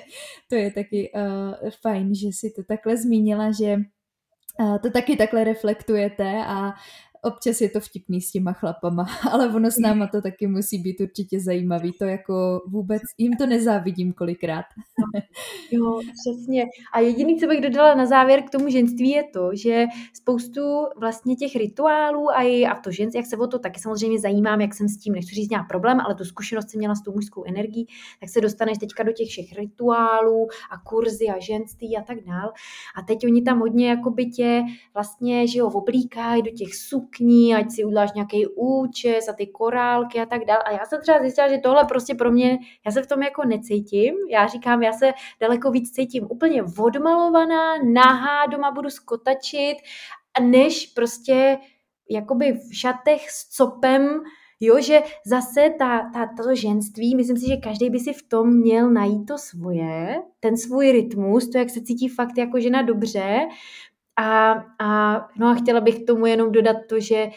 to 0.48 0.54
je 0.54 0.70
taky 0.70 1.12
uh, 1.14 1.70
fajn, 1.82 2.14
že 2.14 2.28
si 2.32 2.50
to 2.56 2.62
takhle 2.62 2.96
zmínila, 2.96 3.52
že 3.52 3.76
uh, 4.60 4.78
to 4.78 4.90
taky 4.90 5.16
takhle 5.16 5.44
reflektujete 5.44 6.44
a 6.46 6.72
občas 7.24 7.60
je 7.60 7.70
to 7.70 7.80
vtipný 7.80 8.20
s 8.20 8.30
těma 8.30 8.52
chlapama, 8.52 9.06
ale 9.32 9.48
ono 9.48 9.70
s 9.70 9.78
náma 9.78 10.06
to 10.06 10.22
taky 10.22 10.46
musí 10.46 10.78
být 10.78 11.00
určitě 11.00 11.40
zajímavý. 11.40 11.92
To 11.92 12.04
jako 12.04 12.62
vůbec, 12.68 13.02
jim 13.18 13.36
to 13.36 13.46
nezávidím 13.46 14.12
kolikrát. 14.12 14.64
jo, 15.70 16.00
přesně. 16.22 16.64
A 16.92 17.00
jediný, 17.00 17.40
co 17.40 17.46
bych 17.46 17.60
dodala 17.60 17.94
na 17.94 18.06
závěr 18.06 18.42
k 18.42 18.50
tomu 18.50 18.68
ženství 18.68 19.10
je 19.10 19.24
to, 19.24 19.50
že 19.52 19.86
spoustu 20.12 20.60
vlastně 21.00 21.36
těch 21.36 21.56
rituálů 21.56 22.30
a, 22.30 22.42
i, 22.42 22.64
a 22.64 22.74
to 22.74 22.90
ženství, 22.90 23.18
jak 23.18 23.26
se 23.26 23.36
o 23.36 23.46
to 23.46 23.58
taky 23.58 23.80
samozřejmě 23.80 24.20
zajímám, 24.20 24.60
jak 24.60 24.74
jsem 24.74 24.88
s 24.88 24.98
tím, 24.98 25.14
nechci 25.14 25.34
říct 25.34 25.50
nějak 25.50 25.68
problém, 25.68 26.00
ale 26.00 26.14
tu 26.14 26.24
zkušenost 26.24 26.70
jsem 26.70 26.78
měla 26.78 26.94
s 26.94 27.02
tou 27.02 27.12
mužskou 27.12 27.44
energií, 27.44 27.86
tak 28.20 28.28
se 28.28 28.40
dostaneš 28.40 28.78
teďka 28.78 29.02
do 29.02 29.12
těch 29.12 29.28
všech 29.28 29.52
rituálů 29.52 30.48
a 30.70 30.78
kurzy 30.78 31.26
a 31.26 31.38
ženství 31.38 31.96
a 31.96 32.02
tak 32.02 32.24
dál. 32.24 32.52
A 32.96 33.02
teď 33.02 33.24
oni 33.24 33.42
tam 33.42 33.60
hodně 33.60 33.88
jako 33.88 34.10
by 34.10 34.26
tě 34.26 34.62
vlastně, 34.94 35.48
že 35.48 35.58
jo, 35.58 35.66
oblíkají 35.66 36.42
do 36.42 36.50
těch 36.50 36.74
suk 36.74 37.13
sukní, 37.14 37.54
ať 37.54 37.70
si 37.70 37.84
uděláš 37.84 38.12
nějaký 38.14 38.46
účes 38.46 39.28
a 39.28 39.32
ty 39.32 39.46
korálky 39.46 40.20
a 40.20 40.26
tak 40.26 40.44
dále. 40.44 40.62
A 40.62 40.72
já 40.72 40.86
jsem 40.86 41.00
třeba 41.00 41.20
zjistila, 41.20 41.48
že 41.48 41.58
tohle 41.58 41.84
prostě 41.84 42.14
pro 42.14 42.30
mě, 42.30 42.58
já 42.86 42.92
se 42.92 43.02
v 43.02 43.06
tom 43.06 43.22
jako 43.22 43.44
necítím. 43.44 44.14
Já 44.30 44.46
říkám, 44.46 44.82
já 44.82 44.92
se 44.92 45.12
daleko 45.40 45.70
víc 45.70 45.90
cítím 45.90 46.26
úplně 46.30 46.62
odmalovaná, 46.78 47.78
nahá, 47.92 48.46
doma 48.46 48.70
budu 48.70 48.90
skotačit, 48.90 49.76
než 50.42 50.86
prostě 50.86 51.58
jakoby 52.10 52.52
v 52.52 52.76
šatech 52.76 53.30
s 53.30 53.48
copem, 53.48 54.20
Jo, 54.60 54.80
že 54.80 55.00
zase 55.26 55.70
ta, 55.78 56.10
ta, 56.14 56.28
to 56.42 56.54
ženství, 56.54 57.16
myslím 57.16 57.36
si, 57.36 57.48
že 57.48 57.56
každý 57.56 57.90
by 57.90 57.98
si 57.98 58.12
v 58.12 58.22
tom 58.28 58.56
měl 58.56 58.90
najít 58.90 59.26
to 59.26 59.38
svoje, 59.38 60.22
ten 60.40 60.56
svůj 60.56 60.92
rytmus, 60.92 61.50
to, 61.50 61.58
jak 61.58 61.70
se 61.70 61.82
cítí 61.82 62.08
fakt 62.08 62.38
jako 62.38 62.60
žena 62.60 62.82
dobře, 62.82 63.40
a, 64.16 64.52
a, 64.78 65.16
no 65.38 65.46
a 65.46 65.54
chtěla 65.54 65.80
bych 65.80 66.02
k 66.02 66.06
tomu 66.06 66.26
jenom 66.26 66.52
dodat 66.52 66.76
to, 66.88 67.00
že 67.00 67.28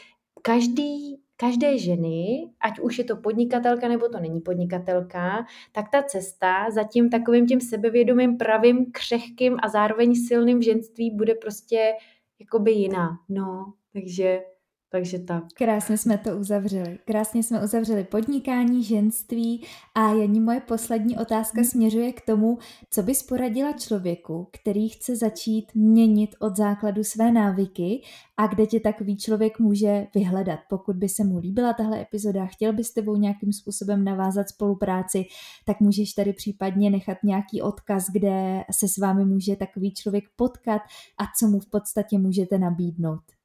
každý, 0.42 1.22
každé 1.38 1.78
ženy, 1.78 2.50
ať 2.62 2.80
už 2.80 2.98
je 2.98 3.04
to 3.04 3.16
podnikatelka 3.16 3.88
nebo 3.88 4.10
to 4.10 4.20
není 4.20 4.42
podnikatelka, 4.42 5.46
tak 5.72 5.90
ta 5.92 6.04
cesta 6.04 6.72
za 6.72 6.84
tím 6.84 7.10
takovým 7.10 7.48
tím 7.48 7.62
sebevědomým, 7.62 8.38
pravým, 8.38 8.92
křehkým 8.92 9.58
a 9.64 9.70
zároveň 9.70 10.16
silným 10.16 10.62
ženství 10.62 11.12
bude 11.12 11.36
prostě 11.36 11.94
jakoby 12.40 12.72
jiná. 12.72 13.10
No, 13.30 13.74
takže 13.94 14.42
takže 14.90 15.20
tak. 15.20 15.44
Krásně 15.54 15.98
jsme 15.98 16.18
to 16.18 16.38
uzavřeli. 16.38 17.00
Krásně 17.06 17.44
jsme 17.44 17.64
uzavřeli 17.64 18.04
podnikání, 18.04 18.84
ženství 18.84 19.66
a 19.96 20.14
Janí 20.14 20.40
moje 20.40 20.60
poslední 20.60 21.18
otázka 21.18 21.62
hmm. 21.62 21.66
směřuje 21.66 22.14
k 22.14 22.22
tomu, 22.22 22.58
co 22.90 23.04
bys 23.04 23.24
poradila 23.24 23.74
člověku, 23.74 24.48
který 24.52 24.90
chce 24.90 25.16
začít 25.16 25.76
měnit 25.76 26.36
od 26.40 26.56
základu 26.58 27.04
své 27.04 27.32
návyky 27.32 28.02
a 28.38 28.48
kde 28.48 28.66
tě 28.66 28.80
takový 28.80 29.18
člověk 29.18 29.60
může 29.60 30.08
vyhledat. 30.16 30.60
Pokud 30.70 30.96
by 30.96 31.10
se 31.10 31.24
mu 31.24 31.38
líbila 31.38 31.74
tahle 31.74 32.02
epizoda, 32.02 32.46
chtěl 32.46 32.74
by 32.74 32.84
s 32.84 32.94
tebou 32.94 33.16
nějakým 33.16 33.54
způsobem 33.54 34.04
navázat 34.04 34.50
spolupráci, 34.50 35.26
tak 35.66 35.80
můžeš 35.80 36.14
tady 36.14 36.34
případně 36.34 36.90
nechat 36.90 37.18
nějaký 37.24 37.62
odkaz, 37.62 38.06
kde 38.12 38.64
se 38.72 38.88
s 38.88 38.98
vámi 38.98 39.26
může 39.26 39.56
takový 39.56 39.94
člověk 39.94 40.24
potkat 40.36 40.82
a 41.18 41.24
co 41.40 41.48
mu 41.48 41.60
v 41.60 41.70
podstatě 41.70 42.18
můžete 42.18 42.58
nabídnout. 42.60 43.37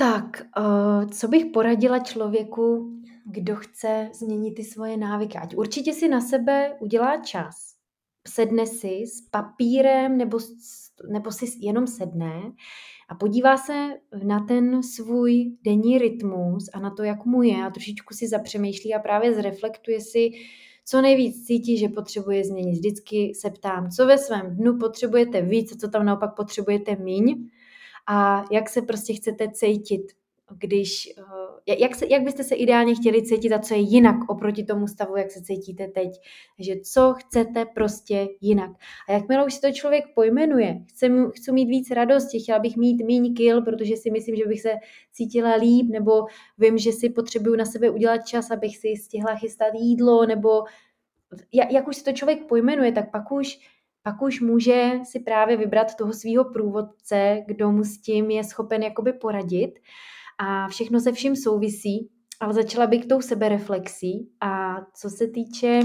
Tak, 0.00 0.42
uh, 0.58 1.10
co 1.10 1.28
bych 1.28 1.46
poradila 1.46 1.98
člověku, 1.98 2.92
kdo 3.24 3.56
chce 3.56 4.10
změnit 4.14 4.54
ty 4.54 4.64
svoje 4.64 4.96
návyky? 4.96 5.38
Ať 5.38 5.54
určitě 5.56 5.92
si 5.92 6.08
na 6.08 6.20
sebe 6.20 6.76
udělá 6.80 7.16
čas. 7.16 7.54
Sedne 8.28 8.66
si 8.66 9.06
s 9.06 9.20
papírem 9.30 10.18
nebo, 10.18 10.38
nebo 11.12 11.32
si 11.32 11.46
jenom 11.58 11.86
sedne 11.86 12.52
a 13.08 13.14
podívá 13.14 13.56
se 13.56 13.88
na 14.24 14.40
ten 14.40 14.82
svůj 14.82 15.56
denní 15.62 15.98
rytmus 15.98 16.68
a 16.74 16.80
na 16.80 16.90
to, 16.90 17.02
jak 17.02 17.24
mu 17.24 17.42
je 17.42 17.64
a 17.64 17.70
trošičku 17.70 18.14
si 18.14 18.28
zapřemýšlí 18.28 18.94
a 18.94 18.98
právě 18.98 19.34
zreflektuje 19.34 20.00
si, 20.00 20.30
co 20.84 21.00
nejvíc 21.02 21.46
cítí, 21.46 21.78
že 21.78 21.88
potřebuje 21.88 22.44
změnit. 22.44 22.72
Vždycky 22.72 23.32
se 23.34 23.50
ptám, 23.50 23.90
co 23.90 24.06
ve 24.06 24.18
svém 24.18 24.56
dnu 24.56 24.78
potřebujete 24.78 25.42
víc 25.42 25.72
a 25.72 25.76
co 25.76 25.88
tam 25.88 26.06
naopak 26.06 26.36
potřebujete 26.36 26.96
míň 26.96 27.48
a 28.08 28.44
jak 28.50 28.68
se 28.68 28.82
prostě 28.82 29.14
chcete 29.14 29.50
cítit, 29.52 30.02
když, 30.58 31.08
eh, 31.68 31.76
jak, 31.78 31.94
se, 31.94 32.06
jak 32.10 32.22
byste 32.22 32.44
se 32.44 32.54
ideálně 32.54 32.94
chtěli 32.94 33.22
cítit 33.22 33.52
a 33.52 33.58
co 33.58 33.74
je 33.74 33.80
jinak 33.80 34.16
oproti 34.28 34.64
tomu 34.64 34.86
stavu, 34.86 35.16
jak 35.16 35.30
se 35.30 35.42
cítíte 35.42 35.88
teď. 35.88 36.08
Takže 36.56 36.74
co 36.92 37.14
chcete 37.18 37.64
prostě 37.64 38.28
jinak. 38.40 38.70
A 39.08 39.12
jakmile 39.12 39.46
už 39.46 39.54
si 39.54 39.60
to 39.60 39.72
člověk 39.72 40.04
pojmenuje, 40.14 40.84
chci, 40.88 41.10
chci 41.34 41.52
mít 41.52 41.68
víc 41.68 41.90
radosti, 41.90 42.40
chtěla 42.40 42.58
bych 42.58 42.76
mít 42.76 43.02
méně 43.06 43.30
kil, 43.30 43.62
protože 43.62 43.96
si 43.96 44.10
myslím, 44.10 44.36
že 44.36 44.46
bych 44.46 44.60
se 44.60 44.72
cítila 45.12 45.54
líp, 45.54 45.86
nebo 45.90 46.24
vím, 46.58 46.78
že 46.78 46.92
si 46.92 47.10
potřebuju 47.10 47.56
na 47.56 47.64
sebe 47.64 47.90
udělat 47.90 48.18
čas, 48.18 48.50
abych 48.50 48.76
si 48.76 48.96
stihla 48.96 49.34
chystat 49.34 49.74
jídlo, 49.74 50.26
nebo 50.26 50.64
jak, 51.52 51.72
jak 51.72 51.88
už 51.88 51.96
si 51.96 52.04
to 52.04 52.12
člověk 52.12 52.46
pojmenuje, 52.46 52.92
tak 52.92 53.10
pak 53.10 53.32
už 53.32 53.58
pak 54.08 54.22
už 54.22 54.40
může 54.40 54.92
si 55.04 55.20
právě 55.20 55.56
vybrat 55.56 55.94
toho 55.94 56.12
svého 56.12 56.44
průvodce, 56.44 57.42
kdo 57.46 57.72
mu 57.72 57.84
s 57.84 58.00
tím 58.00 58.30
je 58.30 58.44
schopen 58.44 58.82
jakoby 58.82 59.12
poradit. 59.12 59.70
A 60.38 60.68
všechno 60.68 61.00
se 61.00 61.12
vším 61.12 61.36
souvisí, 61.36 62.08
ale 62.40 62.54
začala 62.54 62.86
bych 62.86 63.06
tou 63.06 63.20
sebereflexí. 63.20 64.28
A 64.40 64.76
co 64.94 65.10
se 65.10 65.26
týče 65.26 65.80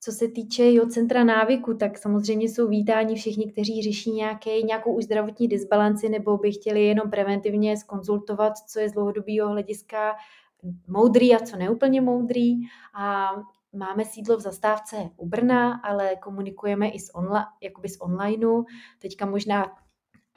co 0.00 0.12
se 0.12 0.28
týče 0.28 0.72
jo, 0.72 0.86
centra 0.86 1.24
návyku, 1.24 1.74
tak 1.74 1.98
samozřejmě 1.98 2.48
jsou 2.48 2.68
vítáni 2.68 3.14
všichni, 3.14 3.52
kteří 3.52 3.82
řeší 3.82 4.12
nějaké, 4.12 4.62
nějakou 4.62 4.96
už 4.96 5.04
zdravotní 5.04 5.48
disbalanci 5.48 6.08
nebo 6.08 6.38
by 6.38 6.52
chtěli 6.52 6.84
jenom 6.84 7.10
preventivně 7.10 7.76
skonzultovat, 7.76 8.52
co 8.68 8.80
je 8.80 8.88
z 8.88 8.92
dlouhodobého 8.92 9.48
hlediska 9.48 10.12
moudrý 10.88 11.34
a 11.34 11.38
co 11.38 11.56
neúplně 11.56 12.00
moudrý. 12.00 12.54
A 12.94 13.30
Máme 13.74 14.04
sídlo 14.04 14.36
v 14.36 14.40
zastávce 14.40 14.96
u 15.16 15.28
Brna, 15.28 15.80
ale 15.84 16.16
komunikujeme 16.16 16.88
i 16.88 16.98
z, 16.98 17.10
onla, 17.14 17.46
jakoby 17.62 17.88
z 17.88 18.00
onlineu. 18.00 18.64
Teďka 18.98 19.26
možná 19.26 19.66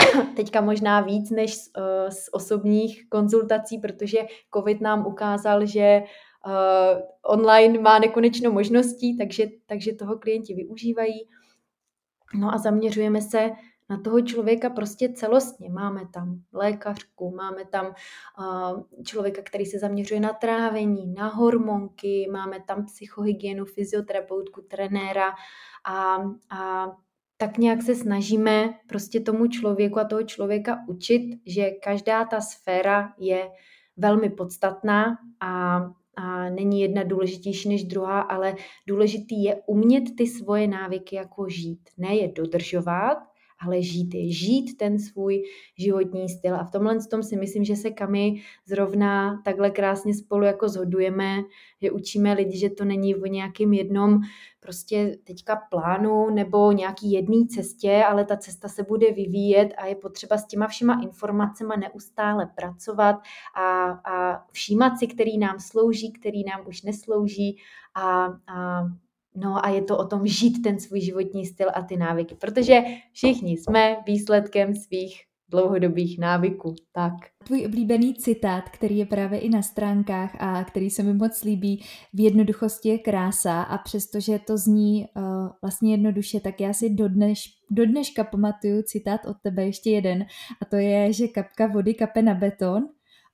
teďka 0.35 0.61
možná 0.61 1.01
víc 1.01 1.29
než 1.29 1.55
z, 1.55 1.71
z 2.09 2.29
osobních 2.31 3.09
konzultací, 3.09 3.77
protože 3.77 4.17
COVID 4.55 4.81
nám 4.81 5.07
ukázal, 5.07 5.65
že 5.65 6.01
uh, 6.45 7.01
online 7.21 7.79
má 7.79 7.99
nekonečno 7.99 8.51
možností, 8.51 9.17
takže, 9.17 9.47
takže 9.65 9.93
toho 9.93 10.17
klienti 10.17 10.53
využívají. 10.53 11.29
No 12.35 12.53
a 12.53 12.57
zaměřujeme 12.57 13.21
se 13.21 13.51
na 13.89 13.97
toho 14.01 14.21
člověka 14.21 14.69
prostě 14.69 15.13
celostně. 15.13 15.69
Máme 15.69 16.01
tam 16.13 16.41
lékařku, 16.53 17.35
máme 17.35 17.65
tam 17.65 17.93
člověka, 19.05 19.41
který 19.41 19.65
se 19.65 19.79
zaměřuje 19.79 20.19
na 20.19 20.33
trávení, 20.33 21.13
na 21.13 21.27
hormonky, 21.27 22.27
máme 22.31 22.59
tam 22.67 22.85
psychohygienu, 22.85 23.65
fyzioterapeutku, 23.65 24.61
trenéra 24.61 25.31
a, 25.85 26.17
a 26.49 26.91
tak 27.37 27.57
nějak 27.57 27.81
se 27.81 27.95
snažíme 27.95 28.73
prostě 28.87 29.19
tomu 29.19 29.47
člověku 29.47 29.99
a 29.99 30.03
toho 30.03 30.23
člověka 30.23 30.79
učit, 30.87 31.39
že 31.45 31.69
každá 31.69 32.25
ta 32.25 32.41
sféra 32.41 33.13
je 33.17 33.49
velmi 33.97 34.29
podstatná 34.29 35.17
a, 35.39 35.77
a 36.15 36.49
není 36.49 36.81
jedna 36.81 37.03
důležitější 37.03 37.69
než 37.69 37.83
druhá, 37.83 38.21
ale 38.21 38.55
důležitý 38.87 39.43
je 39.43 39.61
umět 39.65 40.03
ty 40.17 40.27
svoje 40.27 40.67
návyky 40.67 41.15
jako 41.15 41.49
žít. 41.49 41.89
Ne 41.97 42.15
je 42.15 42.27
dodržovat, 42.27 43.17
ale 43.59 43.81
žít 43.81 44.13
je, 44.13 44.31
žít 44.31 44.77
ten 44.77 44.99
svůj 44.99 45.43
životní 45.77 46.29
styl. 46.29 46.55
A 46.55 46.63
v 46.63 46.71
tomhle 46.71 46.97
tom 47.09 47.23
si 47.23 47.35
myslím, 47.35 47.63
že 47.63 47.75
se 47.75 47.89
kamy 47.89 48.41
zrovna 48.65 49.41
takhle 49.45 49.69
krásně 49.69 50.13
spolu 50.13 50.43
jako 50.43 50.69
zhodujeme, 50.69 51.37
že 51.81 51.91
učíme 51.91 52.33
lidi, 52.33 52.57
že 52.57 52.69
to 52.69 52.85
není 52.85 53.15
o 53.15 53.25
nějakým 53.25 53.73
jednom 53.73 54.19
prostě 54.59 55.17
teďka 55.23 55.55
plánu 55.55 56.29
nebo 56.29 56.71
nějaký 56.71 57.11
jedné 57.11 57.45
cestě, 57.47 58.03
ale 58.07 58.25
ta 58.25 58.37
cesta 58.37 58.67
se 58.67 58.83
bude 58.83 59.11
vyvíjet 59.11 59.73
a 59.77 59.85
je 59.85 59.95
potřeba 59.95 60.37
s 60.37 60.47
těma 60.47 60.67
všema 60.67 61.01
informacemi 61.03 61.73
neustále 61.79 62.49
pracovat 62.55 63.15
a, 63.55 63.89
a 63.89 64.45
všímat 64.51 64.99
si, 64.99 65.07
který 65.07 65.37
nám 65.37 65.59
slouží, 65.59 66.11
který 66.11 66.43
nám 66.43 66.67
už 66.67 66.81
neslouží 66.81 67.57
a, 67.95 68.25
a 68.47 68.83
No 69.39 69.65
a 69.65 69.69
je 69.69 69.81
to 69.81 69.97
o 69.97 70.07
tom 70.07 70.27
žít 70.27 70.61
ten 70.61 70.79
svůj 70.79 71.01
životní 71.01 71.45
styl 71.45 71.67
a 71.73 71.81
ty 71.81 71.97
návyky, 71.97 72.35
protože 72.35 72.83
všichni 73.11 73.51
jsme 73.51 73.97
výsledkem 74.07 74.75
svých 74.75 75.21
dlouhodobých 75.49 76.19
návyků. 76.19 76.75
Tak. 76.91 77.13
Tvůj 77.43 77.65
oblíbený 77.65 78.13
citát, 78.13 78.69
který 78.69 78.97
je 78.97 79.05
právě 79.05 79.39
i 79.39 79.49
na 79.49 79.61
stránkách 79.61 80.35
a 80.39 80.63
který 80.63 80.89
se 80.89 81.03
mi 81.03 81.13
moc 81.13 81.43
líbí, 81.43 81.83
v 82.13 82.19
jednoduchosti 82.19 82.89
je 82.89 82.99
krása 82.99 83.61
a 83.61 83.77
přestože 83.77 84.39
to 84.39 84.57
zní 84.57 85.05
uh, 85.15 85.23
vlastně 85.61 85.91
jednoduše, 85.91 86.39
tak 86.39 86.61
já 86.61 86.73
si 86.73 86.89
do, 86.89 87.09
dneš, 87.09 87.43
do 87.71 87.85
dneška 87.85 88.23
pamatuju 88.23 88.81
citát 88.81 89.25
od 89.25 89.37
tebe 89.43 89.65
ještě 89.65 89.89
jeden 89.89 90.25
a 90.61 90.65
to 90.65 90.75
je, 90.75 91.13
že 91.13 91.27
kapka 91.27 91.67
vody 91.67 91.93
kape 91.93 92.21
na 92.21 92.33
beton 92.33 92.87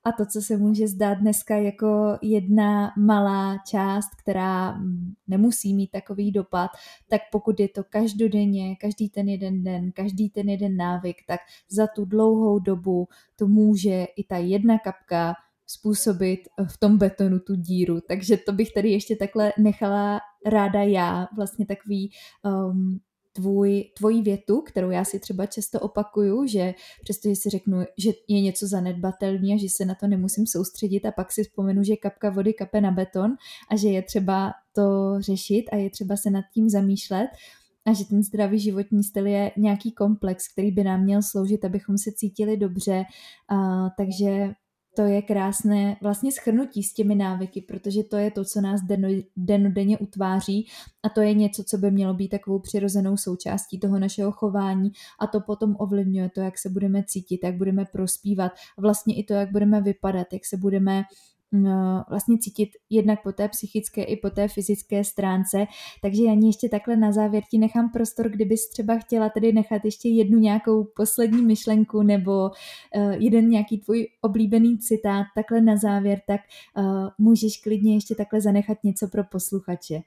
a 0.04 0.12
to, 0.12 0.26
co 0.26 0.42
se 0.42 0.56
může 0.56 0.88
zdát 0.88 1.14
dneska 1.14 1.56
jako 1.56 2.18
jedna 2.22 2.92
malá 2.98 3.58
část, 3.66 4.08
která 4.22 4.72
mm, 4.72 5.12
nemusí 5.28 5.74
mít 5.74 5.90
takový 5.90 6.32
dopad, 6.32 6.70
tak 7.08 7.20
pokud 7.32 7.60
je 7.60 7.68
to 7.68 7.84
každodenně, 7.84 8.76
každý 8.76 9.08
ten 9.08 9.28
jeden 9.28 9.62
den, 9.62 9.92
každý 9.92 10.30
ten 10.30 10.48
jeden 10.48 10.76
návyk, 10.76 11.16
tak 11.26 11.40
za 11.70 11.86
tu 11.86 12.04
dlouhou 12.04 12.58
dobu 12.58 13.08
to 13.36 13.48
může 13.48 14.04
i 14.16 14.24
ta 14.24 14.36
jedna 14.36 14.78
kapka 14.78 15.34
způsobit 15.66 16.40
v 16.68 16.78
tom 16.78 16.98
betonu 16.98 17.38
tu 17.38 17.54
díru. 17.54 18.00
Takže 18.08 18.36
to 18.36 18.52
bych 18.52 18.72
tady 18.72 18.90
ještě 18.90 19.16
takhle 19.16 19.52
nechala 19.58 20.20
ráda 20.46 20.82
já, 20.82 21.28
vlastně 21.36 21.66
takový 21.66 22.10
um, 22.42 23.00
tvůj, 23.36 23.84
tvoji 23.96 24.22
větu, 24.22 24.60
kterou 24.60 24.90
já 24.90 25.04
si 25.04 25.18
třeba 25.20 25.46
často 25.46 25.80
opakuju, 25.80 26.46
že 26.46 26.74
přestože 27.02 27.36
si 27.36 27.50
řeknu, 27.50 27.84
že 27.98 28.10
je 28.28 28.40
něco 28.40 28.66
zanedbatelný 28.66 29.54
a 29.54 29.58
že 29.58 29.66
se 29.76 29.84
na 29.84 29.94
to 29.94 30.06
nemusím 30.06 30.46
soustředit 30.46 31.06
a 31.06 31.12
pak 31.12 31.32
si 31.32 31.42
vzpomenu, 31.42 31.82
že 31.82 31.96
kapka 31.96 32.30
vody 32.30 32.52
kape 32.52 32.80
na 32.80 32.90
beton 32.90 33.30
a 33.70 33.76
že 33.76 33.88
je 33.88 34.02
třeba 34.02 34.52
to 34.72 35.16
řešit 35.20 35.64
a 35.72 35.76
je 35.76 35.90
třeba 35.90 36.16
se 36.16 36.30
nad 36.30 36.44
tím 36.54 36.68
zamýšlet 36.68 37.28
a 37.86 37.92
že 37.92 38.04
ten 38.04 38.22
zdravý 38.22 38.58
životní 38.58 39.04
styl 39.04 39.26
je 39.26 39.52
nějaký 39.56 39.92
komplex, 39.92 40.52
který 40.52 40.70
by 40.70 40.84
nám 40.84 41.02
měl 41.02 41.22
sloužit, 41.22 41.64
abychom 41.64 41.98
se 41.98 42.12
cítili 42.12 42.56
dobře. 42.56 43.04
A, 43.48 43.88
takže 43.96 44.54
to 44.96 45.02
je 45.02 45.22
krásné 45.22 45.96
vlastně 46.02 46.32
schrnutí 46.32 46.82
s 46.82 46.94
těmi 46.94 47.14
návyky, 47.14 47.60
protože 47.60 48.02
to 48.02 48.16
je 48.16 48.30
to, 48.30 48.44
co 48.44 48.60
nás 48.60 48.80
denodenně 49.36 49.98
utváří 49.98 50.66
a 51.02 51.08
to 51.08 51.20
je 51.20 51.34
něco, 51.34 51.64
co 51.64 51.78
by 51.78 51.90
mělo 51.90 52.14
být 52.14 52.28
takovou 52.28 52.58
přirozenou 52.58 53.16
součástí 53.16 53.78
toho 53.78 53.98
našeho 53.98 54.32
chování 54.32 54.92
a 55.20 55.26
to 55.26 55.40
potom 55.40 55.76
ovlivňuje 55.78 56.30
to, 56.30 56.40
jak 56.40 56.58
se 56.58 56.68
budeme 56.68 57.04
cítit, 57.04 57.40
jak 57.44 57.56
budeme 57.56 57.84
prospívat 57.84 58.52
vlastně 58.78 59.14
i 59.14 59.24
to, 59.24 59.32
jak 59.32 59.52
budeme 59.52 59.80
vypadat, 59.80 60.26
jak 60.32 60.46
se 60.46 60.56
budeme 60.56 61.02
vlastně 62.08 62.38
cítit 62.38 62.68
jednak 62.90 63.22
po 63.22 63.32
té 63.32 63.48
psychické 63.48 64.02
i 64.02 64.16
po 64.16 64.30
té 64.30 64.48
fyzické 64.48 65.04
stránce. 65.04 65.66
Takže 66.02 66.22
Janí 66.24 66.46
ještě 66.46 66.68
takhle 66.68 66.96
na 66.96 67.12
závěr 67.12 67.42
ti 67.50 67.58
nechám 67.58 67.90
prostor, 67.90 68.28
kdybys 68.28 68.68
třeba 68.68 68.98
chtěla 68.98 69.28
tedy 69.28 69.52
nechat 69.52 69.84
ještě 69.84 70.08
jednu 70.08 70.38
nějakou 70.38 70.84
poslední 70.96 71.42
myšlenku 71.42 72.02
nebo 72.02 72.50
uh, 72.50 73.12
jeden 73.12 73.48
nějaký 73.48 73.78
tvůj 73.78 74.06
oblíbený 74.20 74.78
citát 74.78 75.26
takhle 75.34 75.60
na 75.60 75.76
závěr, 75.76 76.20
tak 76.26 76.40
uh, 76.76 77.08
můžeš 77.18 77.60
klidně 77.62 77.94
ještě 77.94 78.14
takhle 78.14 78.40
zanechat 78.40 78.78
něco 78.84 79.08
pro 79.08 79.24
posluchače. 79.24 80.00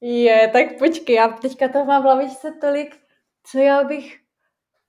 Je, 0.00 0.48
tak 0.52 0.78
počkej, 0.78 1.16
já 1.16 1.28
teďka 1.28 1.68
to 1.68 1.84
mám 1.84 2.02
v 2.02 2.04
hlavičce 2.04 2.52
tolik, 2.60 2.96
co 3.44 3.58
já 3.58 3.84
bych 3.84 4.19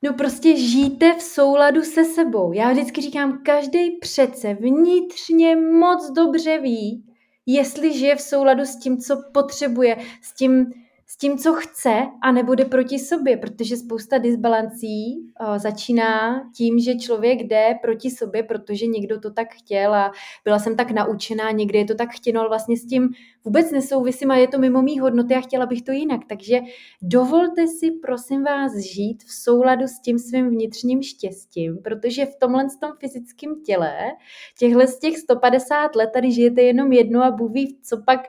No 0.03 0.13
prostě 0.13 0.57
žijte 0.57 1.13
v 1.13 1.21
souladu 1.21 1.81
se 1.81 2.05
sebou. 2.05 2.53
Já 2.53 2.71
vždycky 2.71 3.01
říkám, 3.01 3.41
každý 3.45 3.91
přece 3.91 4.53
vnitřně 4.53 5.55
moc 5.55 6.11
dobře 6.11 6.59
ví, 6.59 7.05
jestli 7.45 7.93
žije 7.93 8.15
v 8.15 8.21
souladu 8.21 8.65
s 8.65 8.75
tím, 8.75 8.97
co 8.97 9.21
potřebuje, 9.33 9.97
s 10.21 10.33
tím, 10.33 10.73
s 11.11 11.17
tím, 11.17 11.37
co 11.37 11.53
chce 11.53 12.07
a 12.21 12.31
nebude 12.31 12.65
proti 12.65 12.99
sobě, 12.99 13.37
protože 13.37 13.77
spousta 13.77 14.17
disbalancí 14.17 15.19
uh, 15.19 15.57
začíná 15.57 16.43
tím, 16.57 16.79
že 16.79 16.95
člověk 16.95 17.39
jde 17.43 17.75
proti 17.81 18.11
sobě, 18.11 18.43
protože 18.43 18.85
někdo 18.85 19.19
to 19.19 19.31
tak 19.31 19.53
chtěl 19.53 19.95
a 19.95 20.11
byla 20.43 20.59
jsem 20.59 20.75
tak 20.75 20.91
naučená, 20.91 21.51
někdy 21.51 21.77
je 21.77 21.85
to 21.85 21.95
tak 21.95 22.09
chtěno, 22.09 22.39
ale 22.39 22.49
vlastně 22.49 22.77
s 22.77 22.85
tím 22.85 23.09
vůbec 23.45 23.71
nesouvisím 23.71 24.31
a 24.31 24.35
je 24.35 24.47
to 24.47 24.59
mimo 24.59 24.81
mý 24.81 24.99
hodnoty 24.99 25.35
a 25.35 25.41
chtěla 25.41 25.65
bych 25.65 25.81
to 25.81 25.91
jinak. 25.91 26.21
Takže 26.29 26.59
dovolte 27.01 27.67
si, 27.67 27.91
prosím 27.91 28.43
vás, 28.43 28.77
žít 28.77 29.23
v 29.23 29.33
souladu 29.33 29.87
s 29.87 29.99
tím 29.99 30.19
svým 30.19 30.49
vnitřním 30.49 31.03
štěstím, 31.03 31.77
protože 31.83 32.25
v 32.25 32.35
tomhle 32.35 32.67
tom 32.79 32.91
fyzickém 32.99 33.63
těle, 33.65 33.97
těchhle 34.59 34.87
z 34.87 34.99
těch 34.99 35.17
150 35.17 35.95
let 35.95 36.09
tady 36.13 36.31
žijete 36.31 36.61
jenom 36.61 36.91
jedno 36.91 37.23
a 37.23 37.31
Bůh 37.31 37.51
ví, 37.51 37.77
co 37.83 38.03
pak 38.05 38.19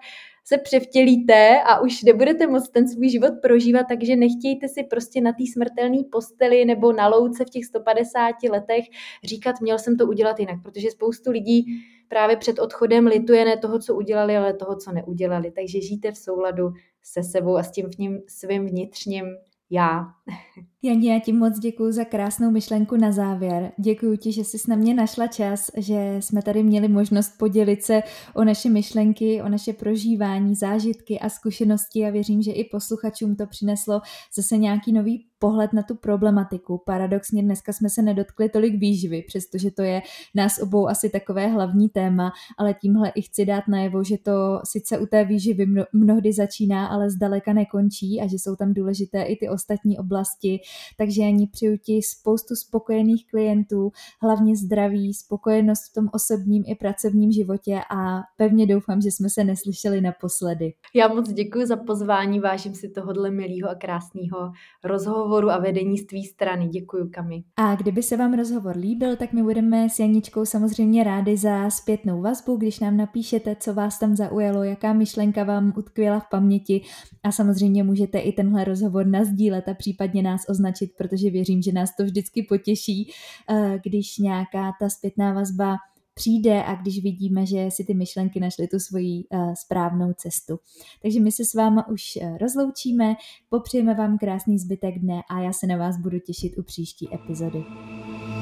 se 0.44 0.58
převtělíte 0.58 1.62
a 1.62 1.80
už 1.80 2.02
nebudete 2.02 2.46
moc 2.46 2.68
ten 2.68 2.88
svůj 2.88 3.08
život 3.08 3.32
prožívat, 3.42 3.86
takže 3.88 4.16
nechtějte 4.16 4.68
si 4.68 4.84
prostě 4.84 5.20
na 5.20 5.32
té 5.32 5.44
smrtelné 5.52 5.98
posteli 6.12 6.64
nebo 6.64 6.92
na 6.92 7.08
louce 7.08 7.44
v 7.44 7.50
těch 7.50 7.64
150 7.64 8.34
letech 8.50 8.84
říkat, 9.24 9.60
měl 9.60 9.78
jsem 9.78 9.96
to 9.96 10.06
udělat 10.06 10.40
jinak, 10.40 10.62
protože 10.62 10.90
spoustu 10.90 11.30
lidí 11.30 11.64
právě 12.08 12.36
před 12.36 12.58
odchodem 12.58 13.06
lituje 13.06 13.44
ne 13.44 13.56
toho, 13.56 13.78
co 13.78 13.94
udělali, 13.94 14.36
ale 14.36 14.54
toho, 14.54 14.76
co 14.76 14.92
neudělali. 14.92 15.50
Takže 15.50 15.80
žijte 15.80 16.12
v 16.12 16.16
souladu 16.16 16.72
se 17.02 17.22
sebou 17.22 17.56
a 17.56 17.62
s 17.62 17.70
tím 17.70 17.88
svým 18.28 18.66
vnitřním 18.66 19.24
já. 19.70 20.04
Janě, 20.84 21.12
já 21.12 21.20
ti 21.20 21.32
moc 21.32 21.58
děkuji 21.58 21.92
za 21.92 22.04
krásnou 22.04 22.50
myšlenku 22.50 22.96
na 22.96 23.12
závěr. 23.12 23.72
Děkuji 23.78 24.16
ti, 24.16 24.32
že 24.32 24.44
jsi 24.44 24.58
na 24.68 24.76
mě 24.76 24.94
našla 24.94 25.26
čas, 25.26 25.70
že 25.76 26.16
jsme 26.20 26.42
tady 26.42 26.62
měli 26.62 26.88
možnost 26.88 27.38
podělit 27.38 27.82
se 27.82 28.02
o 28.34 28.44
naše 28.44 28.68
myšlenky, 28.68 29.42
o 29.42 29.48
naše 29.48 29.72
prožívání, 29.72 30.54
zážitky 30.54 31.18
a 31.18 31.28
zkušenosti 31.28 32.06
a 32.06 32.10
věřím, 32.10 32.42
že 32.42 32.52
i 32.52 32.64
posluchačům 32.64 33.36
to 33.36 33.46
přineslo 33.46 34.00
zase 34.36 34.56
nějaký 34.56 34.92
nový 34.92 35.26
pohled 35.42 35.72
na 35.72 35.82
tu 35.82 35.94
problematiku. 35.94 36.82
Paradoxně 36.86 37.42
dneska 37.42 37.72
jsme 37.72 37.90
se 37.90 38.02
nedotkli 38.02 38.48
tolik 38.48 38.74
výživy, 38.74 39.24
přestože 39.26 39.70
to 39.70 39.82
je 39.82 40.02
nás 40.34 40.58
obou 40.62 40.88
asi 40.88 41.10
takové 41.10 41.46
hlavní 41.48 41.88
téma, 41.88 42.32
ale 42.58 42.74
tímhle 42.74 43.12
i 43.14 43.22
chci 43.22 43.46
dát 43.46 43.68
najevo, 43.68 44.04
že 44.04 44.18
to 44.18 44.60
sice 44.64 44.98
u 44.98 45.06
té 45.06 45.24
výživy 45.24 45.66
mnohdy 45.92 46.32
začíná, 46.32 46.86
ale 46.86 47.10
zdaleka 47.10 47.52
nekončí 47.52 48.20
a 48.20 48.26
že 48.26 48.36
jsou 48.36 48.56
tam 48.56 48.74
důležité 48.74 49.22
i 49.22 49.36
ty 49.36 49.48
ostatní 49.48 49.98
oblasti. 49.98 50.60
Takže 50.98 51.22
ani 51.22 51.46
přeju 51.46 51.76
ti 51.76 52.00
spoustu 52.02 52.54
spokojených 52.54 53.26
klientů, 53.26 53.92
hlavně 54.22 54.56
zdraví, 54.56 55.14
spokojenost 55.14 55.90
v 55.90 55.94
tom 55.94 56.08
osobním 56.12 56.64
i 56.66 56.74
pracovním 56.74 57.32
životě 57.32 57.80
a 57.90 58.20
pevně 58.36 58.66
doufám, 58.66 59.00
že 59.00 59.10
jsme 59.10 59.30
se 59.30 59.44
neslyšeli 59.44 60.00
naposledy. 60.00 60.72
Já 60.94 61.08
moc 61.08 61.32
děkuji 61.32 61.66
za 61.66 61.76
pozvání, 61.76 62.40
vážím 62.40 62.74
si 62.74 62.88
tohohle 62.88 63.30
milého 63.30 63.70
a 63.70 63.74
krásného 63.74 64.52
rozhovoru 64.84 65.50
a 65.50 65.58
vedení 65.58 65.98
z 65.98 66.06
tvý 66.06 66.24
strany. 66.24 66.68
Děkuji, 66.68 67.08
Kami. 67.08 67.44
A 67.56 67.74
kdyby 67.74 68.02
se 68.02 68.16
vám 68.16 68.34
rozhovor 68.34 68.76
líbil, 68.76 69.16
tak 69.16 69.32
my 69.32 69.42
budeme 69.42 69.88
s 69.88 69.98
Janičkou 69.98 70.44
samozřejmě 70.44 71.04
rádi 71.04 71.36
za 71.36 71.70
zpětnou 71.70 72.22
vazbu, 72.22 72.56
když 72.56 72.80
nám 72.80 72.96
napíšete, 72.96 73.56
co 73.60 73.74
vás 73.74 73.98
tam 73.98 74.16
zaujalo, 74.16 74.62
jaká 74.62 74.92
myšlenka 74.92 75.44
vám 75.44 75.72
utkvěla 75.76 76.20
v 76.20 76.30
paměti 76.30 76.80
a 77.22 77.32
samozřejmě 77.32 77.84
můžete 77.84 78.18
i 78.18 78.32
tenhle 78.32 78.64
rozhovor 78.64 79.06
nazdílet 79.06 79.68
a 79.68 79.74
případně 79.74 80.22
nás 80.22 80.40
označit, 80.48 80.61
protože 80.96 81.30
věřím, 81.30 81.62
že 81.62 81.72
nás 81.72 81.96
to 81.96 82.04
vždycky 82.04 82.42
potěší, 82.42 83.10
eh, 83.50 83.80
když 83.84 84.18
nějaká 84.18 84.72
ta 84.80 84.88
zpětná 84.88 85.32
vazba 85.32 85.76
přijde 86.14 86.64
a 86.64 86.74
když 86.74 87.02
vidíme, 87.02 87.46
že 87.46 87.70
si 87.70 87.84
ty 87.84 87.94
myšlenky 87.94 88.40
našly 88.40 88.68
tu 88.68 88.78
svoji 88.78 89.24
uh, 89.30 89.54
správnou 89.54 90.12
cestu. 90.12 90.58
Takže 91.02 91.20
my 91.20 91.32
se 91.32 91.44
s 91.44 91.54
váma 91.54 91.88
už 91.88 92.18
uh, 92.22 92.38
rozloučíme, 92.38 93.14
popřejeme 93.48 93.94
vám 93.94 94.18
krásný 94.18 94.58
zbytek 94.58 94.98
dne 94.98 95.22
a 95.30 95.40
já 95.40 95.52
se 95.52 95.66
na 95.66 95.76
vás 95.76 95.96
budu 95.96 96.18
těšit 96.18 96.58
u 96.58 96.62
příští 96.62 97.08
epizody. 97.14 97.64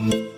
thank 0.01 0.14
you 0.14 0.30